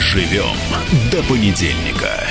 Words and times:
Доживем 0.00 0.56
до 1.12 1.22
понедельника. 1.24 2.24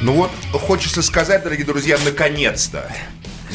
Ну 0.00 0.12
вот, 0.14 0.30
хочется 0.54 1.02
сказать, 1.02 1.42
дорогие 1.42 1.66
друзья, 1.66 1.98
наконец-то. 2.02 2.90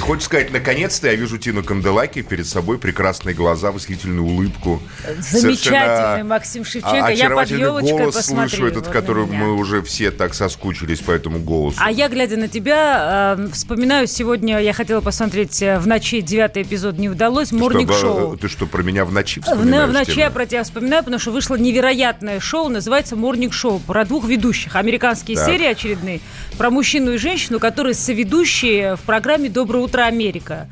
Хочется 0.04 0.26
сказать, 0.26 0.52
наконец-то 0.52 1.08
я 1.08 1.16
вижу 1.16 1.38
Тину 1.38 1.64
Канделаки 1.64 2.22
перед 2.24 2.46
собой, 2.46 2.78
прекрасные 2.78 3.34
глаза, 3.34 3.72
восхитительную 3.72 4.26
улыбку. 4.26 4.82
Замечательный 5.20 6.24
Максим 6.24 6.66
Шевченко. 6.66 7.12
Я 7.14 7.30
под 7.30 7.50
елочкой 7.50 7.98
голос 8.00 8.16
посмотри. 8.16 8.50
слышу, 8.50 8.68
этот, 8.68 8.86
вот 8.88 8.94
который 8.94 9.26
мы 9.26 9.54
уже 9.54 9.82
все 9.82 10.12
так 10.12 10.34
соскучились 10.34 11.00
по 11.00 11.12
этому 11.12 11.40
голосу. 11.40 11.78
А 11.80 11.90
я, 11.90 12.10
глядя 12.10 12.36
на 12.36 12.50
тебя, 12.50 13.38
э, 13.40 13.48
вспоминаю, 13.54 14.08
сегодня 14.08 14.60
я 14.60 14.74
хотела 14.74 15.00
посмотреть 15.00 15.62
э, 15.62 15.80
в 15.80 15.88
ночи 15.88 16.20
девятый 16.20 16.64
эпизод, 16.64 16.98
не 16.98 17.08
удалось, 17.08 17.54
морнинг-шоу. 17.54 18.36
э, 18.36 18.38
Ты 18.38 18.50
что, 18.50 18.66
про 18.66 18.84
меня 18.84 19.06
в 19.06 19.14
ночи 19.14 19.40
В, 19.40 19.46
вспоминаешь? 19.46 19.90
в 19.90 19.94
ночи 19.94 20.12
Тина? 20.12 20.20
я 20.24 20.32
про 20.32 20.46
тебя 20.46 20.64
вспоминаю, 20.66 21.04
потому 21.04 21.20
что 21.22 21.32
вышло 21.32 21.56
невероятное 21.56 22.42
шоу, 22.42 22.68
называется 22.68 23.16
«Морнинг 23.16 23.54
шоу», 23.54 23.80
про 23.80 24.04
двух 24.04 24.26
ведущих. 24.28 24.76
Американские 24.76 25.38
Так. 25.38 25.46
серии 25.46 25.68
очередные, 25.68 26.20
про 26.58 26.70
мужчину 26.70 27.14
и 27.14 27.18
женщину, 27.18 27.60
которые 27.60 27.94
соведущие 27.94 28.98
в 28.98 29.02
программе 29.02 29.48
«Доброе 29.50 29.80
утро, 29.84 29.93
Америка». 30.02 30.68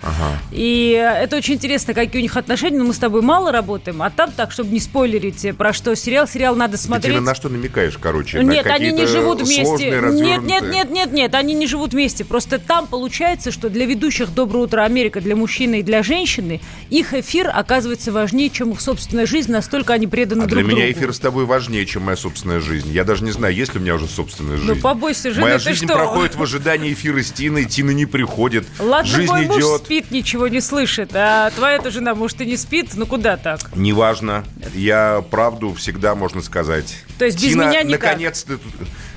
И 0.52 0.91
это 0.91 1.38
очень 1.38 1.53
интересно, 1.55 1.93
какие 1.93 2.20
у 2.20 2.23
них 2.23 2.35
отношения, 2.35 2.77
но 2.77 2.85
мы 2.85 2.93
с 2.93 2.98
тобой 2.98 3.21
мало 3.21 3.52
работаем, 3.52 4.02
а 4.02 4.09
там 4.09 4.31
так, 4.31 4.52
чтобы 4.52 4.71
не 4.71 4.80
спойлерить, 4.80 5.45
э, 5.45 5.53
про 5.53 5.71
что 5.73 5.95
сериал, 5.95 6.27
сериал 6.27 6.55
надо 6.55 6.77
Ты, 6.77 6.83
смотреть. 6.83 7.14
Тина, 7.16 7.25
на 7.25 7.36
что 7.36 7.49
намекаешь, 7.49 7.97
короче? 7.97 8.44
Нет, 8.44 8.66
они 8.67 8.92
не 8.92 9.05
живут 9.05 9.42
вместе. 9.42 9.92
Нет, 10.11 10.44
нет, 10.44 10.64
нет, 10.64 10.92
нет, 10.92 11.11
нет, 11.11 11.36
они 11.36 11.53
не 11.53 11.67
живут 11.67 11.94
вместе. 11.94 12.25
Просто 12.25 12.59
там 12.59 12.88
получается, 12.88 13.52
что 13.52 13.69
для 13.69 13.86
ведущих 13.86 14.33
«Доброе 14.33 14.66
утро, 14.66 14.83
Америка», 14.83 15.22
для 15.22 15.36
мужчины 15.36 15.80
и 15.80 15.83
для 15.83 16.03
женщины, 16.03 16.59
их 16.89 17.14
эфир 17.14 17.49
оказывается 17.53 18.11
важнее, 18.11 18.49
чем 18.49 18.72
их 18.72 18.81
собственная 18.81 19.25
жизнь, 19.25 19.52
настолько 19.52 19.94
они 19.94 20.08
преданы 20.08 20.44
А 20.44 20.47
друг 20.47 20.64
для 20.64 20.73
меня 20.73 20.86
другу. 20.86 20.99
эфир 20.99 21.14
с 21.14 21.19
тобой 21.19 21.45
важнее, 21.45 21.86
чем 21.86 22.03
моя 22.03 22.17
собственная 22.17 22.59
жизнь. 22.59 22.92
Я 22.92 23.03
даже 23.03 23.23
не 23.23 23.31
знаю, 23.31 23.53
есть 23.55 23.73
ли 23.73 23.80
у 23.80 23.83
меня 23.83 23.95
уже 23.95 24.08
собственная 24.08 24.58
жизнь. 24.58 24.67
Ну, 24.69 24.75
побойся 24.75 25.31
жены, 25.31 25.42
Моя 25.44 25.58
ты 25.58 25.64
жизнь 25.66 25.86
что? 25.86 25.94
проходит 25.95 26.36
в 26.36 26.44
ожидании 26.44 26.92
эфира 26.94 27.22
с 27.22 27.31
Тиной, 27.31 27.66
Тина 27.66 27.92
не 27.92 28.05
приходит. 28.05 28.67
Ладно, 28.80 29.11
жизнь 29.12 29.31
мой 29.31 29.45
муж 29.45 29.58
идет. 29.58 29.81
спит, 29.86 30.12
ничего 30.12 30.48
не 30.48 30.62
слышит, 30.62 31.12
а 31.14 31.50
твоя-то 31.52 31.92
жена, 31.92 32.16
может, 32.16 32.42
и 32.42 32.45
не 32.45 32.58
спит, 32.58 32.90
ну 32.95 33.06
куда 33.06 33.38
так? 33.38 33.76
Неважно. 33.76 34.44
Я 34.73 35.23
правду 35.30 35.73
всегда 35.73 36.16
можно 36.16 36.42
сказать. 36.42 36.95
То 37.17 37.26
есть 37.26 37.42
без 37.42 37.52
Тина, 37.52 37.70
меня 37.70 37.84
никак? 37.84 38.02
наконец-то, 38.04 38.59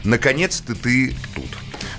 наконец-то 0.05 0.75
ты 0.75 1.15
тут. 1.35 1.45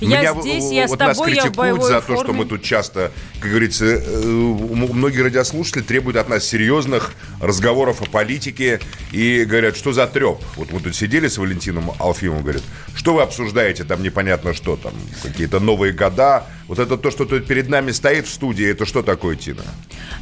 Я 0.01 0.19
Меня, 0.19 0.41
здесь, 0.41 0.71
я 0.71 0.87
с 0.87 0.89
вот 0.89 0.99
нас 0.99 1.17
тобой, 1.17 1.33
я 1.33 1.41
в 1.41 1.45
критикуют 1.45 1.83
за 1.83 2.01
то, 2.01 2.17
что 2.17 2.33
мы 2.33 2.45
тут 2.45 2.63
часто, 2.63 3.11
как 3.45 3.51
говорится, 3.51 3.85
э, 3.85 4.25
многие 4.25 5.21
радиослушатели 5.21 5.83
требуют 5.83 6.17
от 6.17 6.29
нас 6.29 6.45
серьезных 6.45 7.13
разговоров 7.39 8.01
о 8.01 8.05
политике 8.05 8.79
и 9.11 9.45
говорят, 9.45 9.77
что 9.77 9.93
за 9.93 10.07
треп. 10.07 10.39
Вот 10.55 10.71
мы 10.71 10.79
тут 10.79 10.95
сидели 10.95 11.27
с 11.27 11.37
Валентином 11.37 11.91
Алфимовым, 11.99 12.41
говорят, 12.41 12.63
что 12.95 13.13
вы 13.13 13.21
обсуждаете, 13.21 13.83
там 13.83 14.01
непонятно 14.01 14.55
что, 14.55 14.77
там 14.77 14.93
какие-то 15.21 15.59
новые 15.59 15.93
года. 15.93 16.45
Вот 16.67 16.79
это 16.79 16.97
то, 16.97 17.11
что 17.11 17.25
тут 17.25 17.45
перед 17.45 17.69
нами 17.69 17.91
стоит 17.91 18.25
в 18.25 18.33
студии, 18.33 18.67
это 18.67 18.87
что 18.87 19.03
такое, 19.03 19.35
Тина? 19.35 19.61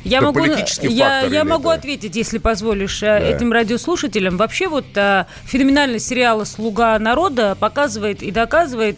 Я 0.04 0.18
Это 0.18 0.26
могу, 0.26 0.44
я, 0.82 1.22
я 1.22 1.46
могу 1.46 1.70
это- 1.70 1.80
ответить, 1.80 2.18
если 2.18 2.38
позволишь, 2.40 3.02
э, 3.04 3.34
этим 3.34 3.54
радиослушателям. 3.54 4.36
Вообще 4.36 4.68
вот 4.68 4.86
э, 4.96 5.24
феноменальность 5.46 6.06
сериала 6.10 6.44
«Слуга 6.44 7.00
народа» 7.00 7.56
показывает 7.58 8.22
и 8.22 8.32
доказывает, 8.32 8.98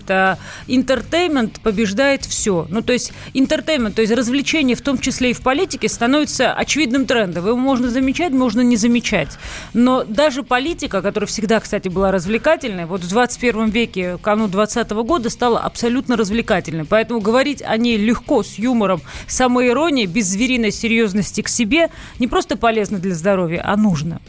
entertainment 0.66 1.60
побеждает 1.62 2.26
все. 2.26 2.66
Ну, 2.70 2.82
то 2.82 2.94
есть 2.94 3.14
entertainment, 3.36 3.94
то 3.96 4.02
есть 4.02 4.14
развлечение, 4.16 4.76
в 4.76 4.82
том 4.82 4.98
числе 4.98 5.32
и 5.32 5.34
в 5.34 5.42
политике, 5.42 5.90
становится 5.90 6.54
очевидным 6.54 7.06
трендом. 7.06 7.46
Его 7.46 7.58
можно 7.58 7.90
замечать, 7.90 8.32
можно 8.32 8.62
не 8.62 8.78
замечать. 8.78 9.38
Но 9.74 10.04
даже 10.04 10.44
политика, 10.44 11.02
которая 11.02 11.28
всегда, 11.28 11.60
кстати, 11.60 11.88
была 11.88 12.12
развлекательной, 12.12 12.86
вот 12.86 13.02
в 13.02 13.10
21 13.10 13.70
веке, 13.70 14.18
к 14.18 14.22
кануну 14.22 14.50
20 14.50 14.90
года, 14.92 15.30
стала 15.30 15.60
абсолютно 15.60 16.18
развлекательной. 16.18 16.86
Поэтому 16.86 17.20
говорить 17.20 17.62
о 17.62 17.78
ней 17.78 17.98
легко, 17.98 18.44
с 18.44 18.56
юмором, 18.56 19.02
самоиронией, 19.28 20.08
без 20.08 20.28
звериной 20.28 20.72
серьезности 20.72 21.42
к 21.42 21.50
себе 21.50 21.90
не 22.20 22.28
просто 22.28 22.58
полезно 22.58 23.00
для 23.00 23.14
здоровья, 23.14 23.62
а 23.66 23.76
нужно. 23.76 24.22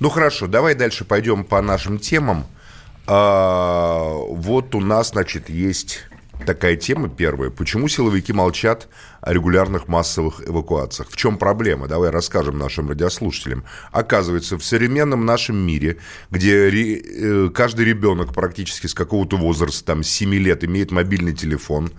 Ну 0.00 0.08
хорошо, 0.08 0.46
давай 0.46 0.74
дальше 0.74 1.04
пойдем 1.04 1.44
по 1.44 1.60
нашим 1.60 1.98
темам. 1.98 2.46
А, 3.06 4.14
вот 4.28 4.74
у 4.74 4.80
нас, 4.80 5.10
значит, 5.10 5.50
есть 5.50 6.09
такая 6.46 6.76
тема 6.76 7.08
первая. 7.08 7.50
Почему 7.50 7.88
силовики 7.88 8.32
молчат 8.32 8.88
о 9.20 9.32
регулярных 9.32 9.88
массовых 9.88 10.48
эвакуациях? 10.48 11.10
В 11.10 11.16
чем 11.16 11.38
проблема? 11.38 11.88
Давай 11.88 12.10
расскажем 12.10 12.58
нашим 12.58 12.88
радиослушателям. 12.88 13.64
Оказывается, 13.92 14.58
в 14.58 14.64
современном 14.64 15.24
нашем 15.24 15.56
мире, 15.56 15.98
где 16.30 16.68
э, 16.70 17.50
каждый 17.54 17.84
ребенок 17.84 18.34
практически 18.34 18.86
с 18.86 18.94
какого-то 18.94 19.36
возраста, 19.36 19.84
там, 19.84 20.02
с 20.02 20.08
7 20.08 20.34
лет, 20.34 20.64
имеет 20.64 20.90
мобильный 20.90 21.34
телефон, 21.34 21.92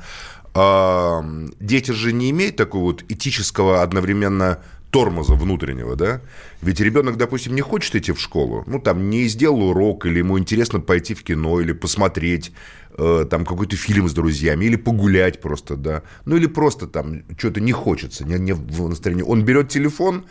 дети 0.54 1.92
же 1.92 2.12
не 2.12 2.30
имеют 2.32 2.58
такого 2.58 2.84
вот 2.84 3.06
этического 3.08 3.82
одновременно 3.82 4.60
тормоза 4.92 5.34
внутреннего, 5.34 5.96
да? 5.96 6.22
Ведь 6.62 6.80
ребенок, 6.80 7.18
допустим, 7.18 7.56
не 7.56 7.62
хочет 7.62 7.96
идти 7.96 8.12
в 8.12 8.20
школу, 8.20 8.64
ну, 8.68 8.80
там, 8.80 9.10
не 9.10 9.28
сделал 9.28 9.70
урок, 9.70 10.06
или 10.06 10.20
ему 10.20 10.38
интересно 10.38 10.80
пойти 10.80 11.14
в 11.14 11.24
кино, 11.24 11.62
или 11.62 11.72
посмотреть 11.72 12.52
э, 12.98 13.26
там 13.30 13.46
какой-то 13.46 13.76
фильм 13.76 14.10
с 14.10 14.14
друзьями, 14.14 14.66
или 14.66 14.76
погулять 14.76 15.42
просто, 15.42 15.76
да, 15.76 16.04
ну, 16.26 16.38
или 16.38 16.48
просто 16.48 16.88
там 16.88 17.24
что-то 17.38 17.60
не 17.62 17.72
хочется, 17.72 18.26
не, 18.26 18.38
не 18.40 18.54
в 18.54 18.90
настроении. 18.90 19.24
Он 19.24 19.44
берет 19.44 19.70
телефон, 19.70 20.26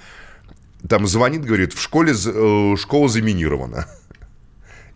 там 0.88 1.06
звонит, 1.06 1.44
говорит, 1.44 1.72
в 1.72 1.81
школе 1.81 2.12
э, 2.12 2.76
школа 2.76 3.09
заминирована. 3.09 3.87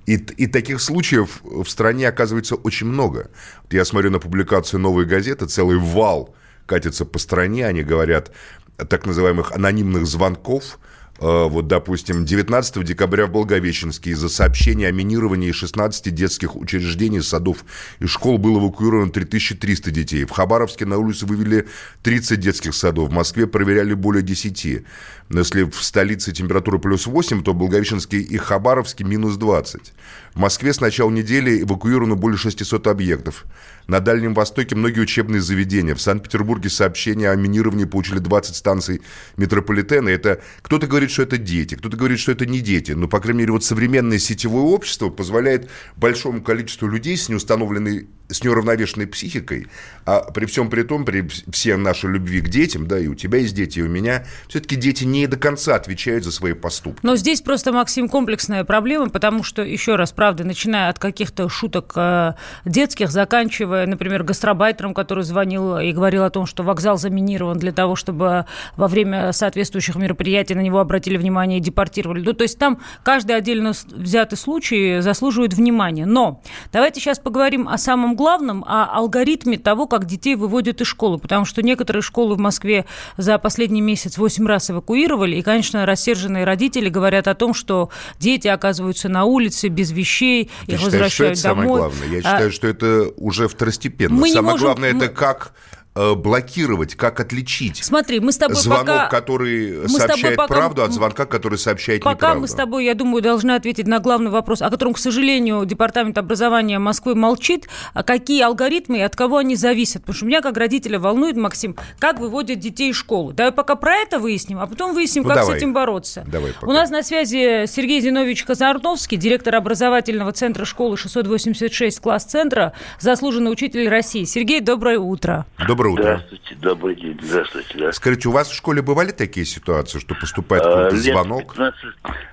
И, 0.06 0.16
и 0.16 0.46
таких 0.46 0.82
случаев 0.82 1.40
в 1.42 1.66
стране 1.66 2.06
оказывается 2.08 2.56
очень 2.56 2.86
много. 2.86 3.30
Я 3.70 3.86
смотрю 3.86 4.10
на 4.10 4.18
публикацию 4.18 4.78
«Новой 4.78 5.06
газеты», 5.06 5.46
целый 5.46 5.78
вал 5.78 6.34
катится 6.66 7.06
по 7.06 7.18
стране, 7.18 7.66
они 7.66 7.82
говорят 7.82 8.30
о 8.76 8.84
так 8.84 9.06
называемых 9.06 9.52
анонимных 9.52 10.06
звонков. 10.06 10.78
Э, 11.20 11.48
Вот, 11.48 11.68
допустим, 11.68 12.24
19 12.24 12.82
декабря 12.84 13.26
в 13.26 13.30
Благовещенске 13.30 14.10
из-за 14.10 14.28
сообщения 14.28 14.88
о 14.88 14.92
минировании 14.92 15.52
16 15.52 16.12
детских 16.14 16.56
учреждений, 16.56 17.22
садов 17.22 17.64
и 18.00 18.06
школ 18.06 18.38
было 18.38 18.58
эвакуировано 18.58 19.10
3300 19.10 19.90
детей. 19.90 20.24
В 20.24 20.30
Хабаровске 20.30 20.86
на 20.86 20.98
улицу 20.98 21.26
вывели 21.26 21.68
30 22.02 22.40
детских 22.40 22.74
садов. 22.74 23.10
В 23.10 23.12
Москве 23.12 23.46
проверяли 23.46 23.94
более 23.94 24.22
10. 24.22 24.84
Если 25.30 25.62
в 25.64 25.82
столице 25.82 26.32
температура 26.32 26.78
плюс 26.78 27.06
8, 27.06 27.42
то 27.42 27.52
в 27.52 27.56
Благовещенске 27.56 28.18
и 28.18 28.36
Хабаровске 28.36 29.04
минус 29.04 29.36
20. 29.36 29.92
В 30.34 30.38
Москве 30.38 30.72
с 30.72 30.80
начала 30.80 31.10
недели 31.10 31.62
эвакуировано 31.62 32.14
более 32.14 32.36
600 32.36 32.86
объектов. 32.88 33.44
На 33.86 34.00
Дальнем 34.00 34.34
Востоке 34.34 34.74
многие 34.74 35.00
учебные 35.00 35.40
заведения. 35.40 35.94
В 35.94 36.00
Санкт-Петербурге 36.00 36.70
сообщения 36.70 37.30
о 37.30 37.36
минировании 37.36 37.84
получили 37.84 38.18
20 38.18 38.56
станций 38.56 39.02
метрополитена. 39.36 40.08
Это 40.08 40.40
кто-то 40.62 40.86
говорит, 40.86 41.10
что 41.10 41.22
это 41.22 41.38
дети, 41.38 41.74
кто-то 41.74 41.96
говорит, 41.96 42.18
что 42.18 42.32
это 42.32 42.46
не 42.46 42.60
дети. 42.60 42.92
Но, 42.92 43.08
по 43.08 43.20
крайней 43.20 43.40
мере, 43.40 43.52
вот 43.52 43.64
современное 43.64 44.18
сетевое 44.18 44.64
общество 44.64 45.08
позволяет 45.10 45.70
большому 45.96 46.42
количеству 46.42 46.88
людей 46.88 47.16
с 47.16 47.28
неустановленной, 47.28 48.08
с 48.28 48.42
неуравновешенной 48.42 49.06
психикой, 49.06 49.66
а 50.06 50.20
при 50.32 50.46
всем 50.46 50.70
при 50.70 50.82
том, 50.82 51.04
при 51.04 51.28
всей 51.50 51.76
нашей 51.76 52.10
любви 52.10 52.40
к 52.40 52.48
детям, 52.48 52.88
да, 52.88 52.98
и 52.98 53.06
у 53.06 53.14
тебя 53.14 53.38
есть 53.38 53.54
дети, 53.54 53.80
и 53.80 53.82
у 53.82 53.88
меня, 53.88 54.26
все-таки 54.48 54.76
дети 54.76 55.04
не 55.04 55.13
до 55.26 55.36
конца 55.36 55.74
отвечают 55.74 56.24
за 56.24 56.32
свои 56.32 56.52
поступки. 56.52 57.00
Но 57.02 57.16
здесь 57.16 57.40
просто, 57.40 57.72
Максим, 57.72 58.08
комплексная 58.08 58.64
проблема, 58.64 59.08
потому 59.08 59.42
что, 59.42 59.62
еще 59.62 59.96
раз, 59.96 60.12
правда, 60.12 60.44
начиная 60.44 60.90
от 60.90 60.98
каких-то 60.98 61.48
шуток 61.48 61.92
э, 61.96 62.34
детских, 62.64 63.10
заканчивая, 63.10 63.86
например, 63.86 64.22
гастробайтером, 64.22 64.94
который 64.94 65.24
звонил 65.24 65.78
и 65.78 65.92
говорил 65.92 66.24
о 66.24 66.30
том, 66.30 66.46
что 66.46 66.62
вокзал 66.62 66.98
заминирован 66.98 67.58
для 67.58 67.72
того, 67.72 67.96
чтобы 67.96 68.46
во 68.76 68.88
время 68.88 69.32
соответствующих 69.32 69.96
мероприятий 69.96 70.54
на 70.54 70.60
него 70.60 70.80
обратили 70.80 71.16
внимание 71.16 71.58
и 71.58 71.62
депортировали. 71.62 72.22
Ну, 72.22 72.32
то 72.32 72.42
есть 72.42 72.58
там 72.58 72.80
каждый 73.02 73.36
отдельно 73.36 73.72
взятый 73.92 74.38
случай 74.38 75.00
заслуживает 75.00 75.54
внимания. 75.54 76.06
Но 76.06 76.42
давайте 76.72 77.00
сейчас 77.00 77.18
поговорим 77.18 77.68
о 77.68 77.78
самом 77.78 78.16
главном, 78.16 78.64
о 78.64 78.84
алгоритме 78.84 79.58
того, 79.58 79.86
как 79.86 80.06
детей 80.06 80.34
выводят 80.34 80.80
из 80.80 80.86
школы, 80.86 81.18
потому 81.18 81.44
что 81.44 81.62
некоторые 81.62 82.02
школы 82.02 82.34
в 82.34 82.38
Москве 82.38 82.86
за 83.16 83.38
последний 83.38 83.80
месяц 83.80 84.18
8 84.18 84.46
раз 84.46 84.70
эвакуировали, 84.70 85.03
и, 85.38 85.42
конечно, 85.42 85.86
рассерженные 85.86 86.44
родители 86.44 86.88
говорят 86.88 87.28
о 87.28 87.34
том, 87.34 87.54
что 87.54 87.90
дети 88.18 88.48
оказываются 88.48 89.08
на 89.08 89.24
улице 89.24 89.68
без 89.68 89.90
вещей, 89.92 90.50
Ты 90.66 90.72
их 90.72 90.78
считаешь, 90.80 90.80
что 90.80 90.84
возвращают 90.90 91.32
это 91.32 91.40
самое 91.40 91.68
домой. 91.68 91.80
главное? 91.80 92.08
Я 92.08 92.18
А, 92.18 92.22
считаю, 92.22 92.52
что 92.52 92.66
это 92.68 93.10
уже 93.16 93.48
второстепенно. 93.48 94.14
Мы 94.14 94.30
самое 94.32 94.52
можем- 94.52 94.66
главное, 94.66 94.90
это 94.94 95.08
как 95.08 95.52
блокировать, 95.94 96.96
как 96.96 97.20
отличить 97.20 97.84
Смотри, 97.84 98.20
мы 98.20 98.32
с 98.32 98.36
тобой 98.36 98.56
звонок, 98.56 98.86
пока... 98.86 99.08
который 99.08 99.82
мы 99.82 99.88
сообщает 99.88 100.36
пока... 100.36 100.54
правду, 100.54 100.82
от 100.82 100.92
звонка, 100.92 101.24
который 101.26 101.58
сообщает 101.58 102.02
пока 102.02 102.14
неправду? 102.14 102.34
Пока 102.34 102.40
мы 102.40 102.48
с 102.48 102.54
тобой, 102.54 102.84
я 102.84 102.94
думаю, 102.94 103.22
должны 103.22 103.52
ответить 103.52 103.86
на 103.86 104.00
главный 104.00 104.30
вопрос, 104.30 104.62
о 104.62 104.70
котором, 104.70 104.94
к 104.94 104.98
сожалению, 104.98 105.64
Департамент 105.64 106.18
образования 106.18 106.78
Москвы 106.78 107.14
молчит. 107.14 107.68
А 107.92 108.02
какие 108.02 108.42
алгоритмы 108.42 108.98
и 108.98 109.00
от 109.02 109.14
кого 109.14 109.38
они 109.38 109.56
зависят? 109.56 110.02
Потому 110.02 110.16
что 110.16 110.26
меня, 110.26 110.40
как 110.40 110.56
родителя, 110.56 110.98
волнует, 110.98 111.36
Максим, 111.36 111.76
как 111.98 112.18
выводят 112.18 112.58
детей 112.58 112.90
из 112.90 112.96
школы. 112.96 113.32
Давай 113.32 113.52
пока 113.52 113.76
про 113.76 113.94
это 113.96 114.18
выясним, 114.18 114.58
а 114.60 114.66
потом 114.66 114.94
выясним, 114.94 115.22
ну, 115.22 115.28
как 115.28 115.38
давай. 115.38 115.54
с 115.54 115.56
этим 115.56 115.72
бороться. 115.72 116.24
Давай 116.26 116.52
пока. 116.52 116.66
У 116.66 116.72
нас 116.72 116.90
на 116.90 117.02
связи 117.02 117.66
Сергей 117.66 118.00
Зинович 118.00 118.44
Казарновский, 118.44 119.16
директор 119.16 119.54
образовательного 119.54 120.32
центра 120.32 120.64
школы 120.64 120.96
686 120.96 122.00
класс 122.00 122.24
центра, 122.24 122.72
заслуженный 122.98 123.52
учитель 123.52 123.88
России. 123.88 124.24
Сергей, 124.24 124.60
доброе 124.60 124.98
утро. 124.98 125.46
Доброе 125.66 125.83
утро. 125.88 126.02
Здравствуйте, 126.02 126.54
добрый 126.56 126.94
день. 126.96 127.18
Здравствуйте. 127.20 127.78
Да. 127.78 127.92
Скажите, 127.92 128.28
у 128.28 128.32
вас 128.32 128.48
в 128.48 128.54
школе 128.54 128.82
бывали 128.82 129.12
такие 129.12 129.46
ситуации, 129.46 129.98
что 129.98 130.14
поступает 130.14 130.64
а, 130.64 130.70
какой-то 130.70 130.96
звонок? 130.96 131.52
15, 131.54 131.80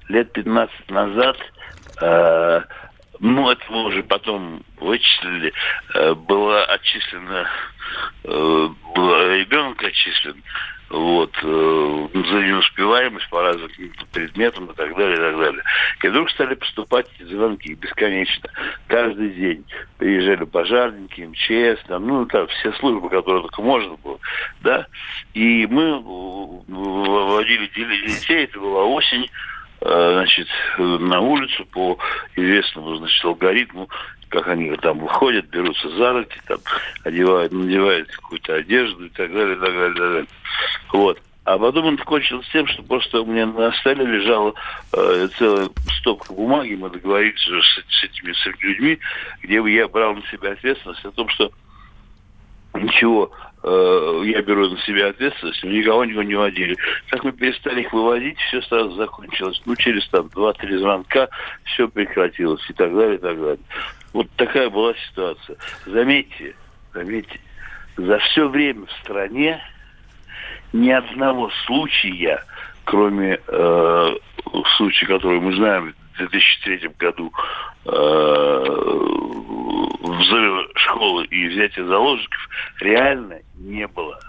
лет 0.09 0.31
15 0.33 0.89
назад, 0.89 1.37
э, 2.01 2.61
ну, 3.19 3.49
это 3.49 3.61
мы 3.69 3.85
уже 3.85 4.03
потом 4.03 4.63
вычислили, 4.79 5.53
э, 5.93 6.13
была 6.15 6.65
отчислена, 6.65 7.47
э, 8.23 8.69
был 8.95 9.15
ребенок 9.33 9.83
отчислен, 9.83 10.41
вот, 10.91 11.31
э, 11.41 12.07
за 12.13 12.41
неуспеваемость 12.41 13.29
по 13.29 13.41
разным 13.41 13.69
предметам 14.11 14.65
и 14.65 14.73
так 14.75 14.95
далее, 14.95 15.15
и 15.15 15.19
так 15.19 15.37
далее. 15.37 15.63
И 16.03 16.07
вдруг 16.07 16.29
стали 16.31 16.55
поступать 16.55 17.07
эти 17.15 17.27
звонки 17.29 17.73
бесконечно. 17.75 18.49
Каждый 18.87 19.29
день 19.29 19.65
приезжали 19.97 20.43
пожарники, 20.43 21.21
МЧС, 21.21 21.81
там, 21.87 22.07
ну, 22.07 22.25
там, 22.25 22.47
все 22.47 22.73
службы, 22.73 23.09
которые 23.09 23.43
только 23.43 23.61
можно 23.61 23.95
было, 24.03 24.19
да. 24.61 24.87
И 25.33 25.65
мы 25.67 25.99
выводили 25.99 27.67
детей, 27.67 28.43
это 28.43 28.59
была 28.59 28.83
осень, 28.83 29.29
э, 29.81 30.11
значит, 30.13 30.47
на 30.77 31.21
улицу 31.21 31.65
по 31.65 31.97
известному, 32.35 32.95
значит, 32.95 33.23
алгоритму 33.23 33.89
как 34.31 34.47
они 34.47 34.75
там 34.77 34.99
выходят, 34.99 35.45
берутся 35.47 35.89
за 35.89 36.13
руки, 36.13 36.39
там, 36.47 36.57
одевают, 37.03 37.51
надевают 37.51 38.09
какую-то 38.09 38.55
одежду 38.55 39.05
и 39.05 39.09
так 39.09 39.31
далее, 39.31 39.57
и 39.57 39.59
так 39.59 39.73
далее, 39.73 39.91
и 39.91 39.93
так 39.93 40.09
далее. 40.09 40.27
Вот. 40.93 41.21
А 41.43 41.57
потом 41.57 41.85
он 41.85 41.97
кончился 41.97 42.49
тем, 42.51 42.67
что 42.67 42.81
просто 42.83 43.21
у 43.21 43.25
меня 43.25 43.47
на 43.47 43.71
столе 43.73 44.05
лежала 44.05 44.53
э, 44.93 45.27
целая 45.37 45.69
стопка 45.99 46.33
бумаги, 46.33 46.75
мы 46.75 46.89
договорились 46.89 47.45
уже 47.47 47.61
с, 47.61 47.99
с, 47.99 48.03
этими, 48.03 48.31
с 48.31 48.45
людьми, 48.61 48.99
где 49.41 49.55
я 49.55 49.87
брал 49.87 50.15
на 50.15 50.21
себя 50.27 50.51
ответственность 50.51 51.03
о 51.03 51.11
том, 51.11 51.27
что 51.29 51.51
ничего, 52.75 53.31
э, 53.63 54.21
я 54.27 54.41
беру 54.43 54.69
на 54.69 54.77
себя 54.81 55.07
ответственность, 55.07 55.63
никого 55.63 56.05
никого 56.05 56.23
не 56.23 56.35
водили. 56.35 56.77
Как 57.09 57.23
мы 57.23 57.33
перестали 57.33 57.81
их 57.81 57.91
выводить, 57.91 58.37
все 58.37 58.61
сразу 58.61 58.91
закончилось. 58.91 59.61
Ну, 59.65 59.75
через 59.75 60.07
там 60.09 60.29
два-три 60.29 60.77
звонка 60.77 61.27
все 61.65 61.87
прекратилось 61.89 62.63
и 62.69 62.73
так 62.73 62.95
далее, 62.95 63.15
и 63.15 63.19
так 63.19 63.37
далее. 63.37 63.59
Вот 64.13 64.29
такая 64.35 64.69
была 64.69 64.93
ситуация. 65.09 65.57
Заметьте, 65.85 66.55
заметьте, 66.93 67.39
за 67.97 68.19
все 68.19 68.47
время 68.47 68.85
в 68.85 68.91
стране 69.03 69.61
ни 70.73 70.89
одного 70.89 71.49
случая, 71.65 72.43
кроме 72.85 73.39
э, 73.47 74.15
случая, 74.77 75.05
который 75.05 75.39
мы 75.39 75.53
знаем 75.55 75.93
в 76.13 76.17
2003 76.17 76.89
году, 76.97 77.31
э, 77.85 77.89
взрыва 80.01 80.67
школы 80.75 81.25
и 81.25 81.47
взятия 81.47 81.85
заложников, 81.85 82.49
реально 82.79 83.39
не 83.55 83.87
было. 83.87 84.19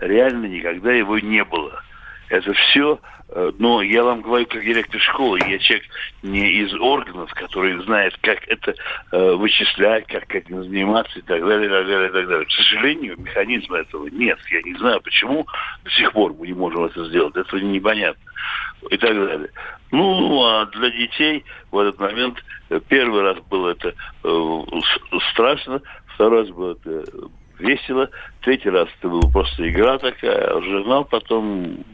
Реально 0.00 0.46
никогда 0.46 0.92
его 0.92 1.18
не 1.18 1.44
было. 1.44 1.82
Это 2.30 2.52
все 2.52 2.98
Э, 3.32 3.52
но 3.58 3.80
я 3.80 4.02
вам 4.02 4.22
говорю 4.22 4.46
как 4.46 4.64
директор 4.64 5.00
школы, 5.00 5.38
я 5.46 5.58
человек 5.58 5.84
не 6.22 6.50
из 6.62 6.74
органов, 6.74 7.32
который 7.34 7.80
знает, 7.84 8.16
как 8.22 8.46
это 8.48 8.74
э, 9.12 9.32
вычислять, 9.34 10.06
как 10.06 10.34
этим 10.34 10.64
заниматься 10.64 11.18
и 11.18 11.22
так 11.22 11.40
далее, 11.40 11.66
и 11.66 11.70
так 11.70 11.86
далее, 11.86 12.08
и 12.08 12.12
так 12.12 12.28
далее. 12.28 12.46
К 12.46 12.50
сожалению, 12.50 13.20
механизма 13.20 13.78
этого 13.78 14.08
нет. 14.08 14.38
Я 14.50 14.62
не 14.62 14.74
знаю, 14.78 15.00
почему 15.00 15.46
до 15.84 15.90
сих 15.90 16.12
пор 16.12 16.34
мы 16.34 16.48
не 16.48 16.54
можем 16.54 16.84
это 16.84 17.04
сделать. 17.04 17.36
Это 17.36 17.60
непонятно. 17.60 18.22
И 18.90 18.96
так 18.96 19.14
далее. 19.14 19.50
Ну, 19.92 20.42
а 20.42 20.66
для 20.66 20.90
детей 20.90 21.44
в 21.70 21.78
этот 21.78 22.00
момент 22.00 22.42
э, 22.70 22.80
первый 22.88 23.22
раз 23.22 23.38
было 23.48 23.70
это 23.70 23.94
страшно, 25.32 25.80
второй 26.14 26.40
раз 26.40 26.50
было 26.50 26.72
это 26.72 27.04
весело, 27.60 28.10
третий 28.40 28.70
раз 28.70 28.88
это 28.98 29.08
была 29.08 29.30
просто 29.30 29.68
игра 29.68 29.98
такая, 29.98 30.56
а 30.56 30.62
журнал 30.62 31.04
потом 31.04 31.84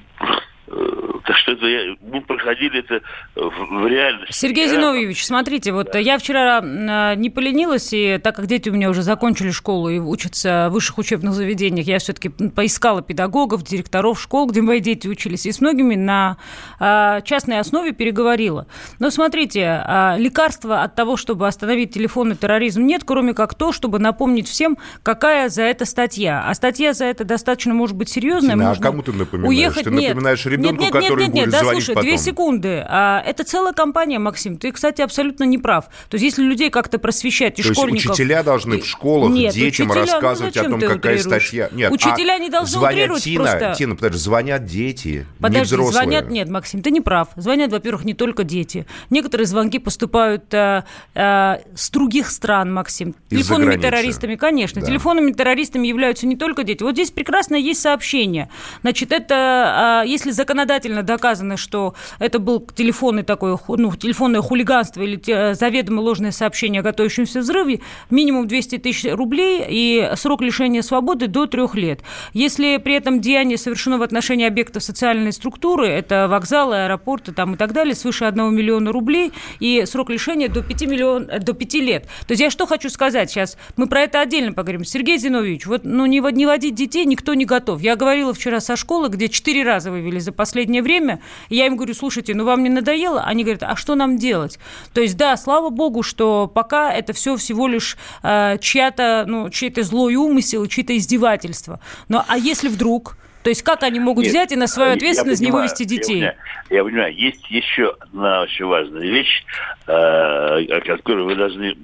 так 0.67 1.37
что 1.37 1.53
это 1.53 1.67
я, 1.67 1.97
мы 2.01 2.21
проходили 2.21 2.81
это 2.81 3.01
в, 3.35 3.83
в 3.83 3.87
реальности. 3.87 4.33
Сергей 4.33 4.69
Зиновьевич, 4.69 5.25
смотрите, 5.25 5.73
вот 5.73 5.91
да. 5.93 5.99
я 5.99 6.19
вчера 6.19 6.61
а, 6.63 7.15
не 7.15 7.31
поленилась, 7.31 7.93
и 7.93 8.19
так 8.23 8.37
как 8.37 8.47
дети 8.47 8.69
у 8.69 8.73
меня 8.73 8.91
уже 8.91 9.03
закончили 9.03 9.51
школу 9.51 9.89
и 9.89 9.99
учатся 9.99 10.69
в 10.69 10.75
высших 10.75 10.99
учебных 10.99 11.35
заведениях, 11.35 11.87
я 11.87 11.99
все-таки 11.99 12.29
поискала 12.29 13.03
педагогов, 13.03 13.63
директоров 13.63 14.21
школ, 14.21 14.49
где 14.49 14.63
мои 14.63 14.81
дети 14.81 15.09
учились, 15.09 15.47
и 15.47 15.53
с 15.53 15.61
многими 15.61 15.95
на 15.95 16.37
а, 16.79 17.21
частной 17.23 17.61
основе 17.61 17.93
переговорила. 17.93 18.67
Но 18.99 19.11
смотрите, 19.11 19.83
а, 19.85 20.17
лекарства 20.19 20.83
от 20.83 20.95
того, 20.95 21.17
чтобы 21.17 21.47
остановить 21.47 21.93
телефонный 21.93 22.37
терроризм, 22.37 22.83
нет, 22.83 23.03
кроме 23.05 23.35
как 23.35 23.55
то, 23.55 23.73
чтобы 23.73 23.99
напомнить 23.99 24.49
всем, 24.49 24.79
какая 25.03 25.49
за 25.49 25.63
это 25.63 25.85
статья. 25.85 26.45
А 26.47 26.55
статья 26.55 26.93
за 26.93 27.05
это 27.05 27.25
достаточно 27.25 27.75
может 27.75 27.97
быть 27.97 28.09
серьезная. 28.09 28.55
Тина, 28.55 28.73
а 28.73 28.77
кому 28.77 29.03
ты 29.03 29.13
напоминаешь? 29.13 29.49
Уехать 29.49 29.85
ты 29.85 29.91
нет. 29.91 30.17
Ребенку, 30.57 30.83
нет, 30.83 30.93
нет, 30.95 31.03
который 31.03 31.25
нет, 31.27 31.35
нет, 31.35 31.45
будет 31.45 31.53
да, 31.53 31.61
звонить 31.61 31.85
слушай, 31.85 31.95
потом. 31.95 32.09
две 32.09 32.19
секунды. 32.19 32.87
А, 32.89 33.23
это 33.25 33.45
целая 33.45 33.73
компания, 33.73 34.19
Максим. 34.19 34.57
Ты, 34.57 34.73
кстати, 34.73 35.03
абсолютно 35.03 35.45
не 35.45 35.59
прав. 35.59 35.87
То 36.09 36.17
есть, 36.17 36.25
если 36.25 36.43
людей 36.43 36.71
как-то 36.71 36.99
просвещать 36.99 37.59
и 37.59 37.63
То 37.63 37.73
школьников... 37.73 38.05
есть, 38.05 38.21
учителя 38.21 38.43
должны 38.43 38.81
в 38.81 38.87
школах 38.87 39.33
нет, 39.33 39.55
детям 39.55 39.89
учителя, 39.89 40.03
рассказывать 40.03 40.57
ну, 40.57 40.63
о 40.63 40.65
том, 40.71 40.81
какая 40.81 41.19
статья... 41.19 41.69
Нет, 41.73 41.93
учителя 41.93 42.35
а 42.35 42.39
не 42.39 42.51
должны 42.51 42.79
звонят 42.79 43.17
Тина, 43.19 43.45
просто... 43.45 43.75
Тина, 43.77 43.95
подожди, 43.97 44.19
звонят 44.19 44.65
дети, 44.65 45.27
Подожди, 45.41 45.59
не 45.59 45.65
взрослые. 45.65 45.93
звонят... 45.93 46.31
Нет, 46.31 46.49
Максим, 46.49 46.83
ты 46.83 46.91
не 46.91 47.01
прав. 47.01 47.29
Звонят, 47.37 47.71
во-первых, 47.71 48.05
не 48.05 48.15
только 48.15 48.45
дети. 48.45 48.87
Некоторые 49.11 49.47
звонки 49.47 49.79
поступают 49.79 50.53
а, 50.55 50.85
а, 51.15 51.61
с 51.75 51.91
других 51.91 52.31
стран, 52.31 52.73
Максим. 52.73 53.15
Телефонными 53.31 53.77
террористами, 53.77 54.37
конечно. 54.37 54.81
Да. 54.81 54.87
Телефонными 54.87 55.33
террористами 55.33 55.87
являются 55.87 56.27
не 56.27 56.37
только 56.37 56.65
дети. 56.65 56.83
Вот 56.83 56.93
здесь 56.93 57.11
прекрасно 57.11 57.57
есть 57.57 57.81
сообщение. 57.81 58.49
Значит, 58.83 59.13
это, 59.13 59.35
а, 59.35 60.03
если 60.05 60.31
законодательно 60.47 61.03
доказано, 61.03 61.57
что 61.57 61.95
это 62.21 62.39
был 62.39 62.61
телефонный 62.61 63.25
такой, 63.25 63.57
ну, 63.69 63.97
телефонное 63.97 64.43
хулиганство 64.43 65.03
или 65.03 65.55
заведомо 65.55 66.01
ложное 66.01 66.31
сообщение 66.31 66.81
о 66.81 66.83
готовящемся 66.85 67.41
взрыве, 67.41 67.81
минимум 68.11 68.47
200 68.47 68.79
тысяч 68.79 69.13
рублей 69.13 69.65
и 69.69 70.13
срок 70.15 70.43
лишения 70.43 70.83
свободы 70.83 71.27
до 71.27 71.47
трех 71.47 71.75
лет. 71.75 72.01
Если 72.33 72.77
при 72.77 72.95
этом 72.95 73.21
деяние 73.21 73.59
совершено 73.59 73.99
в 73.99 74.03
отношении 74.03 74.47
объектов 74.47 74.85
социальной 74.85 75.33
структуры, 75.33 75.89
это 75.89 76.29
вокзалы, 76.29 76.85
аэропорты 76.85 77.33
там, 77.33 77.55
и 77.55 77.57
так 77.57 77.73
далее, 77.73 77.97
свыше 77.97 78.25
1 78.27 78.55
миллиона 78.55 78.93
рублей 78.93 79.33
и 79.59 79.85
срок 79.85 80.11
лишения 80.11 80.49
до 80.49 80.63
5, 80.63 80.83
миллион, 80.83 81.27
до 81.41 81.55
5 81.55 81.75
лет. 81.75 82.05
То 82.29 82.33
есть 82.33 82.41
я 82.41 82.51
что 82.51 82.67
хочу 82.67 82.89
сказать 82.89 83.33
сейчас? 83.33 83.59
Мы 83.77 83.89
про 83.89 84.03
это 84.03 84.21
отдельно 84.21 84.53
поговорим. 84.53 84.85
Сергей 84.85 85.19
Зиновьевич, 85.19 85.67
вот 85.67 85.81
ну, 85.83 86.07
не, 86.07 86.21
не 86.33 86.47
водить 86.47 86.77
детей 86.77 87.05
никто 87.05 87.35
не 87.35 87.47
готов. 87.47 87.81
Я 87.81 87.97
говорила 87.97 88.33
вчера 88.33 88.61
со 88.61 88.77
школы, 88.77 89.09
где 89.09 89.29
четыре 89.29 89.65
раза 89.65 89.91
вывели 89.91 90.21
за 90.21 90.36
последнее 90.37 90.83
время. 90.83 91.21
Я 91.49 91.67
им 91.67 91.77
говорю, 91.77 91.95
слушайте, 91.95 92.35
ну 92.35 92.45
вам 92.45 92.63
не 92.63 92.69
надоело? 92.69 93.23
Они 93.23 93.43
говорят, 93.43 93.63
а 93.63 93.77
что 93.77 93.95
нам 93.95 94.19
делать? 94.19 94.59
То 94.95 95.01
есть, 95.01 95.17
да, 95.17 95.37
слава 95.37 95.71
богу, 95.71 96.03
что 96.03 96.47
пока 96.47 96.93
это 96.93 97.13
все 97.13 97.37
всего 97.37 97.67
лишь 97.67 97.97
э, 98.23 98.59
чья-то, 98.61 99.25
ну, 99.27 99.51
чей-то 99.51 99.83
злой 99.83 100.15
умысел, 100.17 100.67
чьи-то 100.67 100.97
издевательства. 100.97 101.81
Но 102.09 102.25
а 102.29 102.37
если 102.37 102.69
вдруг... 102.69 103.17
То 103.43 103.51
есть 103.51 103.63
как 103.63 103.85
они 103.85 104.01
могут 104.01 104.25
Нет, 104.25 104.33
взять 104.33 104.51
и 104.51 104.57
на 104.57 104.67
свою 104.67 104.95
ответственность 104.95 105.41
понимаю, 105.41 105.63
не 105.63 105.69
вывести 105.69 105.85
детей? 105.85 106.19
Я 106.19 106.35
понимаю, 106.35 106.37
я 106.71 106.85
понимаю, 106.85 107.15
есть 107.17 107.49
еще 107.49 107.95
одна 108.01 108.43
очень 108.43 108.65
важная 108.65 109.03
вещь, 109.03 109.45
э, 109.87 110.81
которую 110.85 111.27
вы 111.27 111.37
должны 111.37 111.77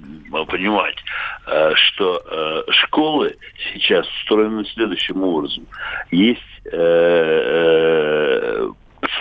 понимать, 0.45 0.97
э, 1.47 1.71
что 1.75 2.21
э, 2.29 2.63
школы 2.69 3.37
сейчас 3.73 4.05
устроены 4.19 4.65
следующим 4.73 5.23
образом. 5.23 5.65
Есть 6.11 6.41
э, 6.65 6.69
э, 6.73 7.92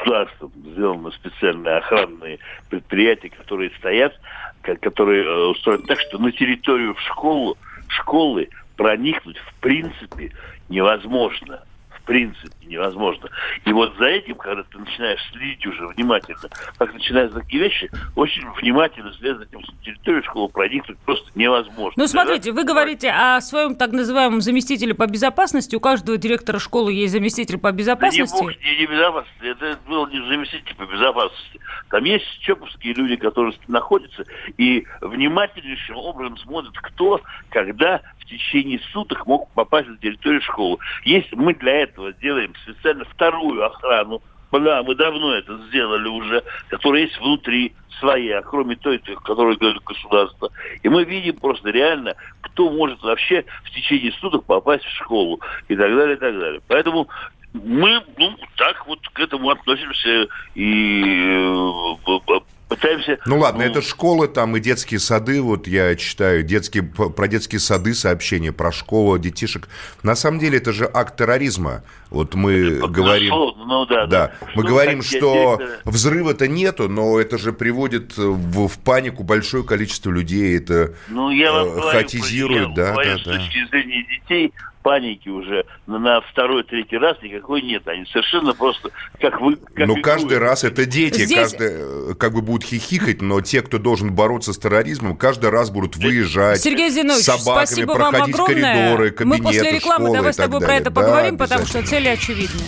государством 0.03 0.53
сделаны 0.57 1.13
специальные 1.13 1.77
охранные 1.77 2.39
предприятия, 2.69 3.31
которые 3.31 3.71
стоят, 3.79 4.19
которые 4.63 5.25
э, 5.25 5.47
устроены 5.47 5.85
так, 5.85 6.01
что 6.01 6.19
на 6.19 6.33
территорию 6.33 6.95
в 6.95 7.01
школу, 7.01 7.57
школы 7.89 8.49
проникнуть 8.77 9.39
в 9.39 9.55
принципе 9.61 10.33
невозможно. 10.69 11.63
В 12.03 12.05
принципе 12.05 12.51
невозможно. 12.67 13.29
И 13.65 13.73
вот 13.73 13.95
за 13.97 14.07
этим, 14.07 14.35
когда 14.35 14.63
ты 14.65 14.79
начинаешь 14.79 15.21
следить 15.33 15.65
уже 15.67 15.87
внимательно, 15.89 16.49
как 16.77 16.93
начинаются 16.93 17.39
такие 17.39 17.63
вещи, 17.63 17.91
очень 18.17 18.49
внимательно 18.61 19.13
следить 19.13 19.37
за 19.37 19.45
этим 19.45 19.61
территорию 19.85 20.23
школы 20.25 20.49
проникнуть 20.49 20.99
просто 20.99 21.31
невозможно. 21.35 21.93
Ну, 21.97 22.07
смотрите, 22.09 22.53
вы 22.53 22.65
говорите 22.65 23.11
о 23.11 23.41
своем 23.41 23.77
так 23.77 23.93
называемом 23.93 24.41
заместителе 24.41 24.95
по 24.95 25.07
безопасности. 25.07 25.77
У 25.77 25.81
каждого 25.81 26.19
директора 26.19 26.59
школы 26.59 26.93
есть 26.93 27.13
заместитель 27.13 27.59
по 27.59 27.71
безопасности. 27.73 28.33
Да 28.33 28.39
не, 28.39 28.43
бог, 28.43 28.65
не, 28.65 28.77
не 28.79 28.87
безопасности. 28.87 29.45
Это 29.45 29.79
был 29.87 30.07
не 30.09 30.21
заместитель 30.27 30.75
по 30.75 30.85
безопасности. 30.85 31.61
Там 31.91 32.05
есть 32.05 32.27
чоповские 32.41 32.95
люди, 32.95 33.17
которые 33.17 33.55
находятся 33.69 34.25
и 34.57 34.87
внимательнейшим 35.01 35.97
образом 35.97 36.37
смотрят, 36.39 36.73
кто, 36.75 37.21
когда 37.51 38.01
в 38.23 38.27
течение 38.27 38.81
суток 38.93 39.27
мог 39.27 39.51
попасть 39.51 39.89
на 39.89 39.97
территорию 39.99 40.41
школы. 40.43 40.79
Есть, 41.05 41.33
мы 41.33 41.55
для 41.55 41.83
этого 41.83 42.13
делаем 42.15 42.55
специально 42.63 43.05
вторую 43.05 43.65
охрану. 43.65 44.23
Да, 44.53 44.83
мы 44.83 44.95
давно 44.95 45.35
это 45.35 45.57
сделали 45.69 46.09
уже, 46.09 46.45
которая 46.69 47.03
есть 47.03 47.19
внутри 47.19 47.75
своя, 47.99 48.43
кроме 48.43 48.77
той, 48.77 48.99
которую 48.99 49.57
говорит 49.57 49.83
государство. 49.83 50.51
И 50.83 50.89
мы 50.91 51.05
видим 51.05 51.37
просто 51.37 51.71
реально, 51.71 52.15
кто 52.43 52.71
может 52.71 53.03
вообще 53.03 53.45
в 53.65 53.71
течение 53.71 54.13
суток 54.21 54.45
попасть 54.45 54.85
в 54.85 54.97
школу 54.97 55.41
и 55.69 55.77
так 55.77 55.95
далее, 55.97 56.17
и 56.17 56.19
так 56.19 56.39
далее. 56.39 56.61
Поэтому 56.69 57.09
мы 57.55 58.03
ну, 58.19 58.37
так 58.57 58.87
вот 58.87 59.01
к 59.09 59.21
этому 59.21 59.51
относимся 59.51 60.29
и 60.55 61.35
э, 61.35 62.41
пытаемся... 62.75 63.19
Ну 63.27 63.39
ладно, 63.39 63.65
ну... 63.65 63.71
это 63.71 63.83
школы 63.83 64.29
там 64.29 64.57
и 64.57 64.61
детские 64.61 65.01
сады, 65.01 65.41
вот 65.41 65.67
я 65.67 65.95
читаю 65.97 66.43
детские, 66.43 66.83
про 66.83 67.29
детские 67.29 67.61
сады 67.61 67.95
сообщения, 67.95 68.53
про 68.53 68.73
школу 68.73 69.19
детишек. 69.19 69.69
На 70.03 70.15
самом 70.15 70.39
деле 70.39 70.59
это 70.59 70.73
же 70.73 70.91
акт 70.93 71.17
терроризма. 71.17 71.83
Вот 72.11 72.35
мы 72.35 72.79
ну, 72.81 72.89
говорим... 72.89 73.31
Ну, 73.31 73.87
да, 73.87 74.07
да. 74.07 74.07
да. 74.07 74.33
Мы 74.55 74.63
ну, 74.63 74.69
говорим, 74.69 75.03
что 75.03 75.59
это... 75.61 75.81
взрыва-то 75.85 76.49
нету, 76.49 76.89
но 76.89 77.19
это 77.19 77.39
же 77.39 77.53
приводит 77.53 78.17
в, 78.17 78.69
в 78.69 78.79
панику 78.79 79.23
большое 79.23 79.65
количество 79.65 80.11
людей, 80.11 80.57
это 80.57 80.95
ну, 81.09 81.31
я 81.31 81.53
вам 81.53 81.69
э, 81.69 81.81
хатизирует, 81.93 82.75
да, 82.75 82.95
да, 82.95 83.05
да. 83.05 83.19
С 83.19 83.23
точки 83.23 83.69
зрения 83.71 84.05
детей, 84.05 84.53
паники 84.83 85.29
уже 85.29 85.65
на, 85.87 85.99
на 85.99 86.21
второй, 86.21 86.65
третий 86.65 86.99
раз 86.99 87.17
никакой 87.23 87.63
нет. 87.63 87.87
Они 87.89 88.05
совершенно 88.07 88.55
просто 88.55 88.91
как 89.21 89.41
вы... 89.41 89.57
Как 89.57 89.87
ну, 89.87 90.01
каждый 90.03 90.39
раз 90.39 90.65
это 90.65 90.85
дети, 90.87 91.25
Здесь... 91.25 91.53
каждый 91.53 91.69
э, 91.71 92.15
как 92.15 92.35
бы 92.35 92.43
будут 92.43 92.65
хихикать, 92.65 93.23
но 93.23 93.41
те, 93.41 93.63
кто 93.63 93.79
должен 93.79 94.13
бороться 94.13 94.53
с 94.53 94.59
терроризмом, 94.59 95.17
каждый 95.17 95.51
раз 95.51 95.71
будут 95.71 95.97
выезжать 95.97 96.61
Сергей 96.61 96.91
Зинович, 96.91 97.23
с 97.23 97.25
собаками, 97.25 97.67
спасибо 97.67 97.95
проходить 97.95 98.37
вам 98.37 98.45
огромное. 98.45 98.75
коридоры, 98.75 99.11
кабинеты, 99.11 99.43
Мы 99.43 99.49
после 99.49 99.71
рекламы 99.73 100.05
школы 100.05 100.17
давай 100.17 100.33
с 100.33 100.37
тобой 100.37 100.61
про 100.61 100.75
это 100.75 100.91
поговорим, 100.91 101.37
да, 101.37 101.45
потому 101.45 101.67
что 101.67 101.83
цели 101.85 102.09
очевидны. 102.09 102.61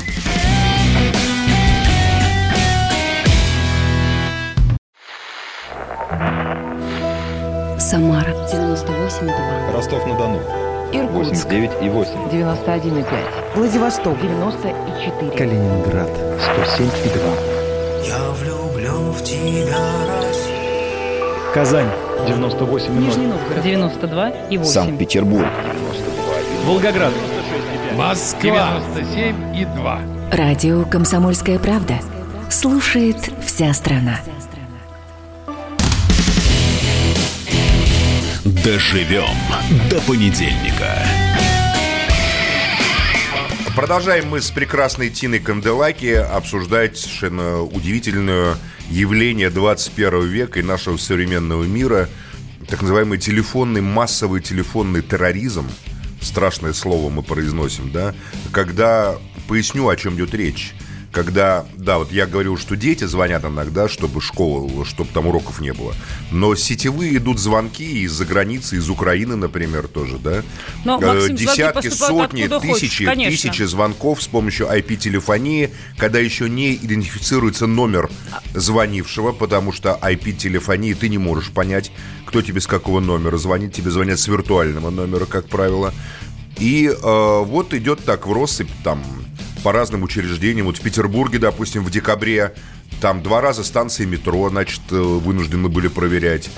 Самара 7.78 8.30
98,2. 8.50 9.73
Ростов-на-Дону. 9.73 10.63
Иркутск. 10.94 11.46
89 11.46 11.70
и 11.82 11.88
8. 11.88 12.30
91 12.30 12.98
и 12.98 13.02
5. 13.02 13.10
Владивосток. 13.56 14.20
94. 14.20 15.30
Калининград. 15.36 16.10
107 16.66 16.86
и 17.04 17.08
2. 17.08 17.20
Я 18.06 18.30
влюблен 18.32 19.10
в 19.12 19.22
тебя, 19.22 19.78
Россия. 20.22 21.52
Казань. 21.52 21.88
98 22.26 22.86
и 22.86 22.94
0. 22.94 23.02
Нижний 23.04 23.26
Новгород. 23.26 23.62
92 23.62 24.28
и 24.50 24.58
8. 24.58 24.72
Санкт-Петербург. 24.72 25.46
Волгоград. 26.66 27.12
Москва. 27.96 28.80
97 28.94 29.56
и 29.56 29.64
2. 29.64 29.98
Радио 30.32 30.84
«Комсомольская 30.84 31.58
правда». 31.58 31.94
Слушает 32.50 33.16
вся 33.44 33.72
страна. 33.72 34.18
Доживем 38.44 39.24
до 39.88 40.02
понедельника. 40.02 40.98
Продолжаем 43.74 44.28
мы 44.28 44.42
с 44.42 44.50
прекрасной 44.50 45.08
Тиной 45.08 45.38
Канделаки 45.38 46.12
обсуждать 46.12 46.98
совершенно 46.98 47.62
удивительное 47.62 48.56
явление 48.90 49.48
21 49.48 50.28
века 50.28 50.60
и 50.60 50.62
нашего 50.62 50.98
современного 50.98 51.64
мира, 51.64 52.10
так 52.68 52.82
называемый 52.82 53.16
телефонный, 53.16 53.80
массовый 53.80 54.42
телефонный 54.42 55.00
терроризм. 55.00 55.66
Страшное 56.20 56.74
слово 56.74 57.08
мы 57.08 57.22
произносим, 57.22 57.92
да? 57.92 58.14
Когда, 58.52 59.14
поясню, 59.48 59.88
о 59.88 59.96
чем 59.96 60.16
идет 60.16 60.34
речь 60.34 60.74
когда, 61.14 61.64
да, 61.76 61.99
вот 61.99 62.11
я 62.11 62.26
говорил, 62.26 62.59
что 62.59 62.76
дети 62.76 63.04
звонят 63.04 63.44
иногда, 63.44 63.88
чтобы 63.88 64.21
школа, 64.21 64.85
чтобы 64.85 65.11
там 65.14 65.28
уроков 65.28 65.61
не 65.61 65.73
было. 65.73 65.94
Но 66.33 66.56
сетевые 66.56 67.16
идут 67.16 67.38
звонки 67.38 68.02
из-за 68.02 68.26
границы, 68.26 68.76
из 68.76 68.90
Украины, 68.90 69.37
например, 69.37 69.87
тоже, 69.87 70.18
да? 70.18 70.42
Но, 70.85 71.00
э, 71.00 71.06
Максим, 71.06 71.37
Десятки, 71.37 71.88
сотни, 71.88 72.49
тысячи, 72.49 73.04
хочешь, 73.04 73.30
тысячи 73.30 73.62
звонков 73.62 74.23
с 74.23 74.26
помощью 74.26 74.66
IP-телефонии, 74.66 75.71
когда 75.97 76.18
еще 76.18 76.50
не 76.50 76.75
идентифицируется 76.75 77.68
номер 77.68 78.11
звонившего, 78.52 79.30
потому 79.30 79.73
что 79.73 79.97
IP-телефонии 80.02 80.94
ты 80.94 81.09
не 81.09 81.18
можешь 81.18 81.50
понять, 81.50 81.92
кто 82.26 82.42
тебе 82.42 82.61
с 82.61 82.66
какого 82.66 82.99
номера 82.99 83.37
звонит. 83.37 83.73
Тебе 83.73 83.92
звонят 83.92 84.18
с 84.18 84.26
виртуального 84.26 84.90
номера, 84.90 85.26
как 85.26 85.49
правило. 85.49 85.94
И 86.59 86.87
э, 86.88 87.42
вот 87.44 87.73
идет 87.73 88.04
так 88.04 88.26
в 88.26 88.33
россыпь 88.33 88.71
там 88.83 89.02
по 89.64 89.73
разным 89.73 90.02
учреждениям. 90.02 90.66
Вот 90.66 90.76
в 90.76 90.83
Петербурге, 90.83 91.38
допустим, 91.38 91.83
в 91.83 91.90
декабре 91.90 92.52
там 93.00 93.23
два 93.23 93.40
раза 93.40 93.64
станции 93.64 94.04
метро, 94.04 94.50
значит, 94.50 94.83
э, 94.90 94.94
вынуждены 94.94 95.71
были 95.71 95.88
проверять. 95.88 96.50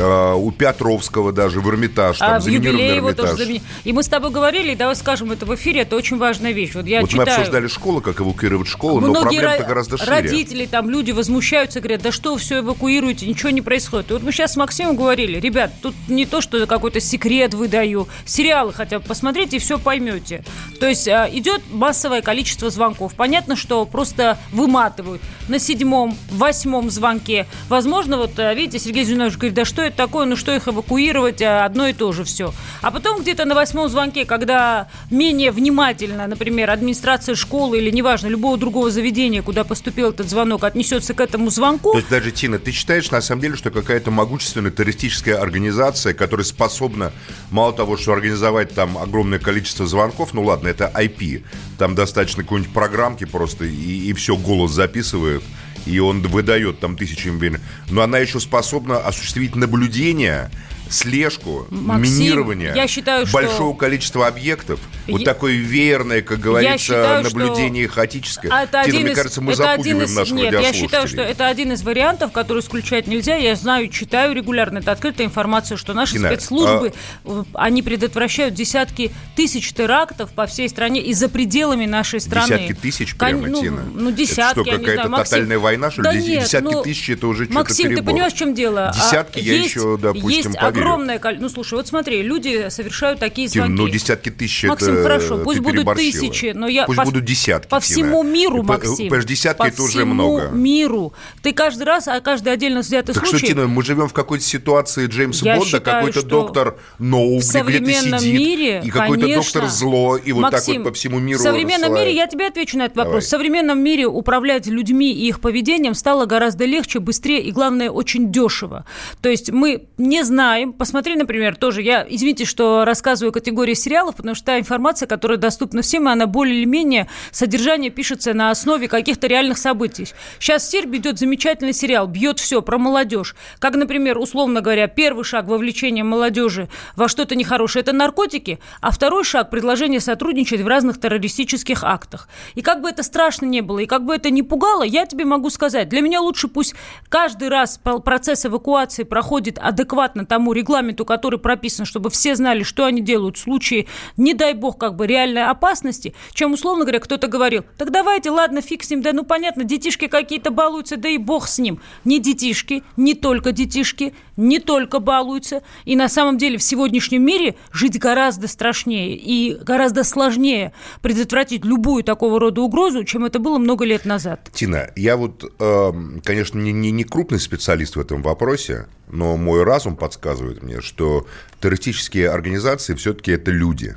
А, 0.00 0.34
у 0.34 0.50
Петровского 0.50 1.32
даже, 1.32 1.60
в 1.60 1.68
Эрмитаж. 1.68 2.18
Там, 2.18 2.34
а 2.34 2.40
в 2.40 2.46
юбилей 2.46 2.96
его 2.96 3.12
тоже 3.12 3.34
замени... 3.34 3.62
И 3.84 3.92
мы 3.92 4.02
с 4.02 4.08
тобой 4.08 4.30
говорили, 4.30 4.74
давай 4.74 4.96
скажем 4.96 5.32
это 5.32 5.46
в 5.46 5.54
эфире, 5.54 5.82
это 5.82 5.96
очень 5.96 6.18
важная 6.18 6.52
вещь. 6.52 6.74
Вот, 6.74 6.86
я 6.86 7.00
вот 7.00 7.10
читаю... 7.10 7.26
мы 7.26 7.32
обсуждали 7.34 7.66
школу, 7.66 8.00
как 8.00 8.20
эвакуировать 8.20 8.68
школу, 8.68 9.00
Многие 9.00 9.14
но 9.14 9.22
проблема-то 9.22 9.64
гораздо 9.64 9.98
шире. 9.98 10.10
родители, 10.10 10.66
там 10.66 10.90
люди 10.90 11.10
возмущаются, 11.10 11.80
говорят, 11.80 12.02
да 12.02 12.12
что 12.12 12.34
вы 12.34 12.38
все 12.38 12.60
эвакуируете, 12.60 13.26
ничего 13.26 13.50
не 13.50 13.62
происходит. 13.62 14.10
И 14.10 14.12
вот 14.14 14.22
мы 14.22 14.32
сейчас 14.32 14.52
с 14.52 14.56
Максимом 14.56 14.96
говорили, 14.96 15.40
ребят, 15.40 15.72
тут 15.82 15.94
не 16.08 16.26
то, 16.26 16.40
что 16.40 16.64
какой-то 16.66 17.00
секрет 17.00 17.54
выдаю, 17.54 18.08
сериалы 18.24 18.72
хотя 18.72 18.98
бы 18.98 19.04
посмотрите 19.04 19.56
и 19.56 19.58
все 19.58 19.78
поймете. 19.78 20.44
То 20.80 20.86
есть 20.86 21.08
а, 21.08 21.28
идет 21.30 21.62
массовое 21.70 22.22
количество 22.22 22.70
звонков. 22.70 23.14
Понятно, 23.14 23.56
что 23.56 23.84
просто 23.84 24.38
выматывают. 24.52 25.22
На 25.48 25.58
седьмом, 25.58 26.16
восьмом 26.30 26.90
звонке. 26.90 27.46
Возможно, 27.68 28.18
вот, 28.18 28.38
а, 28.38 28.54
видите, 28.54 28.78
Сергей 28.78 29.04
Зинович 29.04 29.34
говорит, 29.34 29.54
да 29.54 29.64
что 29.64 29.87
это 29.88 29.96
такое, 29.96 30.26
ну 30.26 30.36
что 30.36 30.54
их 30.54 30.68
эвакуировать, 30.68 31.42
а 31.42 31.64
одно 31.64 31.88
и 31.88 31.92
то 31.92 32.12
же 32.12 32.24
все. 32.24 32.54
А 32.80 32.90
потом 32.90 33.20
где-то 33.20 33.44
на 33.44 33.54
восьмом 33.54 33.88
звонке, 33.88 34.24
когда 34.24 34.88
менее 35.10 35.50
внимательно, 35.50 36.26
например, 36.26 36.70
администрация 36.70 37.34
школы 37.34 37.78
или, 37.78 37.90
неважно, 37.90 38.28
любого 38.28 38.56
другого 38.56 38.90
заведения, 38.90 39.42
куда 39.42 39.64
поступил 39.64 40.10
этот 40.10 40.28
звонок, 40.30 40.64
отнесется 40.64 41.14
к 41.14 41.20
этому 41.20 41.50
звонку... 41.50 41.92
То 41.92 41.98
есть 41.98 42.10
даже, 42.10 42.30
Тина, 42.30 42.58
ты 42.58 42.70
считаешь, 42.70 43.10
на 43.10 43.20
самом 43.20 43.42
деле, 43.42 43.56
что 43.56 43.70
какая-то 43.70 44.10
могущественная 44.10 44.70
террористическая 44.70 45.40
организация, 45.40 46.14
которая 46.14 46.44
способна, 46.44 47.12
мало 47.50 47.72
того, 47.72 47.96
что 47.96 48.12
организовать 48.12 48.74
там 48.74 48.96
огромное 48.98 49.38
количество 49.38 49.86
звонков, 49.86 50.34
ну 50.34 50.44
ладно, 50.44 50.68
это 50.68 50.90
IP, 50.94 51.42
там 51.78 51.94
достаточно 51.94 52.42
какой-нибудь 52.42 52.72
программки 52.72 53.24
просто, 53.24 53.64
и, 53.64 54.08
и 54.08 54.12
все, 54.12 54.36
голос 54.36 54.72
записывают, 54.72 55.42
и 55.88 55.98
он 55.98 56.22
выдает 56.22 56.80
там 56.80 56.96
тысячи 56.96 57.28
имбирь, 57.28 57.58
но 57.90 58.02
она 58.02 58.18
еще 58.18 58.40
способна 58.40 58.98
осуществить 58.98 59.56
наблюдение 59.56 59.77
наблюдения 59.78 60.50
слежку, 60.90 61.66
Максим, 61.70 62.14
минирование 62.14 62.72
я 62.74 62.88
считаю, 62.88 63.26
большого 63.32 63.72
что... 63.72 63.74
количества 63.74 64.26
объектов. 64.26 64.80
Я... 65.06 65.12
Вот 65.12 65.24
такое 65.24 65.54
веерное, 65.54 66.22
как 66.22 66.40
говорится, 66.40 66.78
считаю, 66.78 67.24
наблюдение 67.24 67.86
что... 67.86 67.94
хаотическое. 67.94 68.52
А 68.52 68.62
это 68.64 68.82
Тина, 68.84 69.00
мне 69.00 69.10
из... 69.12 69.16
кажется, 69.16 69.40
мы 69.40 69.52
это 69.52 69.62
запугиваем 69.62 70.04
из... 70.04 70.16
наших 70.16 70.34
Нет, 70.34 70.52
я 70.52 70.72
считаю, 70.72 71.08
что 71.08 71.22
это 71.22 71.46
один 71.46 71.72
из 71.72 71.82
вариантов, 71.82 72.32
который 72.32 72.60
исключать 72.60 73.06
нельзя. 73.06 73.36
Я 73.36 73.56
знаю, 73.56 73.88
читаю 73.88 74.34
регулярно. 74.34 74.78
Это 74.78 74.92
открытая 74.92 75.26
информация, 75.26 75.76
что 75.76 75.94
наши 75.94 76.14
Тина, 76.14 76.28
спецслужбы, 76.28 76.92
а... 77.24 77.44
они 77.54 77.82
предотвращают 77.82 78.54
десятки 78.54 79.12
тысяч 79.34 79.72
терактов 79.72 80.30
по 80.32 80.46
всей 80.46 80.68
стране 80.68 81.00
и 81.00 81.14
за 81.14 81.28
пределами 81.28 81.86
нашей 81.86 82.20
страны. 82.20 82.48
Десятки 82.48 82.74
тысяч 82.74 83.16
прямо, 83.16 83.46
ну, 83.46 83.60
Тина? 83.60 83.82
Ну, 83.94 84.10
десятки, 84.10 84.60
это 84.60 84.70
что, 84.70 84.78
какая-то 84.78 85.08
тотальная 85.08 85.58
война, 85.58 85.90
что 85.90 86.02
ли? 86.02 86.08
Да 86.08 86.14
десятки 86.14 86.74
ну, 86.74 86.82
тысяч, 86.82 87.10
это 87.10 87.26
уже 87.26 87.46
Максим, 87.50 87.86
что-то 87.86 88.02
ты 88.02 88.06
понимаешь, 88.06 88.32
в 88.32 88.36
чем 88.36 88.54
дело? 88.54 88.92
Десятки 88.94 89.38
а, 89.38 89.42
я 89.42 89.54
есть, 89.54 89.74
еще, 89.74 89.96
допустим, 89.96 90.28
есть 90.28 90.56
огромное 90.80 91.18
количество... 91.18 91.48
Ну, 91.48 91.54
слушай, 91.54 91.74
вот 91.74 91.86
смотри, 91.88 92.22
люди 92.22 92.68
совершают 92.70 93.20
такие 93.20 93.48
звонки. 93.48 93.72
Ну, 93.72 93.88
десятки 93.88 94.30
тысяч 94.30 94.64
Максим, 94.64 94.88
это 94.88 94.96
Ну 94.98 95.02
хорошо, 95.02 95.38
пусть 95.38 95.60
будут 95.60 95.94
тысячи, 95.94 96.52
но 96.54 96.66
я... 96.68 96.84
Пусть 96.86 96.98
по- 96.98 97.04
будут 97.04 97.24
десятки, 97.24 97.68
По 97.68 97.80
Тина. 97.80 97.94
всему 97.94 98.22
миру, 98.22 98.58
По- 98.62 98.74
Максим. 98.74 98.96
понимаешь, 98.96 99.24
десятки 99.24 99.58
по 99.58 99.66
это 99.66 99.82
уже 99.82 99.92
всему 99.98 100.14
много. 100.14 100.48
миру. 100.48 101.12
Ты 101.42 101.52
каждый 101.52 101.84
раз, 101.84 102.08
а 102.08 102.20
каждый 102.20 102.52
отдельно 102.52 102.80
взятый 102.80 103.14
Так 103.14 103.26
случай... 103.26 103.46
что, 103.46 103.54
Тина, 103.54 103.66
мы 103.66 103.82
живем 103.82 104.08
в 104.08 104.12
какой-то 104.12 104.44
ситуации 104.44 105.06
Джеймса 105.06 105.44
Я 105.46 105.56
Бонда, 105.56 105.80
какой-то 105.80 106.22
доктор 106.24 106.78
Ноу, 106.98 107.38
в 107.38 107.42
современном 107.42 108.20
сидит, 108.20 108.38
мире, 108.38 108.82
и 108.84 108.90
какой-то 108.90 109.26
доктор 109.34 109.66
зло, 109.66 110.16
и 110.16 110.32
вот 110.32 110.42
Максим, 110.42 110.74
так 110.74 110.84
вот 110.84 110.88
по 110.90 110.94
всему 110.94 111.18
миру 111.18 111.38
В 111.38 111.42
современном 111.42 111.90
рассылает. 111.90 112.06
мире, 112.06 112.16
я 112.16 112.26
тебе 112.26 112.46
отвечу 112.46 112.78
на 112.78 112.84
этот 112.84 112.96
вопрос, 112.96 113.12
Давай. 113.14 113.26
в 113.26 113.28
современном 113.28 113.82
мире 113.82 114.06
управлять 114.06 114.66
людьми 114.66 115.12
и 115.12 115.28
их 115.28 115.40
поведением 115.40 115.94
стало 115.94 116.26
гораздо 116.26 116.64
легче, 116.64 116.98
быстрее 117.00 117.42
и, 117.42 117.50
главное, 117.52 117.90
очень 117.90 118.30
дешево. 118.32 118.84
То 119.22 119.28
есть 119.28 119.50
мы 119.50 119.84
не 119.98 120.22
знаем, 120.24 120.67
посмотри, 120.72 121.16
например, 121.16 121.56
тоже, 121.56 121.82
я, 121.82 122.06
извините, 122.08 122.44
что 122.44 122.84
рассказываю 122.84 123.32
категории 123.32 123.74
сериалов, 123.74 124.16
потому 124.16 124.34
что 124.34 124.46
та 124.46 124.58
информация, 124.58 125.06
которая 125.06 125.38
доступна 125.38 125.82
всем, 125.82 126.08
и 126.08 126.12
она 126.12 126.26
более 126.26 126.58
или 126.58 126.64
менее, 126.64 127.08
содержание 127.30 127.90
пишется 127.90 128.34
на 128.34 128.50
основе 128.50 128.88
каких-то 128.88 129.26
реальных 129.26 129.58
событий. 129.58 130.08
Сейчас 130.38 130.62
в 130.62 130.70
Сербии 130.70 130.98
идет 130.98 131.18
замечательный 131.18 131.72
сериал, 131.72 132.06
бьет 132.06 132.38
все 132.38 132.62
про 132.62 132.78
молодежь. 132.78 133.34
Как, 133.58 133.74
например, 133.74 134.18
условно 134.18 134.60
говоря, 134.60 134.86
первый 134.86 135.24
шаг 135.24 135.46
вовлечения 135.46 136.04
молодежи 136.04 136.68
во 136.96 137.08
что-то 137.08 137.34
нехорошее– 137.34 137.82
это 137.82 137.92
наркотики, 137.92 138.58
а 138.80 138.90
второй 138.90 139.24
шаг– 139.24 139.50
предложение 139.50 140.00
сотрудничать 140.00 140.60
в 140.60 140.66
разных 140.66 141.00
террористических 141.00 141.84
актах. 141.84 142.28
И 142.54 142.62
как 142.62 142.80
бы 142.80 142.88
это 142.88 143.02
страшно 143.02 143.46
не 143.46 143.60
было, 143.60 143.80
и 143.80 143.86
как 143.86 144.04
бы 144.04 144.14
это 144.14 144.30
не 144.30 144.42
пугало, 144.42 144.82
я 144.82 145.06
тебе 145.06 145.24
могу 145.24 145.50
сказать, 145.50 145.88
для 145.88 146.00
меня 146.00 146.20
лучше 146.20 146.48
пусть 146.48 146.74
каждый 147.08 147.48
раз 147.48 147.78
процесс 148.04 148.46
эвакуации 148.46 149.04
проходит 149.04 149.58
адекватно 149.58 150.26
тому 150.26 150.52
регламенту, 150.58 151.04
который 151.04 151.38
прописан, 151.38 151.86
чтобы 151.86 152.10
все 152.10 152.34
знали, 152.36 152.62
что 152.62 152.84
они 152.84 153.00
делают 153.00 153.36
в 153.36 153.40
случае, 153.40 153.86
не 154.16 154.34
дай 154.34 154.54
бог, 154.54 154.78
как 154.78 154.96
бы 154.96 155.06
реальной 155.06 155.46
опасности, 155.46 156.14
чем, 156.32 156.52
условно 156.52 156.84
говоря, 156.84 157.00
кто-то 157.00 157.28
говорил, 157.28 157.64
так 157.76 157.90
давайте, 157.90 158.30
ладно, 158.30 158.60
фиг 158.60 158.82
с 158.82 158.90
ним, 158.90 159.02
да 159.02 159.12
ну 159.12 159.24
понятно, 159.24 159.64
детишки 159.64 160.06
какие-то 160.06 160.50
балуются, 160.50 160.96
да 160.96 161.08
и 161.08 161.18
бог 161.18 161.48
с 161.48 161.58
ним. 161.58 161.80
Не 162.04 162.20
детишки, 162.20 162.82
не 162.96 163.14
только 163.14 163.52
детишки, 163.52 164.14
не 164.38 164.60
только 164.60 165.00
балуются. 165.00 165.62
И 165.84 165.96
на 165.96 166.08
самом 166.08 166.38
деле 166.38 166.56
в 166.56 166.62
сегодняшнем 166.62 167.24
мире 167.24 167.56
жить 167.72 167.98
гораздо 167.98 168.48
страшнее 168.48 169.16
и 169.16 169.54
гораздо 169.54 170.04
сложнее 170.04 170.72
предотвратить 171.02 171.64
любую 171.64 172.04
такого 172.04 172.40
рода 172.40 172.62
угрозу, 172.62 173.04
чем 173.04 173.24
это 173.24 173.38
было 173.38 173.58
много 173.58 173.84
лет 173.84 174.04
назад. 174.04 174.48
Тина, 174.52 174.90
я 174.96 175.16
вот, 175.16 175.44
эм, 175.58 176.22
конечно, 176.24 176.58
не, 176.58 176.72
не, 176.72 176.90
не 176.90 177.04
крупный 177.04 177.40
специалист 177.40 177.96
в 177.96 178.00
этом 178.00 178.22
вопросе, 178.22 178.86
но 179.10 179.36
мой 179.36 179.64
разум 179.64 179.96
подсказывает 179.96 180.47
мне, 180.62 180.80
что 180.80 181.26
террористические 181.60 182.30
организации 182.30 182.94
все-таки 182.94 183.32
это 183.32 183.50
люди. 183.50 183.96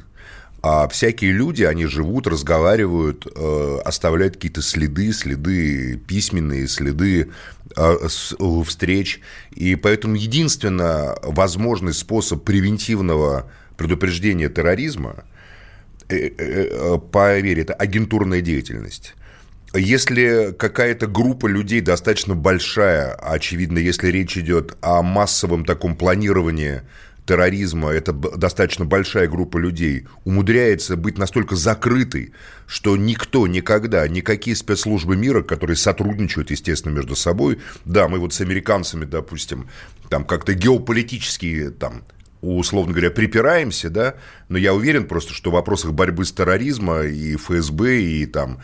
А 0.64 0.88
всякие 0.88 1.32
люди, 1.32 1.64
они 1.64 1.86
живут, 1.88 2.28
разговаривают, 2.28 3.26
э, 3.26 3.78
оставляют 3.84 4.36
какие-то 4.36 4.62
следы, 4.62 5.12
следы 5.12 5.98
письменные, 6.08 6.68
следы 6.68 7.32
э, 7.76 8.08
с- 8.08 8.36
встреч. 8.66 9.22
И 9.56 9.76
поэтому 9.76 10.16
единственно 10.16 11.16
возможный 11.24 11.94
способ 11.94 12.44
превентивного 12.44 13.50
предупреждения 13.76 14.50
терроризма 14.50 15.24
э, 16.10 16.16
э, 16.16 16.30
э, 16.38 16.98
поверь, 17.12 17.60
это 17.62 17.74
агентурная 17.74 18.42
деятельность. 18.42 19.16
Если 19.74 20.54
какая-то 20.58 21.08
группа 21.08 21.48
людей 21.48 21.80
достаточно 21.80 22.36
большая, 22.36 23.14
очевидно, 23.14 23.78
если 23.78 24.10
речь 24.10 24.38
идет 24.38 24.78
о 24.82 25.02
массовом 25.02 25.64
таком 25.64 25.96
планировании 25.96 26.82
терроризма, 27.26 27.92
это 27.92 28.12
достаточно 28.12 28.84
большая 28.84 29.30
группа 29.30 29.58
людей, 29.58 30.08
умудряется 30.26 30.98
быть 30.98 31.18
настолько 31.18 31.56
закрытой, 31.56 32.34
что 32.68 32.98
никто 32.98 33.48
никогда, 33.48 34.06
никакие 34.10 34.58
спецслужбы 34.58 35.16
мира, 35.16 35.42
которые 35.42 35.78
сотрудничают, 35.78 36.52
естественно, 36.52 36.92
между 36.92 37.16
собой, 37.16 37.60
да, 37.86 38.10
мы 38.10 38.20
вот 38.20 38.34
с 38.34 38.42
американцами, 38.42 39.06
допустим, 39.06 39.70
там 40.10 40.26
как-то 40.26 40.54
геополитически 40.54 41.70
там 41.70 42.04
условно 42.42 42.92
говоря, 42.92 43.12
припираемся, 43.12 43.92
да, 43.92 44.16
но 44.50 44.58
я 44.58 44.74
уверен 44.74 45.08
просто, 45.08 45.32
что 45.32 45.52
в 45.52 45.54
вопросах 45.54 45.92
борьбы 45.92 46.26
с 46.26 46.32
терроризмом 46.32 47.04
и 47.04 47.36
ФСБ, 47.36 48.02
и 48.02 48.26
там, 48.26 48.60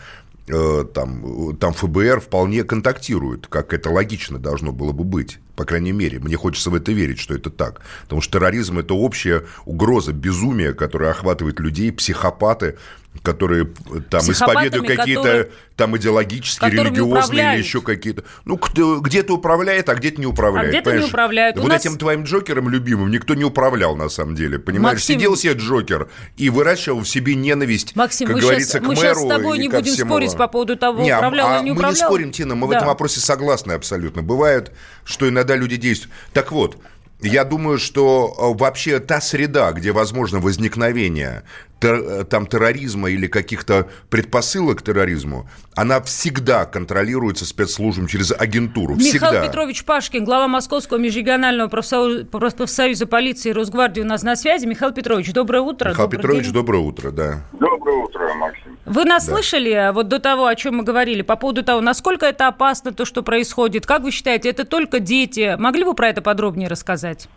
там, 0.94 1.50
э, 1.50 1.56
там 1.56 1.72
ФБР 1.72 2.20
вполне 2.20 2.64
контактируют, 2.64 3.46
как 3.46 3.72
это 3.72 3.90
логично 3.90 4.38
должно 4.38 4.72
было 4.72 4.92
бы 4.92 5.04
быть. 5.04 5.38
По 5.56 5.64
крайней 5.64 5.92
мере, 5.92 6.20
мне 6.20 6.36
хочется 6.36 6.70
в 6.70 6.74
это 6.74 6.92
верить, 6.92 7.18
что 7.18 7.34
это 7.34 7.50
так. 7.50 7.80
Потому 8.02 8.20
что 8.20 8.38
терроризм– 8.38 8.78
это 8.80 8.94
общая 8.94 9.44
угроза, 9.64 10.12
безумие, 10.12 10.72
которое 10.72 11.10
охватывает 11.10 11.58
людей, 11.60 11.90
психопаты, 11.92 12.76
которые 13.22 13.68
там 14.10 14.20
исповедуют 14.30 14.86
какие-то 14.86 15.22
которые- 15.22 15.48
там 15.76 15.96
идеологические, 15.96 16.70
религиозные 16.70 17.54
или 17.54 17.58
еще 17.62 17.80
какие-то. 17.80 18.24
Ну, 18.44 18.56
кто- 18.58 19.00
где-то 19.00 19.34
управляет, 19.34 19.88
а 19.88 19.94
где-то 19.94 20.20
не 20.20 20.26
управляет. 20.26 20.68
А 20.68 20.70
где-то 20.70 20.90
не 20.90 20.92
понимаешь? 20.94 21.10
управляют. 21.10 21.56
У 21.56 21.62
Вот 21.62 21.68
нас- 21.68 21.80
этим 21.84 21.98
твоим 21.98 22.24
Джокером 22.24 22.68
любимым 22.68 23.10
никто 23.10 23.34
не 23.34 23.44
управлял, 23.44 23.96
на 23.96 24.08
самом 24.08 24.34
деле. 24.34 24.58
Понимаешь, 24.58 24.96
Максим- 24.98 25.16
сидел 25.16 25.36
себе 25.36 25.54
Джокер 25.54 26.08
и 26.36 26.50
выращивал 26.50 27.00
в 27.00 27.08
себе 27.08 27.34
ненависть, 27.34 27.94
Максим, 27.96 28.26
как 28.28 28.36
мы 28.36 28.42
говорится, 28.42 28.72
щас- 28.78 28.80
к 28.80 28.82
мы 28.88 28.94
мэру 28.94 29.00
щас 29.00 29.18
с 29.18 29.28
тобой 29.28 29.58
не 29.58 29.68
будем 29.68 29.94
всему. 29.94 30.10
спорить 30.10 30.36
по 30.36 30.48
поводу 30.48 30.76
того, 30.76 31.02
Не, 31.02 31.10
а- 31.10 31.16
управлял 31.18 31.48
а 31.48 31.50
или 31.56 31.64
не 31.64 31.70
Мы 31.70 31.74
не 31.74 31.78
управлял. 31.80 32.08
спорим, 32.08 32.30
Тина, 32.32 32.54
мы 32.54 32.66
в 32.66 32.70
Да. 32.70 32.76
этом 32.76 32.88
вопросе 32.88 33.20
согласны 33.20 33.72
абсолютно. 33.72 34.22
Бывает, 34.22 34.72
что 35.04 35.28
иногда 35.28 35.56
люди 35.56 35.76
действуют. 35.76 36.12
Так 36.32 36.50
вот, 36.52 36.76
я 37.20 37.44
думаю, 37.44 37.78
что 37.78 38.34
э, 38.36 38.58
вообще 38.58 39.00
та 39.00 39.20
среда, 39.20 39.72
где 39.72 39.92
возможно 39.92 40.38
возникновение 40.40 41.42
тер- 41.80 42.20
э, 42.20 42.24
там 42.24 42.46
терроризма 42.46 43.10
или 43.10 43.26
каких-то 43.26 43.88
предпосылок 44.10 44.78
к 44.78 44.82
терроризму, 44.82 45.48
она 45.74 46.00
всегда 46.02 46.64
контролируется 46.64 47.44
спецслужбами 47.44 48.06
через 48.06 48.32
агентуру. 48.32 48.96
Всегда. 48.96 49.30
Михаил 49.30 49.46
Петрович 49.48 49.84
Пашкин, 49.84 50.24
глава 50.24 50.48
Московского 50.48 50.98
межрегионального 50.98 51.68
профсоюза, 51.68 52.24
профсоюза 52.26 53.06
полиции 53.06 53.50
и 53.50 53.52
Росгвардии 53.52 54.00
у 54.00 54.06
нас 54.06 54.22
на 54.22 54.36
связи. 54.36 54.66
Михаил 54.66 54.92
Петрович, 54.92 55.32
доброе 55.32 55.62
утро. 55.62 55.90
Михаил 55.90 56.06
добрый 56.08 56.18
Петрович, 56.22 56.44
день. 56.44 56.54
доброе 56.54 56.82
утро, 56.82 57.10
да. 57.10 57.42
Доброе 57.52 57.96
утро, 58.04 58.34
Максим. 58.34 58.67
Вы 58.88 59.04
нас 59.04 59.26
слышали 59.26 59.72
а, 59.72 59.92
вот 59.92 60.08
до 60.08 60.18
того, 60.18 60.46
о 60.46 60.54
чем 60.54 60.76
мы 60.76 60.82
говорили, 60.82 61.20
по 61.20 61.36
поводу 61.36 61.62
того, 61.62 61.80
насколько 61.82 62.24
это 62.24 62.48
опасно, 62.48 62.92
то, 62.92 63.04
что 63.04 63.22
происходит? 63.22 63.86
Как 63.86 64.02
вы 64.02 64.10
считаете, 64.10 64.48
это 64.48 64.64
только 64.64 64.98
дети? 64.98 65.56
Могли 65.58 65.84
бы 65.84 65.94
про 65.94 66.08
это 66.08 66.22
подробнее 66.22 66.68
рассказать? 66.68 67.28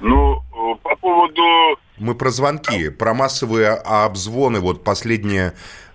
Ну, 0.00 0.36
э, 0.36 0.76
по 0.82 0.94
поводу... 0.96 1.42
Мы 1.98 2.14
про 2.14 2.30
звонки, 2.30 2.90
про 2.90 3.12
массовые 3.12 3.70
обзвоны. 3.70 4.60
Вот 4.60 4.84
последнее 4.84 5.52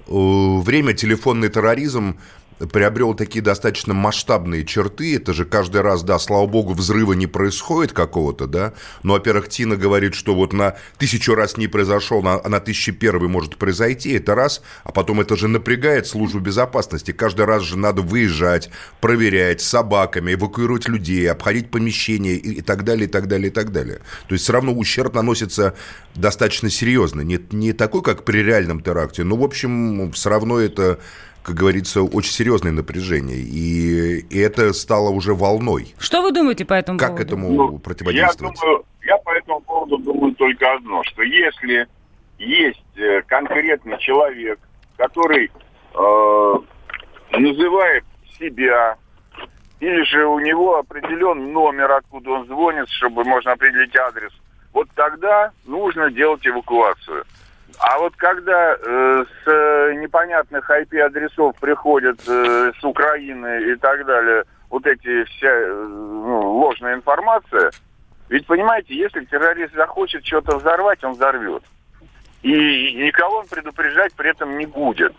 э, 0.07 0.11
время 0.11 0.93
телефонный 0.93 1.49
терроризм 1.49 2.19
приобрел 2.59 3.13
такие 3.13 3.41
достаточно 3.41 3.93
масштабные 3.93 4.65
черты. 4.65 5.15
Это 5.15 5.33
же 5.33 5.45
каждый 5.45 5.81
раз, 5.81 6.03
да, 6.03 6.19
слава 6.19 6.47
богу, 6.47 6.73
взрыва 6.73 7.13
не 7.13 7.27
происходит 7.27 7.91
какого-то, 7.91 8.47
да. 8.47 8.73
Но, 9.03 9.13
во-первых, 9.13 9.49
Тина 9.49 9.75
говорит, 9.75 10.15
что 10.15 10.33
вот 10.35 10.53
на 10.53 10.75
тысячу 10.97 11.35
раз 11.35 11.57
не 11.57 11.67
произошел, 11.67 12.21
на- 12.21 12.41
на 12.41 12.59
тысячи 12.59 12.91
первый 12.91 13.27
может 13.29 13.57
произойти. 13.57 14.13
Это 14.13 14.35
раз. 14.35 14.61
А 14.83 14.91
потом 14.91 15.21
это 15.21 15.35
же 15.35 15.47
напрягает 15.47 16.07
службу 16.07 16.39
безопасности. 16.39 17.11
Каждый 17.11 17.45
раз 17.45 17.63
же 17.63 17.77
надо 17.77 18.01
выезжать, 18.01 18.69
проверять 19.01 19.61
собаками, 19.61 20.33
эвакуировать 20.33 20.87
людей, 20.87 21.29
обходить 21.29 21.71
помещения 21.71 22.35
и, 22.35 22.55
и 22.55 22.61
так 22.61 22.83
далее, 22.83 23.07
и 23.07 23.09
так 23.09 23.27
далее, 23.27 23.49
и 23.49 23.53
так 23.53 23.71
далее. 23.71 23.99
То 24.27 24.33
есть 24.33 24.43
все 24.43 24.53
равно 24.53 24.73
ущерб 24.73 25.13
наносится 25.13 25.75
достаточно 26.15 26.69
серьезно. 26.69 27.21
Не, 27.21 27.39
не 27.51 27.73
такой, 27.73 28.01
как 28.01 28.23
при 28.23 28.39
реальном 28.39 28.81
теракте, 28.81 29.23
но, 29.23 29.35
в 29.35 29.43
общем, 29.43 30.11
все 30.13 30.29
равно 30.29 30.59
это 30.59 30.99
как 31.45 31.55
говорится, 31.55 32.01
очень 32.01 32.31
серьезное 32.31 32.71
напряжение. 32.71 33.37
И, 33.37 34.17
и 34.17 34.39
это 34.39 34.73
стало 34.73 35.09
уже 35.09 35.35
волной. 35.35 35.93
Что 35.99 36.23
вы 36.23 36.31
думаете 36.31 36.65
по 36.65 36.73
этому 36.73 36.97
Как 36.97 37.09
поводу? 37.09 37.23
этому 37.23 37.49
Ну, 37.51 37.77
противодействовать? 37.77 38.55
Я 38.55 38.61
думаю, 38.61 38.85
я 39.03 39.17
по 39.19 39.29
этому 39.29 39.61
поводу 39.61 39.97
думаю 39.99 40.33
только 40.33 40.73
одно, 40.73 41.03
что 41.03 41.21
если 41.21 41.87
есть 42.39 42.97
э, 42.97 43.21
конкретный 43.27 43.99
человек, 43.99 44.59
который 44.97 45.51
э, 45.93 46.53
называет 47.37 48.03
себя, 48.39 48.97
или 49.79 50.03
же 50.03 50.25
у 50.25 50.39
него 50.39 50.79
определен 50.79 51.53
номер, 51.53 51.91
откуда 51.91 52.31
он 52.31 52.47
звонит, 52.47 52.89
чтобы 52.89 53.23
можно 53.23 53.51
определить 53.51 53.95
адрес, 53.95 54.31
вот 54.73 54.87
тогда 54.95 55.51
нужно 55.65 56.09
делать 56.09 56.45
эвакуацию. 56.47 57.23
А 57.79 57.99
вот 57.99 58.15
когда 58.15 58.75
э, 58.75 59.25
с 59.43 59.47
э, 59.47 59.93
непонятных 59.95 60.69
IP-адресов 60.69 61.55
приходят 61.59 62.19
э, 62.27 62.71
с 62.79 62.83
Украины 62.83 63.71
и 63.71 63.75
так 63.75 64.05
далее, 64.05 64.43
вот 64.69 64.85
эти 64.85 65.23
вся 65.25 65.49
э, 65.49 65.73
ну, 65.73 66.57
ложная 66.57 66.95
информация, 66.95 67.71
ведь 68.29 68.45
понимаете, 68.47 68.95
если 68.95 69.25
террорист 69.25 69.73
захочет 69.75 70.25
что-то 70.25 70.57
взорвать, 70.57 71.03
он 71.03 71.13
взорвет. 71.13 71.63
И 72.41 72.93
никого 72.93 73.37
он 73.37 73.47
предупреждать 73.47 74.13
при 74.13 74.29
этом 74.29 74.57
не 74.57 74.65
будет. 74.65 75.13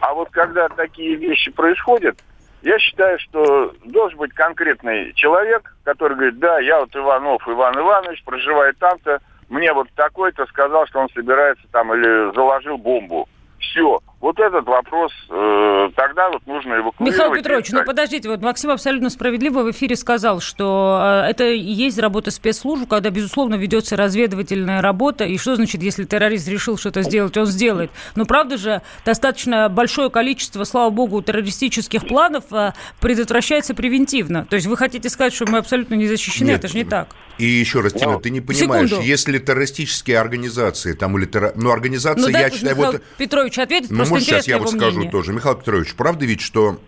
А 0.00 0.12
вот 0.14 0.30
когда 0.30 0.68
такие 0.68 1.14
вещи 1.14 1.50
происходят, 1.50 2.18
я 2.62 2.78
считаю, 2.78 3.18
что 3.18 3.74
должен 3.84 4.18
быть 4.18 4.32
конкретный 4.32 5.12
человек, 5.14 5.76
который 5.84 6.16
говорит, 6.16 6.38
да, 6.38 6.58
я 6.60 6.80
вот 6.80 6.94
Иванов 6.96 7.46
Иван 7.46 7.78
Иванович, 7.78 8.24
проживаю 8.24 8.74
там-то, 8.74 9.20
мне 9.54 9.72
вот 9.72 9.88
такой-то 9.94 10.46
сказал, 10.46 10.84
что 10.88 10.98
он 10.98 11.08
собирается 11.10 11.64
там 11.70 11.94
или 11.94 12.34
заложил 12.34 12.76
бомбу. 12.76 13.28
Все. 13.60 14.00
Вот 14.24 14.40
этот 14.40 14.64
вопрос 14.64 15.12
э, 15.28 15.90
тогда 15.94 16.30
вот 16.30 16.46
нужно 16.46 16.76
эвакуировать. 16.76 17.14
Михаил 17.14 17.34
Петрович, 17.34 17.70
ну 17.72 17.84
подождите, 17.84 18.30
вот 18.30 18.40
Максим 18.40 18.70
абсолютно 18.70 19.10
справедливо 19.10 19.62
в 19.62 19.70
эфире 19.70 19.96
сказал, 19.96 20.40
что 20.40 21.22
э, 21.26 21.28
это 21.28 21.44
и 21.44 21.58
есть 21.58 21.98
работа 21.98 22.30
спецслужб, 22.30 22.88
когда, 22.88 23.10
безусловно, 23.10 23.56
ведется 23.56 23.98
разведывательная 23.98 24.80
работа, 24.80 25.24
и 25.24 25.36
что 25.36 25.56
значит, 25.56 25.82
если 25.82 26.04
террорист 26.04 26.48
решил 26.48 26.78
что-то 26.78 27.02
сделать, 27.02 27.36
он 27.36 27.44
сделает. 27.44 27.90
Но 28.14 28.24
правда 28.24 28.56
же, 28.56 28.80
достаточно 29.04 29.68
большое 29.68 30.08
количество, 30.08 30.64
слава 30.64 30.88
богу, 30.88 31.20
террористических 31.20 32.06
планов 32.08 32.44
э, 32.50 32.72
предотвращается 33.00 33.74
превентивно. 33.74 34.46
То 34.46 34.56
есть 34.56 34.66
вы 34.66 34.78
хотите 34.78 35.10
сказать, 35.10 35.34
что 35.34 35.44
мы 35.44 35.58
абсолютно 35.58 35.96
не 35.96 36.06
защищены, 36.06 36.48
Нет, 36.48 36.60
это 36.60 36.68
же 36.68 36.78
не 36.78 36.84
так. 36.84 37.08
И 37.36 37.44
еще 37.44 37.80
раз, 37.80 37.92
Тина, 37.92 38.12
Ну, 38.12 38.20
ты 38.20 38.30
не 38.30 38.40
понимаешь, 38.40 38.88
секунду. 38.88 39.06
если 39.06 39.38
террористические 39.38 40.18
организации, 40.18 40.94
там 40.94 41.18
или 41.18 41.26
терро... 41.26 41.52
ну 41.56 41.70
организация, 41.72 42.22
Ну, 42.22 42.28
я 42.28 42.48
считаю, 42.48 42.74
Михаил 42.74 42.92
вот 42.92 43.02
Петрович 43.18 43.58
ответит, 43.58 43.90
Ну, 43.90 44.13
может, 44.14 44.26
сейчас 44.26 44.48
я 44.48 44.58
вот 44.58 44.70
скажу 44.70 44.96
мнение. 44.98 45.10
тоже. 45.10 45.32
Михаил 45.32 45.56
Петрович, 45.56 45.94
правда 45.94 46.24
ведь, 46.24 46.40
что 46.40 46.78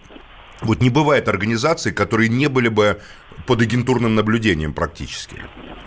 вот 0.63 0.81
не 0.81 0.91
бывает 0.91 1.29
организаций, 1.29 1.93
которые 1.93 2.29
не 2.29 2.47
были 2.49 2.69
бы 2.69 3.01
под 3.47 3.63
агентурным 3.63 4.15
наблюдением 4.15 4.73
практически? 4.73 5.37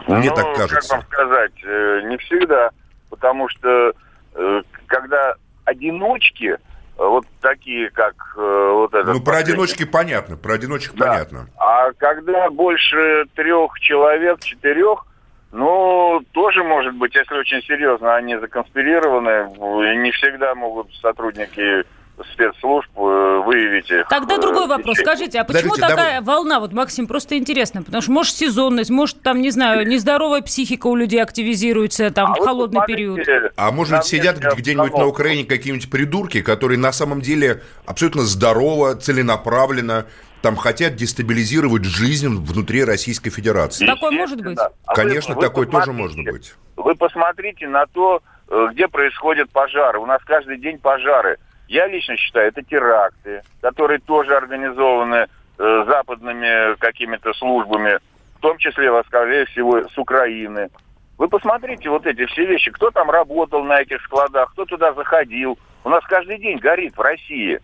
Мне 0.07 0.29
Ну, 0.29 0.35
так 0.35 0.55
кажется. 0.55 0.89
Как 0.89 0.99
вам 0.99 1.07
сказать, 1.11 1.63
э, 1.63 2.01
не 2.05 2.17
всегда, 2.17 2.71
потому 3.09 3.49
что 3.49 3.93
э, 4.35 4.61
когда 4.87 5.35
одиночки, 5.65 6.45
э, 6.47 6.57
вот 6.97 7.25
такие, 7.41 7.89
как 7.91 8.15
вот 8.35 8.93
этот... 8.93 9.13
Ну, 9.13 9.21
про 9.21 9.33
последний, 9.33 9.53
одиночки 9.53 9.85
понятно, 9.85 10.37
про 10.37 10.53
одиночек 10.53 10.93
Да. 10.95 11.07
понятно. 11.07 11.47
А 11.57 11.91
когда 11.93 12.49
больше 12.49 13.25
трех 13.35 13.79
человек, 13.79 14.39
четырех, 14.41 15.05
ну, 15.51 16.21
тоже 16.31 16.63
может 16.63 16.95
быть, 16.95 17.15
если 17.15 17.35
очень 17.35 17.61
серьезно 17.63 18.15
они 18.15 18.37
законспирированы, 18.37 19.49
не 19.97 20.11
всегда 20.11 20.53
могут 20.55 20.93
сотрудники 21.01 21.83
спецслужб 22.33 22.89
э, 22.97 23.41
выявить 23.45 23.89
их. 23.89 24.07
Тогда 24.09 24.35
э, 24.35 24.41
другой 24.41 24.67
вопрос. 24.67 24.97
Скажите, 24.97 25.39
а 25.39 25.43
почему 25.43 25.71
Подождите, 25.71 25.87
такая 25.87 26.21
волна? 26.21 26.59
Вот, 26.59 26.73
Максим, 26.73 27.07
просто 27.07 27.37
интересно. 27.37 27.83
Потому 27.83 28.01
что, 28.01 28.11
может, 28.11 28.35
сезонность, 28.35 28.89
может, 28.89 29.21
там, 29.21 29.41
не 29.41 29.51
знаю, 29.51 29.87
нездоровая 29.87 30.41
психика 30.41 30.87
у 30.87 30.95
людей 30.95 31.21
активизируется 31.21 32.11
там 32.11 32.33
А 32.33 32.35
в 32.35 32.39
холодный 32.39 32.81
период. 32.85 33.21
А 33.55 33.71
может 33.71 33.97
быть, 33.97 34.05
сидят 34.05 34.37
где-нибудь 34.37 34.93
на. 34.93 35.09
Украине 35.09 35.43
какие-нибудь 35.43 35.89
придурки, 35.89 36.41
которые 36.41 36.77
на 36.77 36.91
самом 36.91 37.21
деле 37.21 37.63
абсолютно 37.85 38.21
здорово, 38.21 38.95
целенаправленно 38.95 40.05
там 40.41 40.55
хотят 40.55 40.95
дестабилизировать 40.95 41.83
жизнь 41.85 42.27
внутри 42.29 42.83
Российской 42.83 43.29
Федерации. 43.29 43.85
Такое 43.85 44.11
может 44.11 44.41
быть? 44.41 44.57
А 44.59 44.69
вы- 44.87 44.95
Конечно, 44.95 45.35
вы 45.35 45.41
такое 45.41 45.67
тоже 45.67 45.91
может 45.91 46.17
быть. 46.23 46.53
Вы 46.77 46.95
посмотрите 46.95 47.67
на 47.67 47.85
то, 47.87 48.21
э, 48.47 48.67
где 48.71 48.87
происходят 48.87 49.49
пожары. 49.51 49.99
У 49.99 50.05
нас 50.05 50.21
каждый 50.23 50.57
день 50.57 50.77
пожары. 50.79 51.37
Я 51.67 51.87
лично 51.87 52.15
считаю, 52.17 52.47
это 52.47 52.63
теракты, 52.63 53.41
которые 53.61 53.99
тоже 53.99 54.35
организованы 54.35 55.27
э, 55.61 55.83
западными 55.87 56.75
какими-то 56.77 57.33
службами, 57.33 57.99
в 58.37 58.39
том 58.39 58.57
числе, 58.57 58.89
скорее 59.07 59.45
всего, 59.47 59.87
с 59.89 59.97
Украины. 59.97 60.69
Вы 61.17 61.27
посмотрите 61.27 61.89
вот 61.89 62.05
эти 62.05 62.25
все 62.27 62.45
вещи. 62.45 62.71
Кто 62.71 62.91
там 62.91 63.09
работал 63.11 63.65
на 63.65 63.81
этих 63.81 64.01
складах, 64.03 64.53
кто 64.53 64.63
туда 64.63 64.93
заходил. 64.93 65.59
У 65.83 65.89
нас 65.89 66.01
каждый 66.05 66.39
день 66.39 66.59
горит 66.59 66.95
в 66.95 67.01
России. 67.01 67.59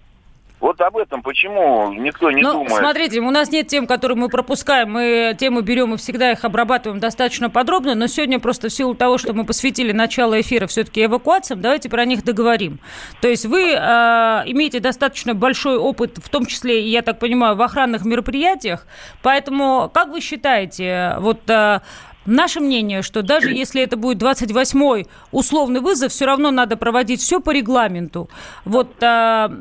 Вот 0.60 0.80
об 0.82 0.98
этом 0.98 1.22
почему 1.22 1.92
никто 1.94 2.32
не 2.32 2.42
ну, 2.42 2.54
думает. 2.54 2.74
смотрите, 2.74 3.20
у 3.20 3.30
нас 3.30 3.52
нет 3.52 3.68
тем, 3.68 3.88
которые 3.88 4.18
мы 4.18 4.30
пропускаем. 4.30 4.92
Мы 4.92 5.36
темы 5.38 5.62
берем 5.62 5.94
и 5.94 5.98
всегда 5.98 6.32
их 6.32 6.46
обрабатываем 6.46 7.00
достаточно 7.00 7.50
подробно. 7.50 7.94
Но 7.94 8.08
сегодня 8.08 8.40
просто 8.40 8.70
в 8.70 8.74
силу 8.74 8.96
того, 8.96 9.18
что 9.18 9.34
мы 9.34 9.46
посвятили 9.46 9.92
начало 9.92 10.40
эфира 10.40 10.68
все-таки 10.68 11.06
эвакуациям, 11.06 11.62
давайте 11.62 11.90
про 11.90 12.06
них 12.06 12.24
договорим. 12.24 12.80
То 13.22 13.28
есть 13.28 13.46
вы 13.46 13.74
э, 13.74 13.76
имеете 13.78 14.80
достаточно 14.80 15.34
большой 15.34 15.78
опыт, 15.78 16.18
в 16.18 16.30
том 16.30 16.46
числе, 16.46 16.88
я 16.88 17.02
так 17.02 17.20
понимаю, 17.20 17.56
в 17.56 17.62
охранных 17.62 18.06
мероприятиях. 18.06 18.88
Поэтому, 19.22 19.92
как 19.94 20.10
вы 20.10 20.22
считаете, 20.22 21.16
вот... 21.20 21.50
э, 21.50 21.82
Наше 22.26 22.60
мнение, 22.60 23.02
что 23.02 23.22
даже 23.22 23.52
если 23.52 23.82
это 23.82 23.98
будет 23.98 24.22
28-й 24.22 25.08
условный 25.32 25.80
вызов, 25.80 26.12
все 26.12 26.26
равно 26.26 26.52
надо 26.52 26.76
проводить 26.76 27.22
все 27.22 27.40
по 27.40 27.52
регламенту. 27.52 28.30
Вот 28.64 28.92
а, 29.04 29.52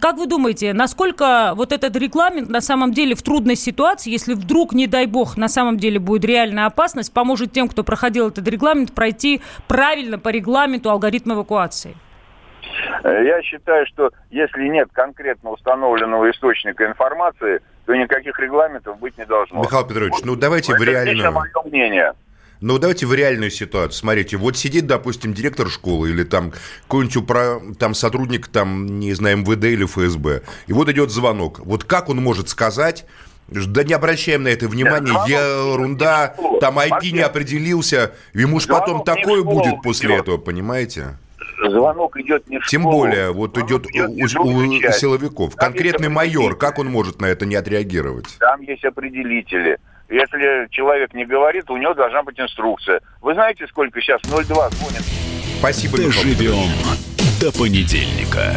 как 0.00 0.16
вы 0.16 0.26
думаете, 0.26 0.72
насколько 0.72 1.52
вот 1.54 1.72
этот 1.72 1.96
регламент 1.96 2.48
на 2.48 2.60
самом 2.60 2.92
деле 2.92 3.14
в 3.14 3.22
трудной 3.22 3.56
ситуации, 3.56 4.10
если 4.10 4.34
вдруг, 4.34 4.72
не 4.72 4.86
дай 4.86 5.06
бог, 5.06 5.36
на 5.36 5.48
самом 5.48 5.78
деле 5.78 5.98
будет 5.98 6.24
реальная 6.24 6.66
опасность, 6.66 7.12
поможет 7.12 7.52
тем, 7.52 7.68
кто 7.68 7.82
проходил 7.82 8.28
этот 8.28 8.46
регламент, 8.46 8.92
пройти 8.92 9.40
правильно 9.66 10.18
по 10.18 10.28
регламенту 10.28 10.90
алгоритм 10.90 11.32
эвакуации? 11.32 11.96
Э, 13.02 13.24
Я 13.24 13.42
считаю, 13.42 13.86
что 13.86 14.10
если 14.30 14.68
нет 14.68 14.88
конкретно 14.92 15.50
установленного 15.50 16.30
источника 16.30 16.86
информации, 16.86 17.60
то 17.86 17.94
никаких 17.94 18.38
регламентов 18.38 18.98
быть 18.98 19.16
не 19.18 19.26
должно. 19.26 19.62
Михаил 19.62 19.86
Петрович, 19.86 20.14
ну 20.24 20.36
давайте 20.36 20.72
в 20.72 20.76
Это 20.76 20.84
реальную... 20.84 21.32
мое 21.32 21.50
мнение. 21.64 22.12
Ну, 22.60 22.78
давайте 22.78 23.06
в 23.06 23.12
реальную 23.12 23.50
ситуацию. 23.50 23.98
Смотрите, 23.98 24.36
вот 24.36 24.56
сидит, 24.56 24.86
допустим, 24.86 25.34
директор 25.34 25.68
школы 25.68 26.10
или 26.10 26.22
там 26.22 26.52
какой-нибудь 26.82 27.16
упра- 27.16 27.74
там 27.74 27.92
сотрудник, 27.92 28.46
там, 28.46 29.00
не 29.00 29.12
знаю, 29.14 29.38
МВД 29.38 29.64
или 29.64 29.84
ФСБ, 29.84 30.42
и 30.68 30.72
вот 30.72 30.88
идет 30.88 31.10
звонок. 31.10 31.58
Вот 31.58 31.82
как 31.82 32.08
он 32.08 32.18
может 32.18 32.48
сказать, 32.48 33.04
да 33.48 33.82
не 33.82 33.94
обращаем 33.94 34.44
на 34.44 34.48
это 34.48 34.68
внимания, 34.68 35.08
звонок 35.08 35.28
ерунда, 35.28 36.36
там 36.60 36.78
IP 36.78 37.10
не 37.10 37.20
определился, 37.22 38.12
ему 38.32 38.60
ж 38.60 38.64
звонок 38.64 38.86
потом 38.86 39.04
такое 39.04 39.42
будет 39.42 39.82
после 39.82 40.16
этого, 40.18 40.36
понимаете? 40.36 41.18
Звонок 41.70 42.16
идет 42.18 42.48
не 42.48 42.58
в 42.58 42.66
Тем 42.66 42.82
школу. 42.82 42.98
более, 42.98 43.32
вот 43.32 43.56
идет 43.58 43.86
идет 43.90 44.08
у, 44.10 44.24
у- 44.24 44.28
силовиков. 44.92 45.54
Там 45.54 45.72
Конкретный 45.72 46.08
майор, 46.08 46.56
как 46.56 46.78
он 46.78 46.88
может 46.88 47.20
на 47.20 47.26
это 47.26 47.46
не 47.46 47.54
отреагировать? 47.54 48.36
Там 48.38 48.60
есть 48.62 48.84
определители. 48.84 49.78
Если 50.08 50.68
человек 50.70 51.14
не 51.14 51.24
говорит, 51.24 51.70
у 51.70 51.76
него 51.76 51.94
должна 51.94 52.22
быть 52.22 52.38
инструкция. 52.38 53.00
Вы 53.22 53.34
знаете, 53.34 53.66
сколько 53.66 54.00
сейчас 54.00 54.20
02 54.22 54.42
звонит? 54.70 55.02
Спасибо, 55.58 55.98
Михаил. 55.98 56.12
Доживем 56.12 56.70
до 57.40 57.52
понедельника. 57.58 58.56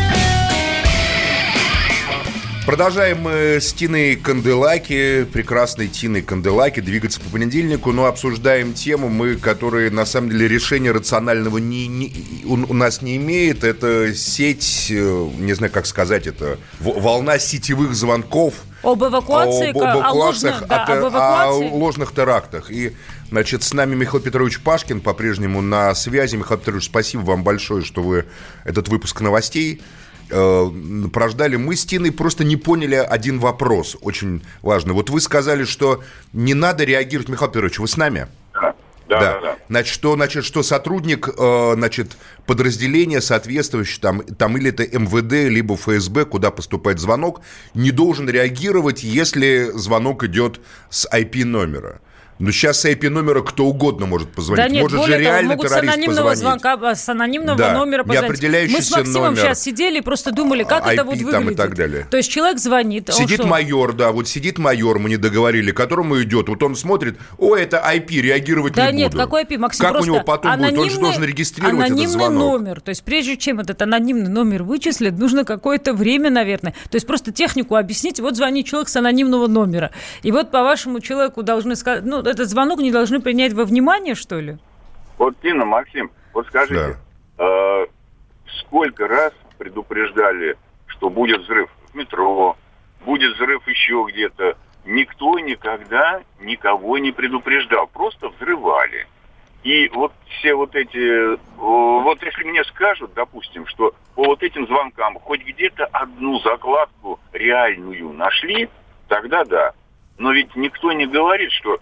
Продолжаем 2.75 3.23
мы 3.23 3.57
с 3.59 3.73
Тиной 3.73 4.15
Канделаки, 4.15 5.25
прекрасной 5.25 5.89
Тиной 5.89 6.21
Канделаки, 6.21 6.79
двигаться 6.79 7.19
по 7.19 7.29
понедельнику, 7.29 7.91
но 7.91 8.05
обсуждаем 8.05 8.73
тему 8.73 9.09
мы, 9.09 9.35
которые 9.35 9.89
на 9.91 10.05
самом 10.05 10.29
деле 10.29 10.47
решения 10.47 10.91
рационального 10.91 11.57
не, 11.57 11.87
не- 11.87 12.13
у, 12.45 12.53
у 12.53 12.73
нас 12.73 13.01
не 13.01 13.17
имеет. 13.17 13.65
Это 13.65 14.15
сеть, 14.15 14.87
э, 14.89 15.29
не 15.37 15.51
знаю, 15.51 15.69
как 15.73 15.85
сказать 15.85 16.27
это, 16.27 16.59
волна 16.79 17.39
сетевых 17.39 17.93
звонков 17.93 18.53
Об 18.83 19.03
эвакуации, 19.03 19.71
об, 19.71 19.77
о 19.79 19.91
об 20.09 20.15
ложных- 20.15 20.61
эвакуациях, 20.61 20.67
да, 20.69 20.83
от- 20.83 20.89
об 20.91 20.95
о 20.95 21.09
эвакуации. 21.09 21.69
ложных 21.71 22.13
терактах. 22.15 22.71
И, 22.71 22.95
значит, 23.29 23.63
с 23.63 23.73
нами 23.73 23.95
Михаил 23.95 24.23
Петрович 24.23 24.61
Пашкин 24.61 25.01
по-прежнему 25.01 25.59
на 25.61 25.93
связи. 25.93 26.37
Михаил 26.37 26.57
Петрович, 26.61 26.85
спасибо 26.85 27.19
вам 27.23 27.43
большое, 27.43 27.83
что 27.83 28.01
вы 28.01 28.27
этот 28.63 28.87
выпуск 28.87 29.19
новостей 29.19 29.81
э, 29.81 30.00
прождали. 31.11 31.55
Мы 31.55 31.75
с 31.75 31.85
Тиной 31.85 32.11
просто 32.11 32.43
не 32.43 32.55
поняли 32.55 32.95
один 32.95 33.39
вопрос, 33.39 33.97
очень 34.01 34.43
важный. 34.61 34.93
Вот 34.93 35.09
вы 35.09 35.21
сказали, 35.21 35.63
что 35.65 36.03
не 36.33 36.53
надо 36.53 36.83
реагировать. 36.83 37.29
Михаил 37.29 37.51
Петрович, 37.51 37.79
вы 37.79 37.87
с 37.87 37.97
нами? 37.97 38.27
Да, 39.11 39.19
да, 39.19 39.41
да. 39.41 39.57
Значит, 39.67 39.93
что, 39.93 40.15
значит, 40.15 40.45
что 40.45 40.63
сотрудник, 40.63 41.27
э, 41.27 41.73
значит, 41.75 42.15
подразделения 42.45 43.19
соответствующего, 43.19 44.01
там, 44.01 44.21
там 44.21 44.57
или 44.57 44.69
это 44.69 44.83
МВД, 44.83 45.49
либо 45.49 45.75
ФСБ, 45.75 46.23
куда 46.25 46.49
поступает 46.49 46.99
звонок, 46.99 47.41
не 47.73 47.91
должен 47.91 48.29
реагировать, 48.29 49.03
если 49.03 49.69
звонок 49.73 50.23
идет 50.23 50.61
с 50.89 51.09
IP-номера. 51.11 51.99
Но 52.41 52.51
сейчас 52.51 52.79
с 52.81 52.85
IP-номера 52.85 53.41
кто 53.43 53.65
угодно 53.65 54.05
может 54.05 54.29
позвонить. 54.29 54.65
Да 54.65 54.69
нет, 54.69 54.81
может 54.83 54.97
более 54.97 55.17
же 55.19 55.23
того, 55.23 55.35
реально 55.35 55.51
могут 55.51 55.67
с 55.67 55.69
террорист 55.71 55.93
анонимного 55.93 56.29
позвонить. 56.29 56.61
звонка, 56.61 56.95
с 56.95 57.09
анонимного 57.09 57.57
Да, 57.57 57.73
номера 57.73 58.03
позвонить. 58.03 58.71
Мы 58.71 58.81
с 58.81 58.91
Максимом 58.91 59.23
номер. 59.33 59.37
сейчас 59.41 59.61
сидели 59.61 59.99
и 59.99 60.01
просто 60.01 60.31
думали, 60.31 60.63
как 60.63 60.85
это 60.87 61.03
IP 61.03 61.05
вот 61.05 61.19
там 61.19 61.27
выглядит. 61.27 61.51
и 61.51 61.55
так 61.55 61.75
далее. 61.75 62.07
То 62.09 62.17
есть 62.17 62.31
человек 62.31 62.57
звонит, 62.59 63.09
он 63.09 63.15
Сидит 63.15 63.45
майор, 63.45 63.93
да, 63.93 64.11
вот 64.11 64.27
сидит 64.27 64.57
майор, 64.57 64.97
мы 64.99 65.09
не 65.09 65.17
договорили, 65.17 65.71
которому 65.71 66.21
идет. 66.21 66.49
Вот 66.49 66.63
он 66.63 66.75
смотрит, 66.75 67.17
о, 67.37 67.55
это 67.55 67.77
IP, 67.77 68.21
реагировать 68.21 68.73
Да 68.73 68.91
не 68.91 68.99
нет, 69.03 69.11
буду. 69.11 69.23
какой 69.23 69.43
IP, 69.43 69.57
Максим? 69.57 69.85
Как 69.85 70.01
у 70.01 70.05
него 70.05 70.21
потом 70.21 70.57
будет? 70.57 70.77
Он 70.77 70.89
же 70.89 70.99
должен 70.99 71.23
регистрировать 71.23 71.75
анонимный 71.75 72.03
этот 72.03 72.13
звонок. 72.13 72.59
номер. 72.61 72.81
То 72.81 72.89
есть 72.89 73.03
прежде 73.03 73.37
чем 73.37 73.59
этот 73.59 73.81
анонимный 73.81 74.29
номер 74.29 74.63
вычислят, 74.63 75.17
нужно 75.17 75.45
какое-то 75.45 75.93
время, 75.93 76.29
наверное. 76.29 76.73
То 76.89 76.95
есть 76.95 77.05
просто 77.05 77.31
технику 77.31 77.75
объяснить. 77.75 78.19
Вот 78.19 78.35
звонит 78.35 78.65
человек 78.65 78.89
с 78.89 78.95
анонимного 78.95 79.47
номера. 79.47 79.91
И 80.23 80.31
вот 80.31 80.49
по 80.51 80.63
вашему 80.63 80.99
человеку 81.01 81.43
должны 81.43 81.75
сказать, 81.75 82.03
ну, 82.03 82.21
этот 82.31 82.49
звонок 82.49 82.79
не 82.79 82.91
должны 82.91 83.21
принять 83.21 83.53
во 83.53 83.65
внимание, 83.65 84.15
что 84.15 84.39
ли? 84.39 84.57
Вот, 85.17 85.35
Тина, 85.41 85.65
Максим, 85.65 86.11
вот 86.33 86.47
скажите, 86.47 86.97
э, 87.37 87.85
сколько 88.59 89.07
раз 89.07 89.33
предупреждали, 89.57 90.57
что 90.87 91.09
будет 91.09 91.41
взрыв 91.41 91.69
в 91.91 91.95
метро, 91.95 92.57
будет 93.05 93.35
взрыв 93.35 93.67
еще 93.67 94.05
где-то. 94.09 94.57
Никто 94.85 95.37
никогда 95.37 96.21
никого 96.39 96.97
не 96.97 97.11
предупреждал, 97.11 97.87
просто 97.87 98.29
взрывали. 98.29 99.05
И 99.63 99.89
вот 99.89 100.11
все 100.25 100.55
вот 100.55 100.75
эти, 100.75 101.33
э, 101.35 101.37
вот 101.57 102.23
если 102.23 102.43
мне 102.43 102.63
скажут, 102.63 103.13
допустим, 103.13 103.67
что 103.67 103.93
по 104.15 104.23
вот 104.23 104.41
этим 104.41 104.65
звонкам 104.65 105.19
хоть 105.19 105.45
где-то 105.45 105.85
одну 105.85 106.39
закладку 106.39 107.19
реальную 107.31 108.11
нашли, 108.13 108.69
тогда 109.07 109.43
да. 109.43 109.73
Но 110.17 110.31
ведь 110.31 110.55
никто 110.55 110.91
не 110.91 111.05
говорит, 111.05 111.51
что 111.51 111.79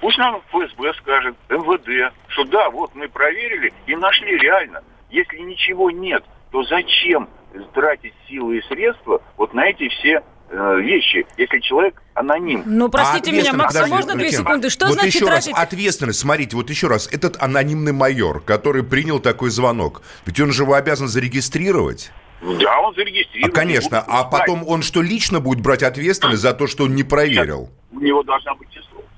пусть 0.00 0.18
нам 0.18 0.40
ФСБ 0.50 0.94
скажет, 0.94 1.34
МВД, 1.48 2.14
что 2.28 2.44
да, 2.44 2.70
вот 2.70 2.94
мы 2.94 3.08
проверили 3.08 3.72
и 3.86 3.96
нашли 3.96 4.38
реально. 4.38 4.82
Если 5.10 5.38
ничего 5.38 5.90
нет, 5.90 6.24
то 6.50 6.62
зачем 6.64 7.28
тратить 7.72 8.14
силы 8.28 8.58
и 8.58 8.62
средства 8.62 9.20
вот 9.36 9.54
на 9.54 9.66
эти 9.66 9.88
все 9.88 10.22
э, 10.50 10.80
вещи, 10.80 11.26
если 11.36 11.60
человек 11.60 12.02
аноним? 12.14 12.62
Ну, 12.66 12.88
простите 12.88 13.30
меня, 13.30 13.40
ответственность, 13.42 13.64
Макс, 13.64 13.76
а 13.76 13.78
подожди, 13.82 13.94
можно 13.94 14.14
две 14.14 14.32
секунды? 14.32 14.70
Что 14.70 14.86
вот 14.86 14.94
значит 14.94 15.14
еще 15.14 15.26
раз, 15.26 15.44
тратить... 15.44 15.62
ответственность, 15.62 16.18
смотрите, 16.18 16.56
вот 16.56 16.70
еще 16.70 16.88
раз, 16.88 17.08
этот 17.12 17.40
анонимный 17.40 17.92
майор, 17.92 18.40
который 18.40 18.82
принял 18.82 19.20
такой 19.20 19.50
звонок, 19.50 20.02
ведь 20.26 20.40
он 20.40 20.52
же 20.52 20.64
его 20.64 20.74
обязан 20.74 21.08
зарегистрировать. 21.08 22.10
Да, 22.40 22.80
он 22.80 22.94
зарегистрирован. 22.94 23.50
А, 23.50 23.54
конечно, 23.54 24.04
а 24.06 24.24
потом 24.24 24.66
он 24.66 24.82
что, 24.82 25.00
лично 25.00 25.40
будет 25.40 25.60
брать 25.60 25.82
ответственность 25.82 26.42
за 26.42 26.52
то, 26.52 26.66
что 26.66 26.84
он 26.84 26.94
не 26.94 27.04
проверил? 27.04 27.70
у 27.94 28.00
него 28.00 28.22
должна 28.22 28.54
быть 28.54 28.68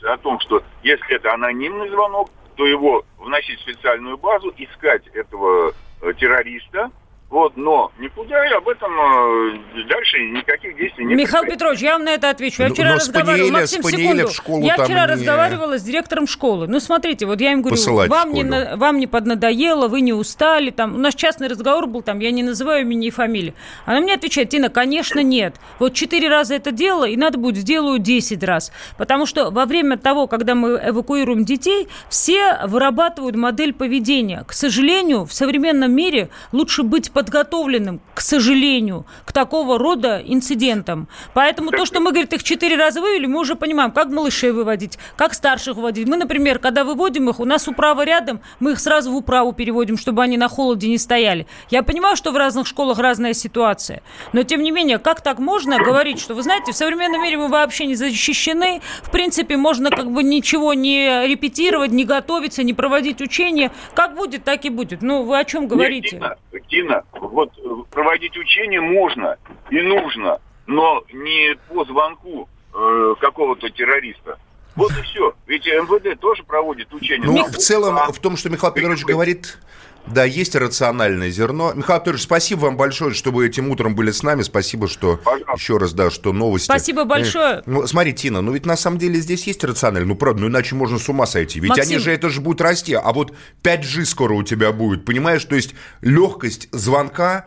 о 0.05 0.17
том, 0.19 0.41
что 0.41 0.63
если 0.83 1.17
это 1.17 1.33
анонимный 1.33 1.89
звонок, 1.89 2.31
то 2.57 2.67
его 2.67 3.05
вносить 3.19 3.59
в 3.59 3.63
специальную 3.63 4.17
базу, 4.17 4.53
искать 4.57 5.07
этого 5.09 5.73
э, 6.01 6.13
террориста, 6.15 6.91
вот, 7.29 7.57
но 7.57 7.91
никуда 7.99 8.47
и 8.47 8.53
об 8.53 8.69
этом 8.69 8.91
э, 8.93 9.85
дальше 9.89 10.19
никаких 10.21 10.77
действий 10.77 11.05
не 11.07 11.15
Михаил. 11.17 11.45
Петрович, 11.45 11.81
я 11.81 11.95
вам 11.95 12.05
на 12.05 12.11
это 12.11 12.31
отвечу. 12.31 12.63
Я 12.63 12.69
Ну, 12.69 12.75
вчера 12.75 12.91
но 12.91 12.95
разговаривала... 12.97 13.49
Спаниеля- 13.49 13.53
Максим, 13.53 13.83
секунду. 13.83 14.27
в 14.29 14.33
школу 14.33 14.63
я 14.65 14.75
вчера 14.75 15.07
не- 15.07 15.13
разговаривала 15.13 15.79
с 15.79 15.83
директором 15.83 16.27
школы. 16.29 16.69
Ну, 16.69 16.79
смотрите, 16.79 17.27
вот 17.27 17.41
я 17.41 17.53
им 17.53 17.63
говорю, 17.63 17.77
Посылать 17.77 18.09
вам 18.11 18.33
не, 18.33 18.45
на- 18.45 18.77
вам 18.77 18.99
не 19.01 19.07
поднадоело, 19.09 19.89
вы 19.89 20.03
не 20.03 20.13
устали. 20.13 20.71
Там. 20.71 20.95
У 20.95 20.99
нас 20.99 21.15
частный 21.17 21.49
разговор 21.49 21.87
был, 21.89 22.03
там, 22.03 22.21
я 22.21 22.31
не 22.31 22.45
называю 22.45 22.83
имени 22.83 23.09
и 23.09 23.11
фамилии. 23.11 23.55
Она 23.87 24.01
мне 24.01 24.15
отвечает, 24.15 24.51
Тина, 24.51 24.69
конечно, 24.69 25.19
нет. 25.21 25.57
Вот 25.81 25.95
четыре 25.95 26.29
раза 26.29 26.55
это 26.55 26.71
делала, 26.71 27.07
и 27.07 27.17
надо 27.17 27.39
будет 27.39 27.57
сделаю 27.57 27.99
10 27.99 28.43
раз. 28.45 28.71
Потому 28.99 29.27
что 29.27 29.51
во 29.51 29.67
время 29.67 29.97
того, 29.99 30.29
когда 30.29 30.55
мы 30.55 30.81
эвакуируем 30.85 31.45
детей, 31.45 31.89
все 32.09 32.59
вырабатывают 32.67 33.35
модель 33.35 33.73
поведения. 33.75 34.45
К 34.47 34.53
сожалению, 34.53 35.25
в 35.25 35.33
современном 35.33 35.91
мире 35.93 36.29
лучше 36.53 36.85
быть 36.85 37.11
подготовленным, 37.17 38.03
к 38.13 38.21
сожалению, 38.21 39.07
к 39.25 39.33
такого 39.33 39.79
рода 39.79 40.23
инцидентам. 40.23 41.09
Поэтому 41.33 41.71
то, 41.71 41.87
что 41.87 41.99
мы, 41.99 42.11
говорит, 42.11 42.35
их 42.35 42.43
четыре 42.43 42.77
раза 42.77 43.01
вывели, 43.01 43.25
мы 43.25 43.41
уже 43.41 43.55
понимаем, 43.55 43.91
как 43.91 44.09
малышей 44.09 44.51
выводить, 44.51 44.99
как 45.17 45.33
старших 45.33 45.77
выводить. 45.77 46.07
Мы, 46.07 46.19
например, 46.19 46.59
когда 46.59 46.85
выводим 46.85 47.31
их, 47.31 47.41
у 47.41 47.47
нас 47.47 47.69
управа 47.69 48.05
рядом, 48.05 48.43
мы 48.61 48.73
их 48.73 48.81
сразу 48.81 49.11
в 49.11 49.17
управу 49.17 49.55
переводим, 49.55 49.97
чтобы 49.97 50.23
они 50.23 50.37
на 50.37 50.49
холоде 50.49 50.89
не 50.89 50.99
стояли. 50.99 51.47
Я 51.71 51.83
понимаю, 51.83 52.17
что 52.17 52.33
в 52.33 52.37
разных 52.37 52.67
школах 52.67 52.99
разная 52.99 53.33
ситуация, 53.33 54.03
но 54.35 54.43
тем 54.43 54.63
не 54.63 54.71
менее, 54.71 54.99
как 54.99 55.23
так 55.23 55.39
можно 55.39 55.79
говорить, 55.79 56.21
что, 56.21 56.35
вы 56.35 56.43
знаете, 56.43 56.73
в 56.73 56.77
современном 56.77 57.23
мире 57.23 57.39
мы 57.39 57.49
вообще 57.49 57.87
не 57.87 57.95
защищены, 57.95 58.83
в 59.03 59.11
принципе, 59.11 59.57
можно 59.57 59.89
как 59.89 60.11
бы 60.11 60.23
ничего 60.23 60.75
не 60.75 61.27
репетировать, 61.27 61.93
не 61.93 62.05
готовиться, 62.05 62.63
не 62.63 62.75
проводить 62.75 63.23
учения. 63.23 63.73
Как 63.95 64.15
будет, 64.15 64.45
так 64.45 64.67
и 64.67 64.69
будет. 64.69 65.01
Ну, 65.01 65.23
вы 65.23 65.39
о 65.39 65.45
чем 65.45 65.63
Нет, 65.63 65.71
говорите? 65.71 66.11
Тина, 66.11 66.37
Тина, 66.69 67.06
вот 67.13 67.53
э, 67.59 67.69
проводить 67.91 68.37
учения 68.37 68.81
можно 68.81 69.37
и 69.71 69.81
нужно, 69.81 70.41
но 70.67 71.05
не 71.13 71.57
по 71.69 71.85
звонку 71.85 72.49
э, 72.75 73.15
какого-то 73.21 73.71
террориста. 73.71 74.39
Вот 74.75 74.93
и 74.93 75.03
все. 75.03 75.35
Ведь 75.47 75.67
МВД 75.67 76.21
тоже 76.21 76.45
проводит 76.45 76.93
учения. 76.93 77.25
Ну, 77.25 77.45
в 77.47 77.57
целом, 77.57 77.97
в 78.13 78.19
том, 78.19 78.37
что 78.37 78.51
Михаил 78.51 78.73
Петрович 78.75 79.05
говорит, 79.05 79.59
да, 80.07 80.25
есть 80.25 80.55
рациональное 80.55 81.31
зерно. 81.31 81.73
Михаил 81.75 82.01
Петрович, 82.01 82.23
спасибо 82.23 82.61
вам 82.61 82.77
большое, 82.77 83.13
что 83.15 83.31
вы 83.33 83.47
этим 83.47 83.71
утром 83.71 83.95
были 83.95 84.11
с 84.11 84.23
нами. 84.23 84.43
Спасибо, 84.43 84.89
что 84.89 85.21
еще 85.55 85.79
раз, 85.79 85.93
да, 85.93 86.11
что 86.11 86.33
новости. 86.33 86.67
Спасибо 86.67 87.05
большое. 87.05 87.59
Э, 87.59 87.63
Ну, 87.67 87.87
смотри, 87.87 88.13
Тина, 88.13 88.41
ну 88.41 88.53
ведь 88.53 88.67
на 88.67 88.77
самом 88.77 88.99
деле 88.99 89.21
здесь 89.21 89.47
есть 89.47 89.65
рационально. 89.65 90.09
Ну, 90.09 90.15
правда, 90.17 90.43
ну 90.43 90.49
иначе 90.49 90.75
можно 90.75 90.99
с 90.99 91.09
ума 91.09 91.27
сойти. 91.27 91.61
Ведь 91.61 91.71
Максим. 91.71 91.87
они 91.95 91.99
же, 91.99 92.13
это 92.13 92.31
же 92.31 92.41
будет 92.41 92.61
расти. 92.61 92.95
А 92.95 93.13
вот 93.13 93.33
5G 93.63 94.05
скоро 94.05 94.35
у 94.35 94.43
тебя 94.43 94.73
будет, 94.73 95.05
понимаешь? 95.05 95.45
То 95.45 95.57
есть 95.57 95.75
легкость 96.01 96.69
звонка 96.73 97.47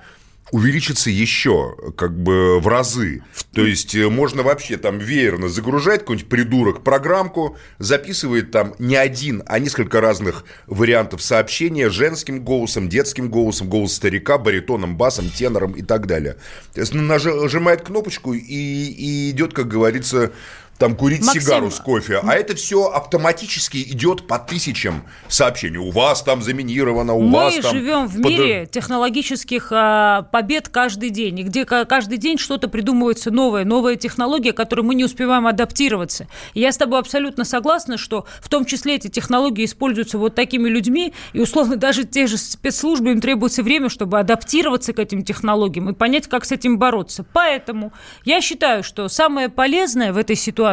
увеличится 0.51 1.09
еще 1.09 1.75
как 1.97 2.17
бы 2.17 2.59
в 2.59 2.67
разы. 2.67 3.23
То 3.53 3.65
есть 3.65 3.95
э, 3.95 4.09
можно 4.09 4.43
вообще 4.43 4.77
там 4.77 4.97
веерно 4.97 5.49
загружать 5.49 6.01
какой-нибудь 6.01 6.29
придурок 6.29 6.83
программку, 6.83 7.57
записывает 7.77 8.51
там 8.51 8.73
не 8.79 8.95
один, 8.95 9.43
а 9.45 9.59
несколько 9.59 10.01
разных 10.01 10.45
вариантов 10.67 11.21
сообщения 11.21 11.89
женским 11.89 12.43
голосом, 12.43 12.89
детским 12.89 13.29
голосом, 13.29 13.69
голос 13.69 13.93
старика, 13.93 14.38
баритоном, 14.38 14.97
басом, 14.97 15.29
тенором 15.29 15.73
и 15.73 15.81
так 15.81 16.07
далее. 16.07 16.38
То 16.73 16.81
есть 16.81 16.93
нажимает 16.93 17.81
кнопочку 17.81 18.33
и, 18.33 18.39
и 18.39 19.29
идет, 19.31 19.53
как 19.53 19.67
говорится, 19.67 20.31
там 20.79 20.95
курить 20.95 21.25
Максим, 21.25 21.41
сигару 21.41 21.69
с 21.69 21.79
кофе, 21.79 22.21
а 22.23 22.33
это 22.35 22.55
все 22.55 22.85
автоматически 22.85 23.77
идет 23.77 24.25
по 24.27 24.39
тысячам 24.39 25.03
сообщений. 25.27 25.77
У 25.77 25.91
вас 25.91 26.23
там 26.23 26.41
заминировано, 26.41 27.13
у 27.13 27.21
Мы 27.21 27.31
вас 27.33 27.55
там... 27.57 27.75
живем 27.75 28.07
в 28.07 28.15
под- 28.15 28.25
мире 28.25 28.65
технологических 28.65 29.67
а, 29.71 30.21
побед 30.31 30.69
каждый 30.69 31.09
день, 31.09 31.43
где 31.43 31.65
ка- 31.65 31.83
каждый 31.83 32.17
день 32.17 32.37
что-то 32.37 32.69
придумывается 32.69 33.29
новое, 33.29 33.65
новая 33.65 33.97
технология, 33.97 34.53
к 34.53 34.57
которой 34.57 34.81
мы 34.81 34.95
не 34.95 35.03
успеваем 35.03 35.47
адаптироваться. 35.47 36.27
И 36.53 36.61
я 36.61 36.71
с 36.71 36.77
тобой 36.77 36.99
абсолютно 36.99 37.43
согласна, 37.43 37.97
что 37.97 38.25
в 38.41 38.47
том 38.47 38.63
числе 38.63 38.95
эти 38.95 39.09
технологии 39.09 39.65
используются 39.65 40.17
вот 40.17 40.33
такими 40.33 40.69
людьми, 40.69 41.13
и 41.33 41.41
условно 41.41 41.75
даже 41.75 42.05
те 42.05 42.25
же 42.25 42.37
спецслужбы, 42.37 43.11
им 43.11 43.19
требуется 43.19 43.63
время, 43.63 43.89
чтобы 43.89 44.17
адаптироваться 44.17 44.93
к 44.93 44.99
этим 44.99 45.23
технологиям 45.25 45.89
и 45.89 45.93
понять, 45.93 46.27
как 46.27 46.45
с 46.45 46.53
этим 46.53 46.79
бороться. 46.79 47.25
Поэтому 47.33 47.91
я 48.23 48.39
считаю, 48.39 48.81
что 48.81 49.09
самое 49.09 49.49
полезное 49.49 50.13
в 50.13 50.17
этой 50.17 50.37
ситуации, 50.37 50.68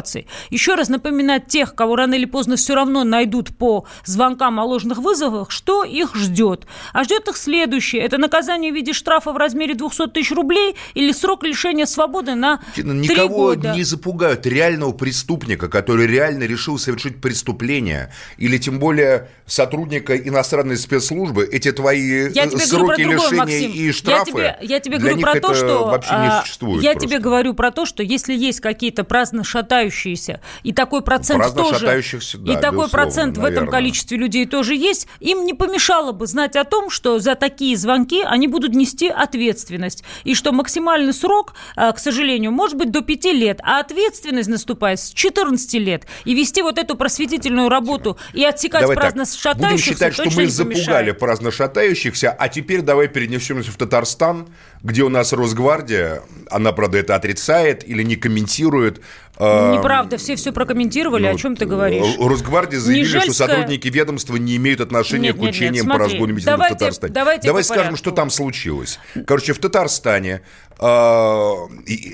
еще 0.51 0.75
раз 0.75 0.89
напоминать 0.89 1.47
тех, 1.47 1.75
кого 1.75 1.97
рано 1.97 2.15
или 2.15 2.25
поздно 2.25 2.57
все 2.57 2.75
равно 2.75 3.05
найдут 3.05 3.57
по 3.57 3.87
звонкам 4.05 4.61
о 4.61 4.65
ложных 4.65 4.99
вызовах, 4.99 5.51
что 5.51 5.85
их 5.85 6.15
ждет. 6.15 6.67
А 6.93 7.05
ждет 7.05 7.29
их 7.29 7.37
следующее. 7.37 8.03
Это 8.03 8.19
наказание 8.19 8.73
в 8.73 8.75
виде 8.75 8.93
штрафа 8.93 9.33
в 9.33 9.37
размере 9.37 9.75
200 9.75 10.09
тысяч 10.09 10.33
рублей 10.33 10.77
или 10.95 11.13
срок 11.13 11.45
лишения 11.45 11.87
свободы 11.87 12.35
на 12.35 12.61
Никого 12.77 13.29
года. 13.29 13.75
не 13.75 13.83
запугают 13.83 14.47
реального 14.47 14.93
преступника, 14.93 15.69
который 15.69 16.07
реально 16.07 16.45
решил 16.45 16.79
совершить 16.79 17.21
преступление, 17.21 18.13
или 18.39 18.59
тем 18.59 18.79
более 18.79 19.29
сотрудника 19.47 20.17
иностранной 20.17 20.77
спецслужбы. 20.77 21.45
Эти 21.51 21.73
твои 21.73 22.31
Я 22.31 22.45
э, 22.45 22.51
тебе 22.51 22.61
сроки 22.67 23.03
другое, 23.03 23.17
лишения 23.17 23.39
Максим. 23.39 23.73
и 23.73 23.93
штрафы, 23.93 24.31
я 24.31 24.45
тебе, 24.55 24.67
я 24.67 24.81
тебе 24.81 24.99
говорю 24.99 25.21
про 25.21 25.41
то, 25.41 25.55
что 25.55 25.87
вообще 25.87 26.11
не 26.11 26.29
а, 26.29 26.43
существует. 26.43 26.83
я 26.83 26.93
просто. 26.93 27.09
тебе 27.09 27.19
говорю 27.19 27.55
про 27.55 27.71
то, 27.71 27.87
что 27.87 28.03
если 28.03 28.35
есть 28.35 28.61
какие-то 28.61 29.05
праздно 29.05 29.45
шатающиеся. 29.91 30.41
И 30.63 30.73
такой 30.73 31.03
процент 31.03 31.41
Праздно 31.41 31.63
тоже, 31.63 31.81
шатающихся, 31.81 32.39
да, 32.39 32.53
и 32.53 32.61
такой 32.61 32.89
процент 32.89 33.37
в 33.37 33.41
этом 33.41 33.65
наверное. 33.65 33.73
количестве 33.73 34.17
людей 34.17 34.47
тоже 34.47 34.75
есть, 34.75 35.09
им 35.21 35.45
не 35.45 35.55
помешало 35.55 36.13
бы 36.13 36.27
знать 36.27 36.57
о 36.57 36.65
том, 36.65 36.91
что 36.91 37.19
за 37.19 37.35
такие 37.35 37.77
звонки 37.77 38.23
они 38.23 38.49
будут 38.49 38.75
нести 38.75 39.09
ответственность. 39.09 40.05
И 40.25 40.35
что 40.35 40.53
максимальный 40.53 41.13
срок, 41.13 41.55
а, 41.77 41.93
к 41.93 41.99
сожалению, 41.99 42.53
может 42.53 42.77
быть 42.77 42.91
до 42.91 43.01
5 43.01 43.33
лет, 43.33 43.61
а 43.63 43.81
ответственность 43.81 44.49
наступает 44.49 45.01
с 45.01 45.13
14 45.13 45.75
лет. 45.75 46.07
И 46.25 46.35
вести 46.35 46.63
вот 46.63 46.79
эту 46.79 46.97
просветительную 46.97 47.69
работу 47.69 48.19
и 48.33 48.45
отсекать 48.45 48.83
Давай 48.83 48.97
так, 48.97 49.15
праздно 49.15 49.25
будем 49.25 49.41
шатающихся 49.41 49.95
считать, 49.95 50.15
что 50.15 50.31
мы 50.31 50.47
запугали 50.47 51.13
праздно 51.13 51.51
шатающихся, 51.51 52.31
а 52.31 52.49
теперь 52.49 52.83
давай 52.83 53.09
перенесемся 53.09 53.71
в 53.71 53.77
Татарстан, 53.77 54.49
где 54.87 55.03
у 55.03 55.09
нас 55.09 55.33
Росгвардия, 55.33 56.23
она, 56.49 56.71
правда, 56.71 56.99
это 56.99 57.17
отрицает 57.17 57.87
или 57.87 58.05
не 58.05 58.15
комментирует. 58.15 59.01
э, 59.37 59.75
Неправда, 59.77 60.17
все 60.17 60.37
все 60.37 60.53
прокомментировали, 60.53 61.25
ну, 61.25 61.35
о 61.35 61.37
чем 61.37 61.57
ты 61.57 61.67
говоришь? 61.67 62.07
Росгвардия 62.21 62.79
заявили, 62.79 63.05
Нижельская... 63.05 63.35
что 63.35 63.47
сотрудники 63.47 63.89
ведомства 63.89 64.37
не 64.37 64.55
имеют 64.57 64.81
отношения 64.81 65.31
нет, 65.31 65.37
к 65.39 65.41
учениям 65.41 65.75
нет, 65.75 65.85
нет, 65.87 65.93
по 65.93 65.99
разгону 65.99 66.35
митингов 66.35 66.57
давайте, 66.57 66.75
в 66.75 66.79
Татарстане. 66.79 67.13
Давайте 67.13 67.47
Давай 67.49 67.65
скажем, 67.65 67.97
что 67.97 68.13
там 68.13 68.31
случилось. 68.31 69.01
Короче, 69.27 69.55
в 69.55 69.59
Татарстане 69.59 70.43
э, 70.79 71.51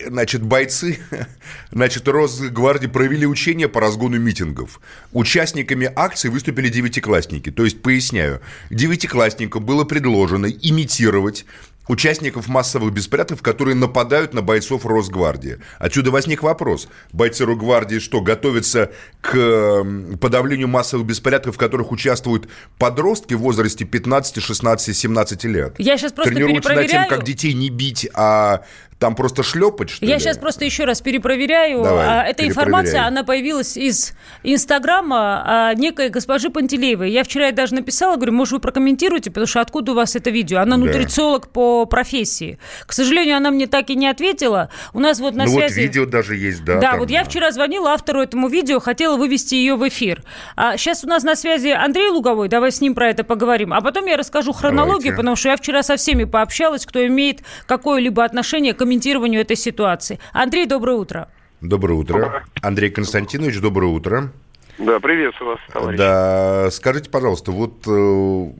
значит, 0.09 0.43
бойцы 0.43 0.99
значит, 1.71 2.09
Росгвардии 2.09 2.87
провели 2.87 3.27
учения 3.27 3.69
по 3.69 3.83
разгону 3.83 4.19
митингов. 4.19 4.81
Участниками 5.13 5.93
акции 5.95 6.31
выступили 6.31 6.71
девятиклассники. 6.71 7.51
То 7.51 7.65
есть, 7.65 7.83
поясняю, 7.83 8.41
девятиклассникам 8.71 9.63
было 9.63 9.85
предложено 9.85 10.47
имитировать 10.47 11.45
участников 11.89 12.49
массовых 12.49 12.93
беспорядков, 12.93 13.43
которые 13.43 13.75
нападают 13.75 14.35
на 14.35 14.43
бойцов 14.43 14.87
Росгвардии. 14.87 15.59
Отсюда 15.79 16.11
возник 16.11 16.43
вопрос. 16.43 16.89
Бойцы 17.13 17.45
Росгвардии 17.45 17.99
что, 17.99 18.21
готовятся 18.21 18.91
к 19.21 19.85
подавлению 20.21 20.69
массовых 20.69 21.07
беспорядков, 21.07 21.57
в 21.57 21.59
которых 21.59 21.93
участвуют 21.93 22.49
подростки 22.79 23.35
в 23.35 23.41
возрасте 23.41 23.85
15, 23.85 24.43
16, 24.43 24.97
17 24.97 25.45
лет? 25.45 25.75
Я 25.79 25.97
сейчас 25.97 26.13
просто 26.13 26.33
Тренируются 26.33 26.73
над 26.73 26.89
тем, 26.89 27.09
как 27.09 27.25
детей 27.25 27.53
не 27.53 27.71
бить, 27.71 28.09
а 28.15 28.63
там 29.03 29.17
просто 29.17 29.43
шлепать, 29.43 29.91
что 29.91 30.07
Я 30.07 30.15
ли? 30.15 30.21
сейчас 30.21 30.39
просто 30.39 30.65
еще 30.65 30.85
раз 30.85 31.01
перепроверяю. 31.01 31.83
Давай, 31.83 32.07
А, 32.07 32.23
Эта 32.25 32.47
информация, 32.47 33.05
она 33.05 33.25
появилась 33.25 33.77
из 33.77 34.13
Инстаграма 34.45 35.43
а, 35.45 35.75
некой 35.75 36.09
госпожи 36.09 36.51
Пантелеевой. 36.51 37.11
Я 37.11 37.25
вчера 37.25 37.47
ей 37.47 37.53
даже 37.53 37.75
написала, 37.75 38.15
говорю, 38.15 38.33
может, 38.33 38.53
вы 38.53 38.61
прокомментируете, 38.61 39.31
потому 39.31 39.47
что 39.49 39.61
откуда 39.61 39.91
у 39.93 39.95
вас 39.97 40.15
это 40.15 40.31
видео? 40.31 40.59
Она 40.61 40.77
Да. 40.77 40.85
нутрициолог 40.85 41.49
по 41.49 41.85
профессии. 41.87 42.59
К 42.87 42.93
сожалению, 42.93 43.37
она 43.39 43.51
мне 43.51 43.67
так 43.67 43.91
и 43.91 43.97
не 43.97 44.07
ответила. 44.07 44.71
У 44.93 45.01
нас 45.01 45.19
вот 45.19 45.35
на 45.35 45.45
ну 45.47 45.51
связи... 45.53 45.75
вот 45.75 45.83
видео 45.83 46.07
даже 46.07 46.37
есть, 46.37 46.65
да. 46.65 46.77
Да, 46.77 46.91
там, 46.93 47.01
вот 47.01 47.11
я 47.11 47.25
вчера 47.25 47.51
звонила 47.51 47.91
автору 47.91 48.21
этому 48.21 48.47
видео, 48.49 48.79
хотела 48.79 49.17
вывести 49.17 49.57
ее 49.57 49.75
в 49.75 49.87
эфир. 49.89 50.23
А 50.55 50.77
сейчас 50.77 51.03
у 51.03 51.09
нас 51.09 51.25
на 51.25 51.35
связи 51.35 51.69
Андрей 51.71 52.11
Луговой, 52.11 52.49
давай 52.49 52.71
с 52.71 52.81
ним 52.81 52.95
про 52.95 53.09
это 53.11 53.25
поговорим. 53.25 53.73
А 53.73 53.81
потом 53.81 54.07
я 54.07 54.17
расскажу 54.17 54.53
хронологию, 54.53 54.99
Давайте. 55.13 55.17
потому 55.17 55.35
что 55.37 55.49
я 55.49 55.57
вчера 55.57 55.83
со 55.83 55.97
всеми 55.97 56.23
пообщалась, 56.25 56.87
кто 56.87 57.05
имеет 57.07 57.41
какое-либо 57.67 58.25
отношение 58.25 58.75
к 58.75 58.83
комментированию 58.93 59.41
этой 59.41 59.57
ситуации. 59.57 60.19
Андрей, 60.33 60.67
доброе 60.67 60.97
утро. 60.97 61.29
Доброе 61.61 61.95
утро. 61.95 62.45
Андрей 62.61 62.91
Константинович, 62.91 63.61
доброе 63.61 63.87
утро. 63.87 64.33
Да, 64.79 65.01
приветствую 65.01 65.53
вас, 65.53 65.61
товарищ. 65.73 65.99
Да, 65.99 66.71
скажите, 66.71 67.09
пожалуйста, 67.09 67.53
вот 67.53 67.87
э, 67.87 68.53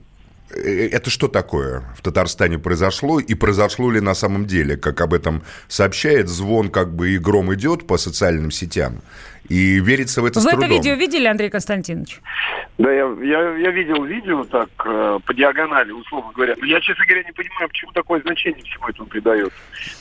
э, 0.55 0.87
это 0.87 1.09
что 1.09 1.27
такое 1.27 1.83
в 1.97 2.01
Татарстане 2.01 2.57
произошло 2.57 3.19
и 3.19 3.33
произошло 3.35 3.91
ли 3.91 3.99
на 3.99 4.15
самом 4.15 4.45
деле, 4.45 4.77
как 4.77 5.01
об 5.01 5.13
этом 5.13 5.43
сообщает 5.67 6.29
звон, 6.29 6.69
как 6.69 6.95
бы 6.95 7.11
и 7.11 7.17
гром 7.19 7.53
идет 7.53 7.85
по 7.85 7.97
социальным 7.97 8.51
сетям, 8.51 9.01
и 9.53 9.79
верится 9.79 10.23
в 10.23 10.25
это 10.25 10.39
с 10.39 10.43
Вы 10.43 10.51
это 10.51 10.61
трудом. 10.61 10.77
видео 10.77 10.93
видели, 10.95 11.27
Андрей 11.27 11.51
Константинович? 11.51 12.21
Да, 12.79 12.91
я, 12.91 13.05
я, 13.21 13.57
я 13.57 13.69
видел 13.69 14.03
видео 14.03 14.43
так 14.45 14.69
э, 14.83 15.19
по 15.23 15.33
диагонали, 15.33 15.91
условно 15.91 16.31
говоря. 16.33 16.55
Но 16.57 16.65
я, 16.65 16.81
честно 16.81 17.05
говоря, 17.05 17.23
не 17.23 17.31
понимаю, 17.31 17.69
почему 17.69 17.91
такое 17.91 18.21
значение 18.21 18.63
всему 18.63 18.87
этому 18.87 19.07
придает. 19.07 19.53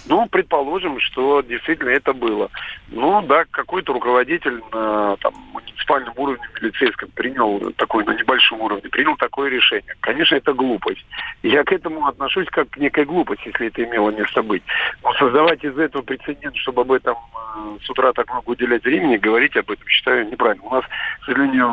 Ну, 0.07 0.27
предположим, 0.27 0.99
что 1.01 1.43
действительно 1.43 1.91
это 1.91 2.15
было. 2.15 2.51
Ну, 2.89 3.21
да, 3.27 3.45
какой-то 3.51 3.93
руководитель 3.93 4.63
на 4.73 5.17
там, 5.17 5.35
муниципальном 5.53 6.15
уровне 6.17 6.49
милицейском 6.61 7.11
принял 7.11 7.73
такой, 7.77 8.05
на 8.05 8.15
небольшом 8.15 8.63
уровне, 8.63 8.89
принял 8.89 9.17
такое 9.17 9.51
решение. 9.51 9.95
Конечно, 10.01 10.37
это 10.37 10.55
глупость. 10.55 11.05
Я 11.43 11.65
к 11.65 11.73
этому 11.73 12.07
отношусь 12.07 12.47
как 12.51 12.71
к 12.71 12.79
некой 12.79 13.05
глупости, 13.05 13.49
если 13.49 13.67
это 13.67 13.85
имело 13.85 14.11
место 14.11 14.43
быть. 14.43 14.63
Но 15.03 15.13
создавать 15.15 15.63
из 15.63 15.77
этого 15.79 16.01
прецедент, 16.01 16.57
чтобы 16.57 16.83
об 16.83 16.93
этом 16.93 17.17
э, 17.17 17.77
с 17.85 17.91
утра 17.91 18.15
так 18.15 18.31
много 18.31 18.51
уделять 18.51 18.85
времени, 18.85 19.19
говорить 19.19 19.42
об 19.61 19.71
этом, 19.71 19.87
считаю 19.89 20.29
неправильно. 20.29 20.63
У 20.65 20.71
нас, 20.75 20.85
к 21.21 21.25
сожалению, 21.27 21.69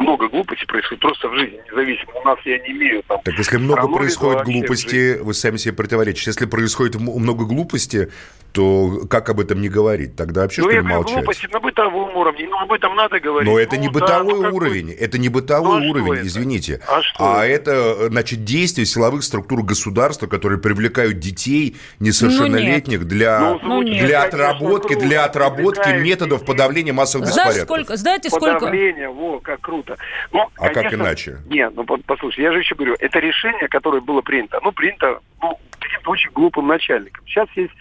много 0.00 0.28
глупостей 0.28 0.66
происходит 0.66 1.00
просто 1.00 1.28
в 1.28 1.36
жизни, 1.36 1.60
независимо. 1.70 2.12
У 2.14 2.24
нас 2.24 2.38
я 2.44 2.58
не 2.58 2.70
имею 2.72 3.02
там... 3.06 3.20
Так 3.22 3.34
если 3.34 3.56
много 3.58 3.88
происходит 3.88 4.44
глупости, 4.44 5.18
вы 5.20 5.34
сами 5.34 5.56
себе 5.56 5.74
противоречите. 5.74 6.30
Если 6.30 6.46
происходит 6.46 7.00
много 7.00 7.44
глупости, 7.44 8.10
то 8.52 9.06
как 9.08 9.28
об 9.30 9.40
этом 9.40 9.60
не 9.60 9.68
говорить? 9.68 10.14
Тогда 10.16 10.42
вообще 10.42 10.62
ну, 10.62 10.68
что 10.70 10.76
ли 10.76 10.82
молчать? 10.86 11.14
глупости 11.14 11.48
на 11.52 11.60
бытовом 11.60 12.16
уровне, 12.16 12.46
ну, 12.48 12.58
об 12.58 12.72
этом 12.72 12.94
надо 12.94 13.18
говорить. 13.20 13.50
Но 13.50 13.58
это 13.58 13.76
Ну, 13.76 13.80
не 13.82 13.86
да, 13.88 13.92
бытовой 13.92 14.34
ну, 14.34 14.42
какой- 14.42 14.56
уровень, 14.56 14.90
это 14.92 15.18
не 15.18 15.28
бытовой 15.28 15.80
Ну, 15.80 15.86
а 15.86 15.90
уровень, 15.90 16.12
это? 16.18 16.26
извините. 16.26 16.80
А 16.86 17.02
что 17.02 17.42
это, 17.42 17.70
э, 17.72 18.08
значит, 18.08 18.44
действия 18.44 18.84
силовых 18.84 19.22
структур 19.24 19.62
государства, 19.62 20.26
которые 20.26 20.58
привлекают 20.60 21.18
детей 21.18 21.76
несовершеннолетних 22.00 23.04
для, 23.06 23.40
Ну, 23.40 23.58
звучит, 23.60 23.98
для 24.06 24.20
конечно, 24.22 24.48
отработки, 24.48 24.92
круто. 24.92 25.06
для 25.06 25.24
отработки 25.24 25.88
методов 26.00 26.40
детей. 26.40 26.46
подавления 26.52 26.92
массовых 26.92 27.26
Знаете, 27.28 27.60
беспорядков. 27.60 27.76
сколько, 27.76 27.96
знаете, 27.96 28.28
сколько... 28.30 28.54
Подавление, 28.60 29.08
во, 29.08 29.40
как 29.40 29.60
круто. 29.60 29.96
Но, 30.32 30.50
А 30.56 30.64
как 30.68 30.74
конечно, 30.74 30.96
иначе? 30.96 31.38
Нет, 31.46 31.72
ну 31.74 31.84
по- 31.84 31.98
послушай, 31.98 32.40
я 32.42 32.52
же 32.52 32.58
еще 32.60 32.74
говорю, 32.74 32.96
это 33.00 33.18
решение, 33.18 33.68
которое 33.68 34.00
было 34.00 34.20
принято, 34.20 34.58
оно 34.58 34.72
принято 34.72 35.20
ну, 35.42 35.58
каким-то 35.78 36.10
очень 36.10 36.30
глупым 36.32 36.66
начальником. 36.68 37.24
Сейчас 37.26 37.48
есть 37.56 37.72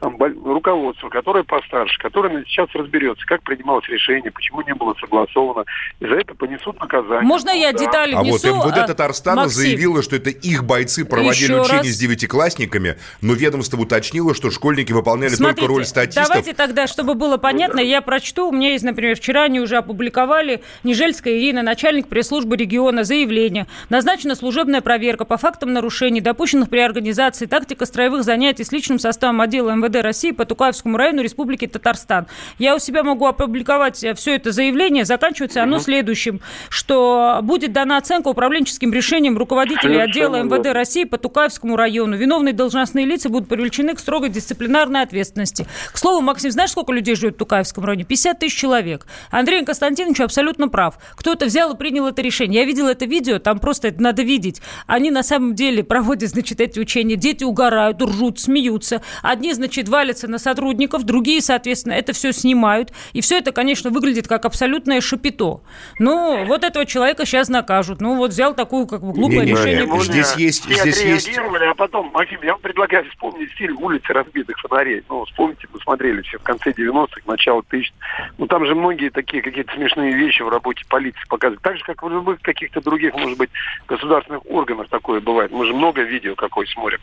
там, 0.00 0.16
руководство, 0.18 1.08
которое 1.08 1.44
постарше, 1.44 1.98
которое 1.98 2.44
сейчас 2.44 2.68
разберется, 2.74 3.24
как 3.26 3.42
принималось 3.42 3.86
решение, 3.88 4.30
почему 4.30 4.62
не 4.62 4.74
было 4.74 4.94
согласовано, 5.00 5.64
и 6.00 6.06
за 6.06 6.14
это 6.14 6.34
понесут 6.34 6.80
наказание. 6.80 7.22
Можно 7.22 7.50
я 7.50 7.72
Да. 7.72 7.78
детали 7.78 8.14
А 8.14 8.22
вот 8.22 8.42
внесу? 8.42 8.56
МВД 8.56 8.78
А, 8.78 8.86
Татарстана 8.86 9.42
Максим, 9.42 9.62
заявила, 9.62 10.02
что 10.02 10.16
это 10.16 10.30
их 10.30 10.64
бойцы 10.64 11.04
проводили 11.04 11.52
Еще 11.52 11.60
учения 11.60 11.78
раз. 11.78 11.86
с 11.88 11.98
девятиклассниками, 11.98 12.96
но 13.20 13.34
ведомство 13.34 13.78
уточнило, 13.80 14.34
что 14.34 14.50
школьники 14.50 14.92
выполняли 14.92 15.30
Смотрите, 15.34 15.60
только 15.60 15.74
роль 15.74 15.84
статистов. 15.84 16.28
давайте 16.28 16.54
тогда, 16.54 16.86
чтобы 16.86 17.14
было 17.14 17.36
понятно, 17.36 17.80
я 17.80 18.00
прочту. 18.00 18.48
У 18.48 18.52
меня 18.52 18.72
есть, 18.72 18.84
например, 18.84 19.16
вчера 19.16 19.44
они 19.44 19.60
уже 19.60 19.76
опубликовали 19.76 20.62
Нижельская 20.82 21.34
Ирина, 21.38 21.62
начальник 21.62 22.08
пресс-службы 22.08 22.56
региона, 22.56 23.04
заявление. 23.04 23.66
Назначена 23.90 24.34
служебная 24.34 24.80
проверка 24.80 25.24
по 25.24 25.36
фактам 25.36 25.72
нарушений, 25.72 26.20
допущенных 26.20 26.70
при 26.70 26.78
организации 26.78 27.46
тактика 27.46 27.84
строевых 27.86 28.24
занятий 28.24 28.64
с 28.64 28.72
личным 28.72 28.98
составом 28.98 29.40
отдела 29.40 29.70
МВД 29.70 29.89
России 29.98 30.30
по 30.30 30.44
Тукаевскому 30.44 30.96
району 30.96 31.22
Республики 31.22 31.66
Татарстан. 31.66 32.26
Я 32.58 32.74
у 32.74 32.78
себя 32.78 33.02
могу 33.02 33.26
опубликовать 33.26 34.04
все 34.16 34.34
это 34.34 34.52
заявление. 34.52 35.04
Заканчивается 35.04 35.62
оно 35.62 35.78
следующим, 35.78 36.40
что 36.68 37.40
будет 37.42 37.72
дана 37.72 37.96
оценка 37.96 38.28
управленческим 38.28 38.92
решением 38.92 39.36
руководителей 39.36 39.94
Совершенно 39.94 40.36
отдела 40.36 40.42
МВД 40.42 40.66
верно. 40.66 40.72
России 40.72 41.04
по 41.04 41.18
Тукаевскому 41.18 41.76
району. 41.76 42.16
Виновные 42.16 42.54
должностные 42.54 43.06
лица 43.06 43.28
будут 43.28 43.48
привлечены 43.48 43.94
к 43.94 43.98
строгой 43.98 44.30
дисциплинарной 44.30 45.02
ответственности. 45.02 45.66
К 45.92 45.98
слову, 45.98 46.20
Максим, 46.20 46.50
знаешь, 46.50 46.70
сколько 46.70 46.92
людей 46.92 47.14
живет 47.14 47.34
в 47.34 47.38
Тукаевском 47.38 47.84
районе? 47.84 48.04
50 48.04 48.38
тысяч 48.38 48.56
человек. 48.56 49.06
Андрей 49.30 49.64
Константинович 49.64 50.20
абсолютно 50.20 50.68
прав. 50.68 50.98
Кто-то 51.16 51.46
взял 51.46 51.74
и 51.74 51.76
принял 51.76 52.06
это 52.06 52.22
решение. 52.22 52.60
Я 52.60 52.66
видела 52.66 52.90
это 52.90 53.06
видео, 53.06 53.38
там 53.38 53.58
просто 53.58 53.88
это 53.88 54.02
надо 54.02 54.22
видеть. 54.22 54.60
Они 54.86 55.10
на 55.10 55.22
самом 55.22 55.54
деле 55.54 55.82
проводят, 55.82 56.30
значит, 56.30 56.60
эти 56.60 56.78
учения. 56.78 57.16
Дети 57.16 57.44
угорают, 57.44 58.00
ржут, 58.02 58.38
смеются. 58.38 59.02
Одни, 59.22 59.52
значит, 59.52 59.79
валятся 59.88 60.28
на 60.28 60.38
сотрудников, 60.38 61.04
другие, 61.04 61.40
соответственно, 61.40 61.94
это 61.94 62.12
все 62.12 62.32
снимают. 62.32 62.92
И 63.12 63.20
все 63.20 63.38
это, 63.38 63.52
конечно, 63.52 63.90
выглядит 63.90 64.28
как 64.28 64.44
абсолютное 64.44 65.00
шапито. 65.00 65.60
Ну, 65.98 66.44
вот 66.46 66.64
этого 66.64 66.86
человека 66.86 67.26
сейчас 67.26 67.48
накажут. 67.48 68.00
Ну, 68.00 68.16
вот 68.16 68.30
взял 68.30 68.54
такую, 68.54 68.86
как 68.86 69.00
бы, 69.00 69.12
глупое 69.12 69.40
Не-не-не, 69.40 69.52
решение. 69.52 69.82
Сегодня 69.84 70.02
здесь 70.02 70.34
есть- 70.36 70.64
Все 70.64 70.90
здесь 70.90 71.02
есть- 71.02 71.38
а 71.38 71.74
потом, 71.74 72.10
Максим, 72.12 72.40
я 72.42 72.52
вам 72.52 72.60
предлагаю 72.60 73.04
вспомнить 73.10 73.50
фильм 73.52 73.82
«Улицы 73.82 74.12
разбитых 74.12 74.58
фонарей». 74.58 75.02
Ну, 75.08 75.24
вспомните, 75.24 75.66
мы 75.72 75.80
смотрели 75.80 76.22
все 76.22 76.38
в 76.38 76.42
конце 76.42 76.72
90-х, 76.72 77.22
начало 77.26 77.62
тысяч. 77.62 77.92
Ну, 78.38 78.46
там 78.46 78.66
же 78.66 78.74
многие 78.74 79.10
такие 79.10 79.42
какие-то 79.42 79.72
смешные 79.74 80.12
вещи 80.14 80.42
в 80.42 80.48
работе 80.48 80.84
полиции 80.88 81.20
показывают. 81.28 81.62
Так 81.62 81.76
же, 81.76 81.84
как 81.84 82.02
в 82.02 82.08
любых 82.08 82.40
каких-то 82.42 82.80
других, 82.80 83.14
может 83.14 83.38
быть, 83.38 83.50
государственных 83.86 84.42
органах 84.46 84.88
такое 84.88 85.20
бывает. 85.20 85.50
Мы 85.52 85.66
же 85.66 85.74
много 85.74 86.02
видео 86.02 86.34
какой 86.34 86.66
смотрим. 86.66 86.98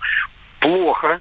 Плохо, 0.59 1.19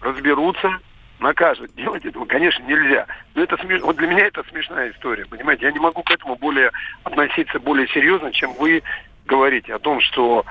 разберутся, 0.00 0.78
накажут. 1.20 1.74
Делать 1.74 2.04
этого, 2.04 2.24
конечно, 2.24 2.62
нельзя. 2.64 3.06
Но 3.34 3.42
это 3.42 3.56
смеш... 3.58 3.82
вот 3.82 3.96
для 3.96 4.06
меня 4.06 4.26
это 4.26 4.44
смешная 4.50 4.90
история, 4.90 5.26
понимаете? 5.26 5.66
Я 5.66 5.72
не 5.72 5.78
могу 5.78 6.02
к 6.02 6.10
этому 6.10 6.36
более 6.36 6.70
относиться 7.04 7.58
более 7.58 7.88
серьезно, 7.88 8.32
чем 8.32 8.52
вы 8.54 8.82
говорите 9.26 9.74
о 9.74 9.78
том, 9.78 10.00
что 10.00 10.44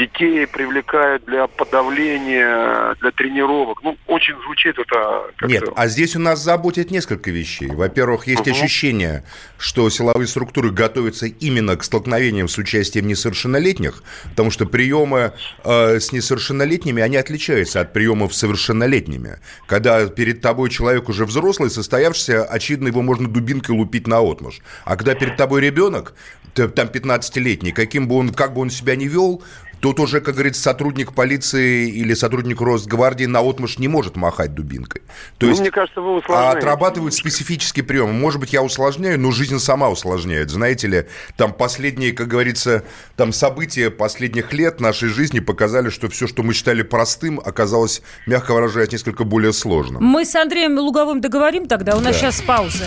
детей 0.00 0.46
привлекают 0.46 1.24
для 1.26 1.46
подавления, 1.46 2.94
для 3.00 3.10
тренировок. 3.10 3.82
Ну, 3.82 3.96
очень 4.06 4.34
звучит 4.44 4.78
это. 4.78 5.30
Нет, 5.46 5.64
а 5.76 5.88
здесь 5.88 6.16
у 6.16 6.18
нас 6.18 6.42
заботит 6.42 6.90
несколько 6.90 7.30
вещей. 7.30 7.68
Во-первых, 7.68 8.26
есть 8.26 8.46
Мгм. 8.46 8.50
ощущение, 8.50 9.24
что 9.58 9.88
силовые 9.90 10.26
структуры 10.26 10.70
готовятся 10.70 11.26
именно 11.26 11.76
к 11.76 11.84
столкновениям 11.84 12.48
с 12.48 12.56
участием 12.56 13.06
несовершеннолетних, 13.06 14.02
потому 14.30 14.50
что 14.50 14.64
приемы 14.66 15.32
э, 15.64 16.00
с 16.00 16.12
несовершеннолетними, 16.12 17.02
они 17.02 17.16
отличаются 17.16 17.80
от 17.80 17.92
приемов 17.92 18.34
с 18.34 18.38
совершеннолетними. 18.38 19.38
Когда 19.66 20.06
перед 20.06 20.40
тобой 20.40 20.70
человек 20.70 21.08
уже 21.08 21.26
взрослый, 21.26 21.70
состоявшийся, 21.70 22.44
очевидно, 22.44 22.88
его 22.88 23.02
можно 23.02 23.28
дубинкой 23.28 23.76
лупить 23.76 24.06
на 24.06 24.20
отмуж. 24.20 24.60
А 24.84 24.96
когда 24.96 25.14
перед 25.14 25.36
тобой 25.36 25.60
ребенок, 25.60 26.14
там 26.54 26.88
15-летний, 26.88 27.72
каким 27.72 28.08
бы 28.08 28.16
он, 28.16 28.32
как 28.32 28.54
бы 28.54 28.60
он 28.60 28.70
себя 28.70 28.96
ни 28.96 29.04
вел, 29.04 29.42
Тут 29.80 29.98
уже, 29.98 30.20
как 30.20 30.34
говорится, 30.34 30.60
сотрудник 30.62 31.14
полиции 31.14 31.88
или 31.88 32.12
сотрудник 32.14 32.60
Росгвардии 32.60 33.24
на 33.24 33.40
отмышь 33.40 33.78
не 33.78 33.88
может 33.88 34.14
махать 34.16 34.54
дубинкой. 34.54 35.00
То 35.38 35.46
Ну, 35.46 35.48
есть 35.48 35.60
мне 35.62 35.70
кажется, 35.70 36.00
вы 36.02 36.16
усложняете. 36.16 36.58
отрабатывают 36.58 37.14
специфические 37.14 37.82
приемы. 37.84 38.12
Может 38.12 38.40
быть, 38.40 38.52
я 38.52 38.62
усложняю, 38.62 39.18
но 39.18 39.30
жизнь 39.30 39.58
сама 39.58 39.88
усложняет. 39.88 40.50
Знаете 40.50 40.86
ли, 40.86 41.04
там 41.36 41.52
последние, 41.54 42.12
как 42.12 42.28
говорится, 42.28 42.84
там 43.16 43.32
события 43.32 43.90
последних 43.90 44.52
лет 44.52 44.80
нашей 44.80 45.08
жизни 45.08 45.40
показали, 45.40 45.88
что 45.88 46.08
все, 46.10 46.26
что 46.26 46.42
мы 46.42 46.52
считали 46.52 46.82
простым, 46.82 47.40
оказалось, 47.42 48.02
мягко 48.26 48.52
выражаясь, 48.52 48.92
несколько 48.92 49.24
более 49.24 49.52
сложным. 49.54 50.04
Мы 50.04 50.24
с 50.26 50.34
Андреем 50.36 50.78
Луговым 50.78 51.20
договорим 51.22 51.66
тогда, 51.66 51.96
у 51.96 52.00
нас 52.00 52.12
Да. 52.14 52.20
сейчас 52.20 52.42
пауза. 52.42 52.84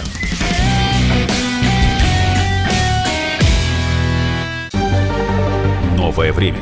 Новое 5.97 6.31
время 6.33 6.61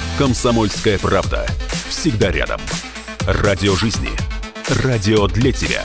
«Комсомольская 0.17 0.99
правда». 0.99 1.47
Всегда 1.89 2.31
рядом. 2.31 2.59
Радио 3.27 3.75
жизни. 3.75 4.09
Радио 4.83 5.27
для 5.27 5.51
тебя. 5.51 5.83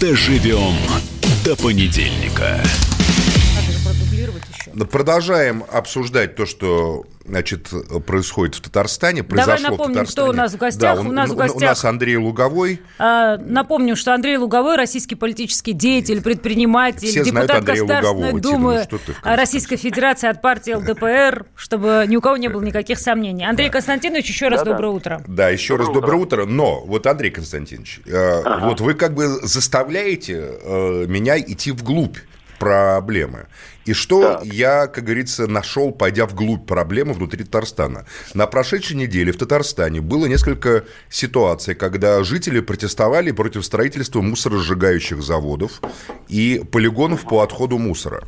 Доживем 0.00 0.76
до 1.44 1.56
понедельника. 1.56 2.62
Продолжаем 4.86 5.64
обсуждать 5.72 6.36
то, 6.36 6.46
что 6.46 7.04
значит, 7.26 7.68
происходит 8.06 8.54
в 8.54 8.60
Татарстане. 8.62 9.22
Давай 9.22 9.44
произошло 9.44 9.68
в 9.68 9.70
напомним, 9.72 9.94
Татарстане. 9.96 10.26
кто 10.26 10.32
у 10.32 10.36
нас 10.36 10.52
в 10.54 10.56
гостях. 10.56 10.94
Да, 10.96 11.00
У 11.02 11.12
нас 11.12 11.30
в 11.30 11.34
гостях- 11.36 11.56
У 11.56 11.64
нас 11.64 11.84
Андрей 11.84 12.16
Луговой. 12.16 12.80
А, 12.98 13.36
Напомню, 13.38 13.96
что 13.96 14.14
Андрей 14.14 14.38
Луговой, 14.38 14.76
российский 14.76 15.14
политический 15.14 15.72
деятель, 15.74 16.22
предприниматель, 16.22 17.08
Все 17.08 17.22
депутат 17.24 17.50
Андрея 17.58 17.76
Государственной 17.76 18.32
Лугового, 18.32 18.40
Тина, 18.40 18.52
Думы 18.52 18.74
ну 18.90 18.98
что 18.98 19.12
ты. 19.12 19.14
Российской 19.36 19.76
Федерации 19.76 20.28
от 20.28 20.40
партии 20.40 20.72
ЛДПР, 20.72 21.44
чтобы 21.54 22.04
ни 22.08 22.16
у 22.16 22.20
кого 22.22 22.36
не 22.38 22.48
было 22.48 22.62
никаких 22.62 22.98
сомнений. 22.98 23.44
Андрей 23.46 23.68
Константинович, 23.70 24.28
еще 24.28 24.48
раз 24.48 24.62
доброе 24.62 24.88
утро. 24.92 25.22
Да, 25.26 25.50
еще 25.50 25.76
раз 25.76 25.88
доброе 25.88 26.16
утро. 26.16 26.46
Но 26.46 26.80
вот, 26.86 27.06
Андрей 27.06 27.30
Константинович, 27.30 28.00
э, 28.06 28.42
Ага. 28.44 28.66
вот 28.66 28.80
вы 28.80 28.94
как 28.94 29.12
бы 29.14 29.26
заставляете 29.46 30.50
э, 30.62 31.04
меня 31.08 31.38
идти 31.38 31.72
вглубь 31.72 32.16
проблемы. 32.58 33.46
И 33.86 33.94
что 33.94 34.42
я, 34.44 34.86
как 34.86 35.04
говорится, 35.04 35.46
нашел, 35.46 35.92
пойдя 35.92 36.26
вглубь 36.26 36.66
проблемы 36.66 37.14
внутри 37.14 37.44
Татарстана. 37.44 38.04
На 38.34 38.46
прошедшей 38.46 38.96
неделе 38.96 39.32
в 39.32 39.38
Татарстане 39.38 40.00
было 40.00 40.26
несколько 40.26 40.84
ситуаций, 41.08 41.74
когда 41.74 42.22
жители 42.22 42.60
протестовали 42.60 43.30
против 43.30 43.64
строительства 43.64 44.20
мусоросжигающих 44.20 45.22
заводов 45.22 45.80
и 46.28 46.62
полигонов 46.70 47.22
по 47.22 47.40
отходу 47.40 47.78
мусора. 47.78 48.24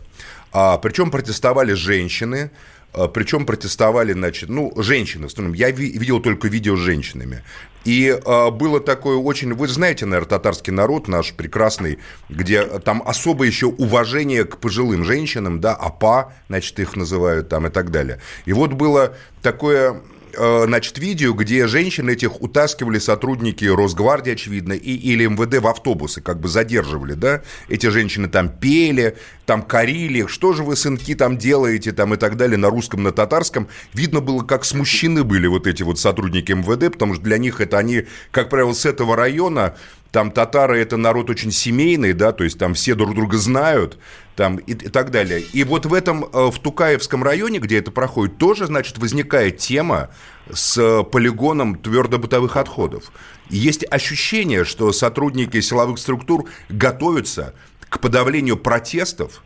А, 0.52 0.78
причем 0.78 1.10
протестовали 1.10 1.74
женщины, 1.74 2.50
причем 2.92 3.46
протестовали, 3.46 4.12
значит, 4.12 4.48
ну, 4.48 4.72
женщины, 4.76 5.24
в 5.28 5.30
основном. 5.30 5.54
Я 5.54 5.70
ви- 5.70 5.96
видел 5.96 6.20
только 6.20 6.48
видео 6.48 6.76
с 6.76 6.80
женщинами. 6.80 7.42
И 7.84 8.18
а, 8.26 8.50
было 8.50 8.80
такое 8.80 9.16
очень... 9.16 9.54
Вы 9.54 9.68
знаете, 9.68 10.06
наверное, 10.06 10.28
татарский 10.28 10.72
народ 10.72 11.08
наш 11.08 11.32
прекрасный, 11.32 11.98
где 12.28 12.64
там 12.80 13.02
особое 13.04 13.48
еще 13.48 13.66
уважение 13.66 14.44
к 14.44 14.58
пожилым 14.58 15.04
женщинам, 15.04 15.60
да, 15.60 15.74
апа, 15.74 16.32
значит, 16.48 16.78
их 16.78 16.96
называют 16.96 17.48
там 17.48 17.66
и 17.66 17.70
так 17.70 17.90
далее. 17.90 18.20
И 18.44 18.52
вот 18.52 18.72
было 18.72 19.16
такое 19.40 19.92
э, 19.92 20.00
значит, 20.34 20.98
видео, 20.98 21.32
где 21.32 21.66
женщин 21.66 22.08
этих 22.08 22.40
утаскивали 22.40 22.98
сотрудники 22.98 23.64
Росгвардии, 23.64 24.32
очевидно, 24.32 24.72
и, 24.72 24.94
или 24.94 25.26
МВД 25.26 25.62
в 25.62 25.66
автобусы, 25.66 26.20
как 26.20 26.40
бы 26.40 26.48
задерживали, 26.48 27.14
да, 27.14 27.42
эти 27.68 27.86
женщины 27.86 28.28
там 28.28 28.48
пели, 28.48 29.16
там 29.46 29.62
корили, 29.62 30.26
что 30.26 30.52
же 30.52 30.62
вы, 30.62 30.76
сынки, 30.76 31.14
там 31.14 31.36
делаете, 31.36 31.92
там 31.92 32.14
и 32.14 32.16
так 32.16 32.36
далее, 32.36 32.56
на 32.56 32.70
русском, 32.70 33.02
на 33.02 33.12
татарском. 33.12 33.68
Видно 33.94 34.20
было, 34.20 34.44
как 34.44 34.64
смущены 34.64 35.24
были 35.24 35.46
вот 35.46 35.66
эти 35.66 35.82
вот 35.82 35.98
сотрудники 35.98 36.52
МВД, 36.52 36.92
потому 36.92 37.14
что 37.14 37.24
для 37.24 37.38
них 37.38 37.60
это 37.60 37.78
они, 37.78 38.06
как 38.30 38.48
правило, 38.48 38.72
с 38.72 38.86
этого 38.86 39.16
района, 39.16 39.74
там 40.12 40.30
татары 40.30 40.80
это 40.80 40.96
народ 40.96 41.30
очень 41.30 41.52
семейный, 41.52 42.12
да, 42.12 42.32
то 42.32 42.44
есть 42.44 42.58
там 42.58 42.74
все 42.74 42.94
друг 42.94 43.14
друга 43.14 43.38
знают, 43.38 43.98
там 44.36 44.56
и, 44.56 44.72
и 44.72 44.88
так 44.88 45.10
далее. 45.10 45.40
И 45.40 45.64
вот 45.64 45.86
в 45.86 45.94
этом, 45.94 46.24
э, 46.24 46.50
в 46.50 46.58
Тукаевском 46.58 47.22
районе, 47.22 47.58
где 47.58 47.78
это 47.78 47.90
проходит, 47.90 48.38
тоже, 48.38 48.66
значит, 48.66 48.98
возникает 48.98 49.58
тема 49.58 50.10
с 50.52 50.76
э, 50.78 51.04
полигоном 51.04 51.76
твердобытовых 51.76 52.56
отходов. 52.56 53.12
Есть 53.48 53.84
ощущение, 53.90 54.64
что 54.64 54.92
сотрудники 54.92 55.60
силовых 55.60 55.98
структур 55.98 56.48
готовятся 56.68 57.54
к 57.88 58.00
подавлению 58.00 58.56
протестов 58.56 59.42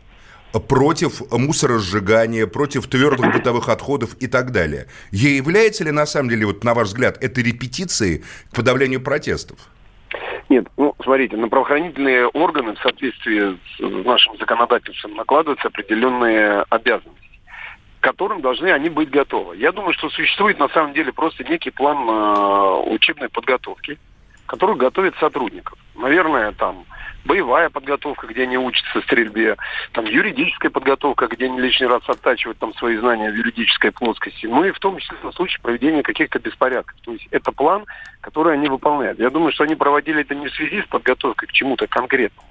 против 0.67 1.21
мусоросжигания, 1.31 2.47
против 2.47 2.87
твердых 2.87 3.33
бытовых 3.33 3.67
отходов 3.69 4.15
и 4.19 4.27
так 4.27 4.51
далее. 4.51 4.87
Является 5.11 5.83
ли, 5.83 5.91
на 5.91 6.05
самом 6.05 6.29
деле, 6.29 6.45
вот 6.45 6.63
на 6.63 6.73
ваш 6.73 6.89
взгляд, 6.89 7.17
это 7.21 7.41
репетицией 7.41 8.23
к 8.51 8.55
подавлению 8.55 9.01
протестов? 9.01 9.57
Нет, 10.49 10.67
ну, 10.77 10.93
смотрите, 11.01 11.37
на 11.37 11.47
правоохранительные 11.47 12.27
органы 12.27 12.75
в 12.75 12.79
соответствии 12.79 13.57
с 13.77 14.05
нашим 14.05 14.37
законодательством 14.37 15.15
накладываются 15.15 15.67
определенные 15.67 16.65
обязанности 16.69 17.25
к 17.99 18.03
которым 18.03 18.41
должны 18.41 18.67
они 18.67 18.89
быть 18.89 19.09
готовы. 19.09 19.57
Я 19.57 19.71
думаю, 19.71 19.93
что 19.93 20.11
существует 20.11 20.59
на 20.59 20.69
самом 20.69 20.93
деле 20.93 21.11
просто 21.11 21.43
некий 21.43 21.71
план 21.71 22.07
э, 22.07 22.91
учебной 22.91 23.29
подготовки, 23.29 23.97
который 24.45 24.75
готовит 24.75 25.15
сотрудников. 25.17 25.79
Наверное, 25.95 26.51
там 26.51 26.85
боевая 27.25 27.69
подготовка, 27.69 28.27
где 28.27 28.43
они 28.43 28.57
учатся 28.57 29.01
стрельбе, 29.01 29.57
там 29.91 30.05
юридическая 30.05 30.71
подготовка, 30.71 31.27
где 31.27 31.45
они 31.45 31.59
лишний 31.59 31.87
раз 31.87 32.03
оттачивают 32.07 32.59
там 32.59 32.73
свои 32.75 32.95
знания 32.97 33.31
в 33.31 33.35
юридической 33.35 33.91
плоскости, 33.91 34.45
ну 34.45 34.63
и 34.63 34.71
в 34.71 34.79
том 34.79 34.97
числе 34.99 35.17
на 35.23 35.31
случай 35.31 35.59
проведения 35.61 36.03
каких-то 36.03 36.39
беспорядков. 36.39 36.95
То 37.01 37.11
есть 37.11 37.27
это 37.31 37.51
план, 37.51 37.85
который 38.21 38.53
они 38.53 38.69
выполняют. 38.69 39.19
Я 39.19 39.29
думаю, 39.29 39.51
что 39.51 39.65
они 39.65 39.75
проводили 39.75 40.21
это 40.21 40.35
не 40.35 40.47
в 40.47 40.53
связи 40.53 40.81
с 40.81 40.85
подготовкой 40.85 41.47
к 41.47 41.51
чему-то 41.51 41.87
конкретному, 41.87 42.47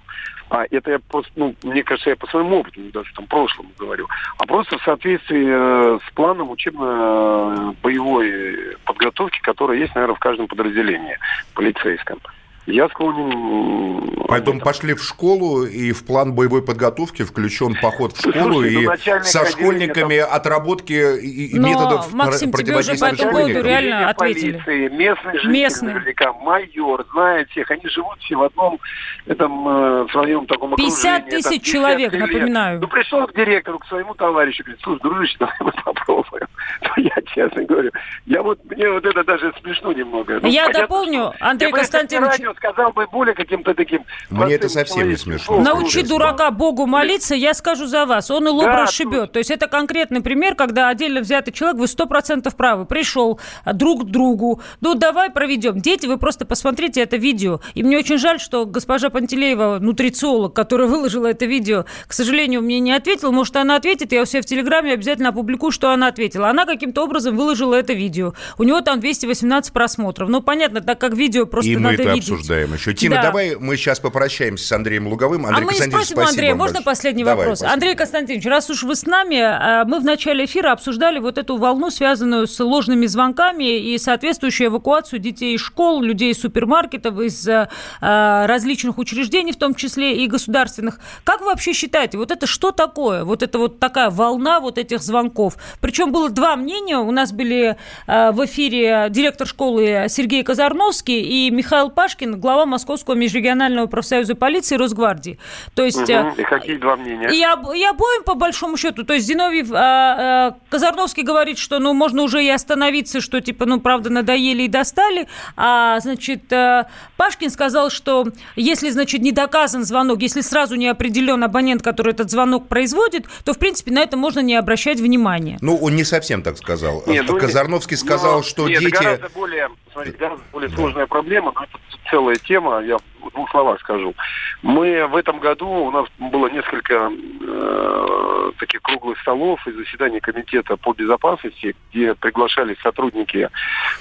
а 0.51 0.67
это 0.71 0.91
я 0.91 0.99
просто, 0.99 1.33
ну, 1.37 1.55
мне 1.63 1.83
кажется, 1.83 2.11
я 2.11 2.17
по 2.17 2.27
своему 2.27 2.61
опыту, 2.61 2.83
даже 2.93 3.15
там 3.15 3.27
прошлому 3.27 3.71
говорю, 3.79 4.07
а 4.39 4.45
просто 4.47 4.77
в 4.79 4.83
соответствии 4.83 5.47
э, 5.49 5.99
с 6.07 6.11
планом 6.15 6.51
учебно-боевой 6.51 8.77
подготовки, 8.85 9.41
которая 9.41 9.79
есть, 9.79 9.95
наверное, 9.95 10.17
в 10.17 10.21
каждом 10.21 10.47
подразделении 10.47 11.19
полицейском. 11.55 12.21
Я 12.67 12.89
склонен... 12.89 14.25
Поэтому 14.27 14.59
пошли 14.61 14.95
в 14.95 15.03
школу, 15.03 15.65
и 15.65 15.93
в 15.93 16.05
план 16.07 16.33
боевой 16.33 16.63
подготовки 16.63 17.23
включен 17.23 17.75
поход 17.81 18.13
в 18.15 18.21
школу 18.21 18.33
Слушай, 18.55 18.71
ну, 18.75 18.81
и 18.83 18.87
начальник 18.87 19.25
со 19.25 19.45
школьниками 19.45 20.17
отработки 20.17 21.21
и, 21.21 21.49
и 21.55 21.59
Но, 21.59 21.69
методов 21.69 22.13
Максим, 22.15 22.51
тебе 22.53 22.77
уже 22.79 22.93
по 22.93 22.99
противодействия 22.99 23.09
этому 23.09 23.33
поводу 23.33 23.63
реально 23.63 24.09
ответили. 24.09 24.53
полиции, 24.53 24.89
местный 24.89 25.33
житель, 25.35 25.51
Местный. 25.51 25.93
наверняка, 25.95 26.33
майор, 26.33 27.05
знает 27.13 27.51
всех. 27.51 27.71
Они 27.71 27.87
живут 27.87 28.19
все 28.21 28.37
в 28.37 28.43
одном 28.43 28.81
этом 29.27 29.69
э, 29.69 30.07
своем 30.13 30.47
таком 30.47 30.75
50 30.75 31.05
окружении. 31.05 31.31
тысяч 31.31 31.45
там, 31.45 31.53
50 31.61 31.63
человек, 31.65 32.13
лет. 32.13 32.21
напоминаю. 32.23 32.81
Ну, 32.81 32.89
пришел 32.89 33.27
к 33.27 33.35
директору, 33.35 33.79
к 33.79 33.87
своему 33.89 34.15
товарищу, 34.15 34.65
говорит, 34.65 34.81
слушай, 34.83 35.01
дружище, 35.03 35.37
давай 35.39 35.55
мы 35.61 35.73
попробуем. 35.85 36.47
Ну, 36.97 37.03
я 37.03 37.17
честно 37.35 37.63
говорю, 37.65 37.91
я 38.27 38.43
вот, 38.43 38.59
мне 38.65 38.91
вот 38.91 39.05
это 39.05 39.23
даже 39.25 39.53
смешно 39.63 39.93
немного. 39.93 40.39
Ну, 40.43 40.49
Я 40.49 40.67
понятно, 40.67 40.81
дополню, 40.83 41.33
что- 41.35 41.47
Андрей 41.47 41.73
Константинович- 41.73 42.54
сказал 42.57 42.93
бы 42.93 43.07
более 43.07 43.35
каким-то 43.35 43.75
таким... 43.75 44.05
Мне 44.31 44.55
это 44.55 44.69
совсем 44.69 45.09
не 45.09 45.17
смешно. 45.17 45.61
Научи 45.61 46.03
дурака 46.03 46.51
Богу 46.51 46.87
молиться, 46.87 47.35
я 47.35 47.55
скажу 47.55 47.87
за 47.87 48.07
вас. 48.07 48.31
Он 48.31 48.47
и 48.47 48.51
лоб 48.51 48.65
Да, 48.65 48.83
расшибет. 48.83 49.33
То 49.33 49.39
есть 49.39 49.51
это 49.51 49.67
конкретный 49.69 50.21
пример, 50.21 50.55
когда 50.55 50.89
отдельно 50.89 51.21
взятый 51.21 51.53
человек, 51.53 51.79
вы 51.79 51.87
сто 51.87 52.07
процентов 52.07 52.57
правы, 52.57 52.85
пришел 52.85 53.41
а, 53.65 53.73
друг 53.73 54.05
к 54.05 54.07
другу. 54.07 54.61
Ну, 54.81 54.95
давай 54.95 55.31
проведем. 55.31 55.81
Дети, 55.81 56.07
вы 56.07 56.19
просто 56.19 56.45
посмотрите 56.45 57.01
это 57.03 57.17
видео. 57.17 57.61
И 57.75 57.83
мне 57.83 57.99
очень 57.99 58.19
жаль, 58.19 58.41
что 58.41 58.67
госпожа 58.67 59.11
Пантелеева, 59.11 59.79
нутрициолог, 59.81 60.55
которая 60.55 60.89
выложила 60.89 61.27
это 61.27 61.47
видео, 61.47 61.85
к 62.07 62.13
сожалению, 62.13 62.63
мне 62.63 62.81
не 62.81 62.93
ответила. 62.93 63.31
Может, 63.31 63.57
она 63.57 63.77
ответит, 63.77 64.13
я 64.13 64.23
у 64.23 64.25
себя 64.25 64.43
в 64.43 64.47
Телеграме 64.47 64.93
обязательно 64.93 65.31
опубликую, 65.31 65.73
что 65.73 65.91
она 65.91 66.09
ответила. 66.09 66.49
Она 66.49 66.67
каким-то 66.67 67.05
образом 67.05 67.37
выложила 67.37 67.75
это 67.75 67.93
видео. 67.93 68.35
У 68.59 68.65
него 68.65 68.81
там 68.81 69.01
218 69.01 69.73
просмотров. 69.73 70.29
Ну, 70.29 70.41
понятно, 70.41 70.81
так 70.81 71.01
как 71.01 71.15
видео 71.15 71.47
просто 71.47 71.71
И 71.71 71.77
мы 71.77 71.91
надо 71.91 72.03
это 72.03 72.13
видеть. 72.13 72.44
Обсуждаем 72.45 72.75
еще. 72.75 72.95
Тина, 72.95 73.17
Да. 73.17 73.23
давай 73.23 73.57
мы 73.57 73.77
сейчас 73.77 74.01
попрощаемся 74.01 74.67
с 74.67 74.73
Андреем 74.73 75.07
Луговым. 75.07 75.47
Андрей 75.47 75.65
а 75.65 75.67
мы 75.67 75.73
спросим 75.75 76.19
у 76.19 76.21
Андрея, 76.21 76.55
можно 76.55 76.75
большое. 76.75 76.85
последний 76.85 77.25
Давай, 77.25 77.39
вопрос? 77.39 77.59
спасибо. 77.59 77.75
Андрей 77.75 77.95
Константинович, 77.95 78.47
раз 78.47 78.71
уж 78.71 78.83
вы 78.83 78.95
с 78.95 79.07
нами, 79.07 79.39
а, 79.41 79.85
мы 79.85 80.01
в 80.01 80.05
начале 80.05 80.45
эфира 80.45 80.73
обсуждали 80.73 81.19
вот 81.19 81.39
эту 81.39 81.57
волну, 81.57 81.91
связанную 81.91 82.47
с 82.47 82.61
ложными 82.61 83.07
звонками 83.07 83.79
и 83.79 83.99
соответствующую 83.99 84.69
эвакуацию 84.69 85.19
детей 85.21 85.55
из 85.55 85.61
школ, 85.61 86.03
людей 86.03 86.33
из 86.33 86.41
супермаркетов, 86.41 87.19
из 87.21 87.49
а, 87.49 87.69
а, 88.01 88.47
различных 88.47 88.99
учреждений, 88.99 89.53
в 89.53 89.57
том 89.57 89.75
числе 89.75 90.23
и 90.25 90.27
государственных. 90.27 90.99
Как 91.25 91.41
вы 91.41 91.47
вообще 91.47 91.73
считаете, 91.73 92.19
вот 92.19 92.31
это 92.31 92.47
что 92.47 92.71
такое? 92.71 93.25
Вот 93.25 93.43
это 93.43 93.59
вот 93.59 93.79
такая 93.79 94.11
волна 94.11 94.61
вот 94.61 94.79
этих 94.79 95.03
звонков. 95.03 95.57
Причем 95.81 96.13
было 96.13 96.29
два 96.31 96.57
мнения. 96.57 96.99
У 96.99 97.11
нас 97.11 97.33
были 97.33 97.77
а, 98.07 98.33
в 98.33 98.45
эфире 98.45 99.07
директор 99.11 99.47
школы 99.47 100.07
Сергей 100.09 100.43
Казарновский 100.43 101.21
и 101.21 101.51
Михаил 101.51 101.91
Пашкин, 101.91 102.34
глава 102.39 102.67
Московского 102.67 103.15
межрегионального 103.15 103.87
профсоюза 103.87 104.35
полиции 104.35 104.75
и 104.75 104.79
Росгвардии. 104.79 105.39
То 105.75 105.85
есть... 105.85 106.09
Мгм. 106.09 106.35
И 106.37 106.43
какие 106.43 106.77
два 106.77 106.97
мнения? 106.97 107.29
и, 107.29 107.43
об- 107.43 107.73
и 107.73 107.85
обоим, 107.85 108.23
по 108.25 108.35
большому 108.35 108.77
счету. 108.77 109.05
То 109.05 109.15
есть 109.15 109.27
Зиновий 109.27 109.65
а, 109.73 110.49
а, 110.49 110.57
Казарновский 110.71 111.23
говорит, 111.23 111.59
что 111.59 111.79
ну 111.79 111.93
можно 111.95 112.23
уже 112.23 112.45
и 112.45 112.49
остановиться, 112.51 113.21
что 113.21 113.41
типа, 113.41 113.67
ну, 113.67 113.81
правда, 113.81 114.11
надоели 114.11 114.63
и 114.65 114.69
достали. 114.69 115.29
А, 115.57 115.99
значит, 116.01 116.53
а, 116.53 116.87
Пашкин 117.17 117.51
сказал, 117.51 117.91
что 117.91 118.27
если, 118.57 118.91
значит, 118.91 119.21
не 119.21 119.33
доказан 119.33 119.85
звонок, 119.85 120.21
если 120.23 120.41
сразу 120.41 120.75
не 120.75 120.89
определен 120.89 121.43
абонент, 121.43 121.83
который 121.83 122.13
этот 122.13 122.31
звонок 122.31 122.69
производит, 122.69 123.27
то, 123.45 123.53
в 123.53 123.59
принципе, 123.59 123.93
на 123.93 124.01
это 124.01 124.17
можно 124.17 124.41
не 124.41 124.55
обращать 124.55 125.01
внимания. 125.01 125.59
Ну, 125.61 125.77
он 125.77 125.97
не 125.97 126.05
совсем 126.05 126.43
так 126.43 126.57
сказал. 126.59 127.03
Нет, 127.07 127.25
ну, 127.29 127.39
Казарновский 127.39 127.97
сказал, 127.97 128.39
но- 128.39 128.43
что 128.43 128.69
нет, 128.69 128.81
дети... 128.81 128.93
гораздо 128.93 129.29
более, 129.31 129.69
смотрите, 129.93 130.19
гораздо 130.19 130.45
более 130.53 130.71
сложная 130.71 131.07
проблема, 131.07 131.53
но 131.55 131.65
это 131.65 131.79
целая 132.25 132.37
тема, 132.37 132.83
я 132.83 132.97
в 132.99 133.31
двух 133.33 133.51
словах 133.51 133.81
скажу. 133.81 134.15
Мы 134.63 135.07
в 135.07 135.17
этом 135.17 135.41
году, 135.41 135.69
у 135.69 135.91
нас 135.91 136.07
было 136.19 136.49
несколько 136.49 137.11
э, 137.11 138.51
таких 138.59 138.83
круглых 138.83 139.19
столов 139.21 139.67
и 139.67 139.73
заседаний 139.73 140.21
комитета 140.21 140.77
по 140.77 140.93
безопасности, 140.93 141.75
где 141.91 142.15
приглашались 142.15 142.79
сотрудники 142.83 143.49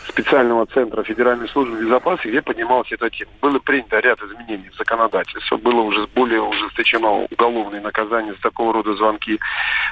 специального 0.07 0.65
центра 0.67 1.03
Федеральной 1.03 1.49
службы 1.49 1.79
безопасности, 1.81 2.29
где 2.29 2.41
поднималась 2.41 2.91
эта 2.91 3.09
тема. 3.09 3.31
Было 3.41 3.59
принято 3.59 3.99
ряд 3.99 4.21
изменений 4.21 4.69
в 4.69 4.77
законодательстве, 4.77 5.57
было 5.57 5.81
уже 5.81 6.07
более 6.15 6.41
ужесточено 6.41 7.27
уголовное 7.29 7.81
наказание 7.81 8.33
за 8.33 8.41
такого 8.41 8.73
рода 8.73 8.93
звонки. 8.95 9.39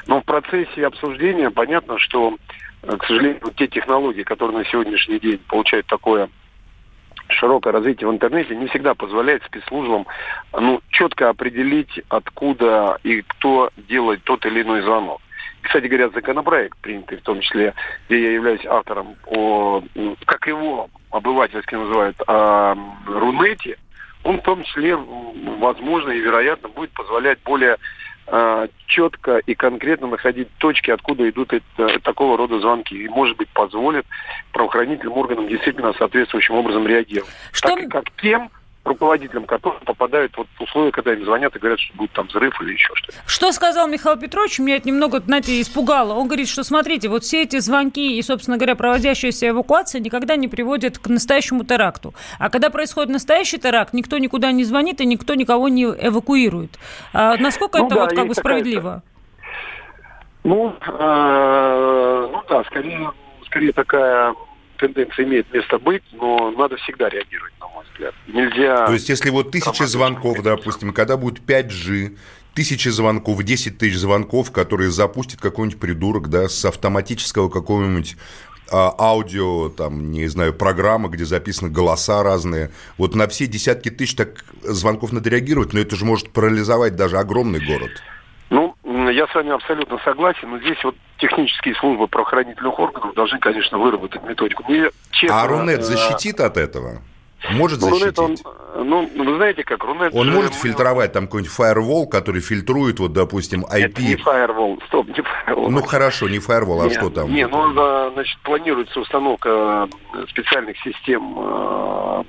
Но 0.08 0.22
в 0.22 0.26
процессе 0.26 0.86
обсуждения 0.86 1.50
понятно, 1.50 2.00
что 2.00 2.38
э, 2.84 2.98
к 2.98 3.06
сожалению, 3.06 3.42
те 3.56 3.68
технологии, 3.68 4.24
которые 4.24 4.60
на 4.60 4.66
сегодняшний 4.66 5.20
день 5.20 5.40
получают 5.48 5.88
такое 5.88 6.30
широкое 7.32 7.74
развитие 7.74 8.08
в 8.08 8.12
интернете, 8.12 8.56
не 8.56 8.68
всегда 8.68 8.94
позволяет 8.94 9.44
спецслужбам 9.44 10.08
ну, 10.54 10.82
четко 10.90 11.30
определить, 11.30 12.02
откуда 12.10 12.98
и 13.04 13.22
кто 13.22 13.70
делает 13.76 14.24
тот 14.24 14.46
или 14.46 14.62
иной 14.62 14.82
звонок. 14.82 15.22
Кстати 15.62 15.88
говоря, 15.88 16.10
законопроект, 16.10 16.78
принятый 16.82 17.20
в 17.20 17.22
том 17.22 17.40
числе, 17.42 17.74
где 18.08 18.22
я 18.22 18.32
являюсь 18.34 18.66
автором, 18.66 19.16
о, 19.28 19.84
как 20.26 20.48
его 20.48 20.90
обывательски 21.12 21.76
называют, 21.76 22.18
о 22.28 22.76
Рунете, 23.06 23.78
он 24.24 24.40
в 24.40 24.44
том 24.44 24.64
числе, 24.64 24.96
возможно 24.96 26.12
и 26.12 26.20
вероятно, 26.20 26.70
будет 26.70 26.92
позволять 26.92 27.40
более 27.44 27.78
э, 28.32 28.68
четко 28.88 29.38
и 29.38 29.54
конкретно 29.56 30.08
находить 30.08 30.48
точки, 30.58 30.90
откуда 30.90 31.30
идут 31.30 31.54
это- 31.54 32.00
такого 32.00 32.38
рода 32.38 32.60
звонки. 32.60 32.96
И, 32.96 33.10
может 33.10 33.38
быть, 33.38 33.50
позволит 33.50 34.06
правоохранительным 34.54 35.18
органам 35.18 35.48
действительно 35.48 35.94
соответствующим 35.94 36.56
образом 36.56 36.88
реагировать. 36.88 37.32
Что- 37.52 37.76
Так 37.76 37.90
как 37.90 38.12
тем 38.22 38.50
руководителям, 38.84 39.46
которые 39.46 39.80
попадают 39.82 40.36
вот 40.36 40.48
условия, 40.60 40.92
когда 40.92 41.14
им 41.14 41.24
звонят 41.24 41.56
и 41.56 41.60
говорят, 41.60 41.80
что 41.80 41.96
будет 41.96 42.12
там 42.14 42.28
взрыв 42.28 42.60
или 42.62 42.74
еще 42.74 42.94
что-то. 42.96 43.18
Что 43.28 43.52
сказал 43.52 43.88
Михаил 43.88 44.18
Петрович, 44.18 44.60
меня 44.60 44.78
это 44.78 44.88
немного, 44.88 45.20
знаете, 45.20 45.62
испугало. 45.62 46.14
Он 46.14 46.28
говорит, 46.28 46.48
что 46.48 46.64
смотрите, 46.64 47.08
вот 47.08 47.24
все 47.24 47.44
эти 47.44 47.60
звонки 47.60 48.18
и, 48.18 48.22
собственно 48.22 48.58
говоря, 48.58 48.76
проводящаяся 48.76 49.50
эвакуация 49.50 50.02
никогда 50.02 50.36
не 50.36 50.48
приводят 50.48 50.98
к 50.98 51.08
настоящему 51.08 51.64
теракту. 51.64 52.14
А 52.40 52.50
когда 52.50 52.70
происходит 52.70 53.12
настоящий 53.12 53.60
теракт, 53.60 53.94
никто 53.94 54.18
никуда 54.18 54.52
не 54.52 54.64
звонит 54.64 55.00
и 55.02 55.06
никто 55.06 55.36
никого 55.36 55.70
не 55.70 55.84
эвакуирует. 55.84 56.80
А 57.14 57.38
насколько 57.38 57.80
Ну 57.80 57.86
это 57.86 57.96
да, 57.96 58.02
вот 58.02 58.14
как 58.14 58.28
бы 58.28 58.34
справедливо? 58.34 59.04
Ну, 60.44 60.76
э, 60.82 62.30
ну 62.32 62.44
да, 62.50 62.64
скорее, 62.64 63.12
скорее 63.46 63.72
такая 63.74 64.34
тенденция 64.78 65.26
имеет 65.26 65.54
место 65.54 65.78
быть, 65.78 66.04
но 66.14 66.50
надо 66.52 66.78
всегда 66.78 67.10
реагировать, 67.10 67.54
мой 67.82 67.92
взгляд. 67.92 68.16
Нельзя... 68.28 68.86
То 68.86 68.94
есть, 68.94 69.10
если 69.10 69.30
вот 69.30 69.52
тысяча 69.52 69.72
Команда 69.72 69.88
звонков, 69.88 70.42
допустим, 70.42 70.94
когда 70.94 71.18
будет 71.18 71.40
5G, 71.40 72.18
тысячи 72.54 72.90
звонков, 72.90 73.44
10 73.44 73.78
тысяч 73.78 73.98
звонков, 73.98 74.52
которые 74.52 74.92
запустит 74.92 75.40
какой-нибудь 75.40 75.80
придурок, 75.80 76.30
да, 76.30 76.48
с 76.50 76.66
автоматического 76.66 77.50
какого-нибудь 77.50 78.16
а, 78.72 78.94
аудио, 78.98 79.70
там, 79.70 80.12
не 80.12 80.28
знаю, 80.28 80.54
программы, 80.54 81.10
где 81.10 81.26
записаны 81.26 81.70
голоса 81.70 82.24
разные. 82.24 82.72
Вот 82.98 83.16
на 83.16 83.28
все 83.28 83.48
десятки 83.48 83.90
тысяч 83.90 84.16
так 84.16 84.46
звонков 84.64 85.12
надо 85.12 85.30
реагировать, 85.30 85.74
но 85.74 85.80
это 85.80 85.96
же 85.96 86.06
может 86.06 86.32
парализовать 86.32 86.96
даже 86.96 87.18
огромный 87.18 87.66
город. 87.66 87.92
Ну, 88.50 88.76
я 89.10 89.28
с 89.28 89.36
вами 89.36 89.52
абсолютно 89.52 89.98
согласен, 90.04 90.50
но 90.50 90.60
здесь 90.60 90.78
вот 90.84 90.96
технические 91.20 91.76
службы 91.76 92.08
правоохранительных 92.08 92.78
органов 92.78 93.14
должны, 93.14 93.40
конечно, 93.40 93.78
выработать 93.78 94.24
методику. 94.24 94.64
Мне, 94.68 94.90
честно, 95.12 95.42
А 95.42 95.48
Рунет 95.48 95.80
э, 95.80 95.84
защитит 95.84 96.42
от 96.42 96.58
этого? 96.58 97.02
Может 97.50 97.82
ну, 97.82 97.89
защитить? 97.89 98.18
Рунет, 98.18 98.39
он, 98.76 98.88
ну, 98.88 99.10
вы 99.16 99.36
знаете 99.38 99.64
как, 99.64 99.84
Рунет... 99.84 100.14
Он 100.14 100.28
же 100.28 100.32
может 100.32 100.54
фильтровать 100.54 101.12
там 101.12 101.26
какой-нибудь 101.26 101.54
фаервол, 101.54 102.08
который 102.08 102.42
фильтрует, 102.42 103.00
вот, 103.00 103.14
допустим, 103.14 103.66
Это 103.66 104.02
не 104.02 104.14
IP. 104.16 104.18
фаервол, 104.22 104.80
стоп, 104.88 105.08
не 105.08 105.22
фаервол. 105.24 105.72
Ну, 105.72 105.82
хорошо, 105.82 106.30
не 106.30 106.39
фаервол, 106.39 106.84
а 106.84 106.88
Не, 106.88 106.94
что 106.94 107.10
там? 107.10 107.34
Не, 107.34 107.48
ну, 107.48 107.74
значит, 108.14 108.38
планируется 108.44 109.00
установка 109.00 109.89
э, 110.14 110.26
специальных 110.30 110.78
систем 110.84 111.36
э, 111.38 112.24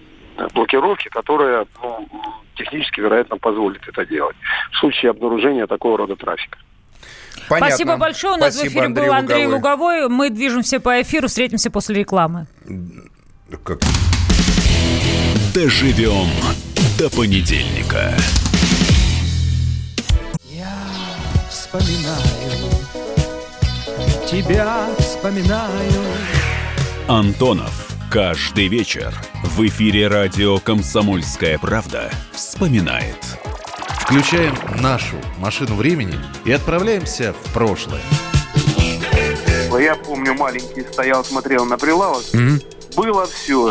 блокировки, 0.54 1.08
которая 1.08 1.66
ну, 1.82 2.08
технически, 2.56 3.00
вероятно, 3.00 3.36
позволит 3.36 3.86
это 3.86 4.06
делать 4.06 4.36
в 4.72 4.78
случае 4.78 5.10
обнаружения 5.10 5.66
такого 5.66 5.98
рода 5.98 6.16
трафика. 6.16 6.58
Понятно. 7.48 7.68
Спасибо 7.68 7.96
большое. 7.96 8.34
У 8.34 8.36
нас 8.36 8.54
Спасибо, 8.54 8.70
в 8.70 8.72
эфире 8.72 8.86
Андрей 8.86 9.06
был 9.06 9.14
Андрей 9.14 9.46
Луговой. 9.46 10.00
Луговой. 10.02 10.16
Мы 10.16 10.30
движемся 10.30 10.80
по 10.80 11.02
эфиру. 11.02 11.28
Встретимся 11.28 11.70
после 11.70 11.96
рекламы. 11.96 12.46
Как- 13.64 13.80
Доживем 15.54 16.30
до 16.96 17.10
понедельника. 17.10 18.16
Я 20.48 20.74
вспоминаю, 21.50 22.70
тебя 24.26 24.88
вспоминаю. 24.98 25.92
Антонов. 27.06 27.90
Каждый 28.10 28.68
вечер 28.68 29.14
в 29.44 29.66
эфире 29.66 30.08
радио 30.08 30.58
«Комсомольская 30.58 31.58
правда» 31.58 32.10
вспоминает. 32.32 33.18
Включаем 34.00 34.56
нашу 34.80 35.16
машину 35.36 35.74
времени 35.74 36.18
и 36.46 36.52
отправляемся 36.52 37.34
в 37.34 37.52
прошлое. 37.52 38.00
Я 39.78 39.96
помню, 39.96 40.32
маленький 40.32 40.82
стоял, 40.90 41.22
смотрел 41.26 41.66
на 41.66 41.76
прилавок. 41.76 42.24
Было 42.96 43.26
все. 43.26 43.70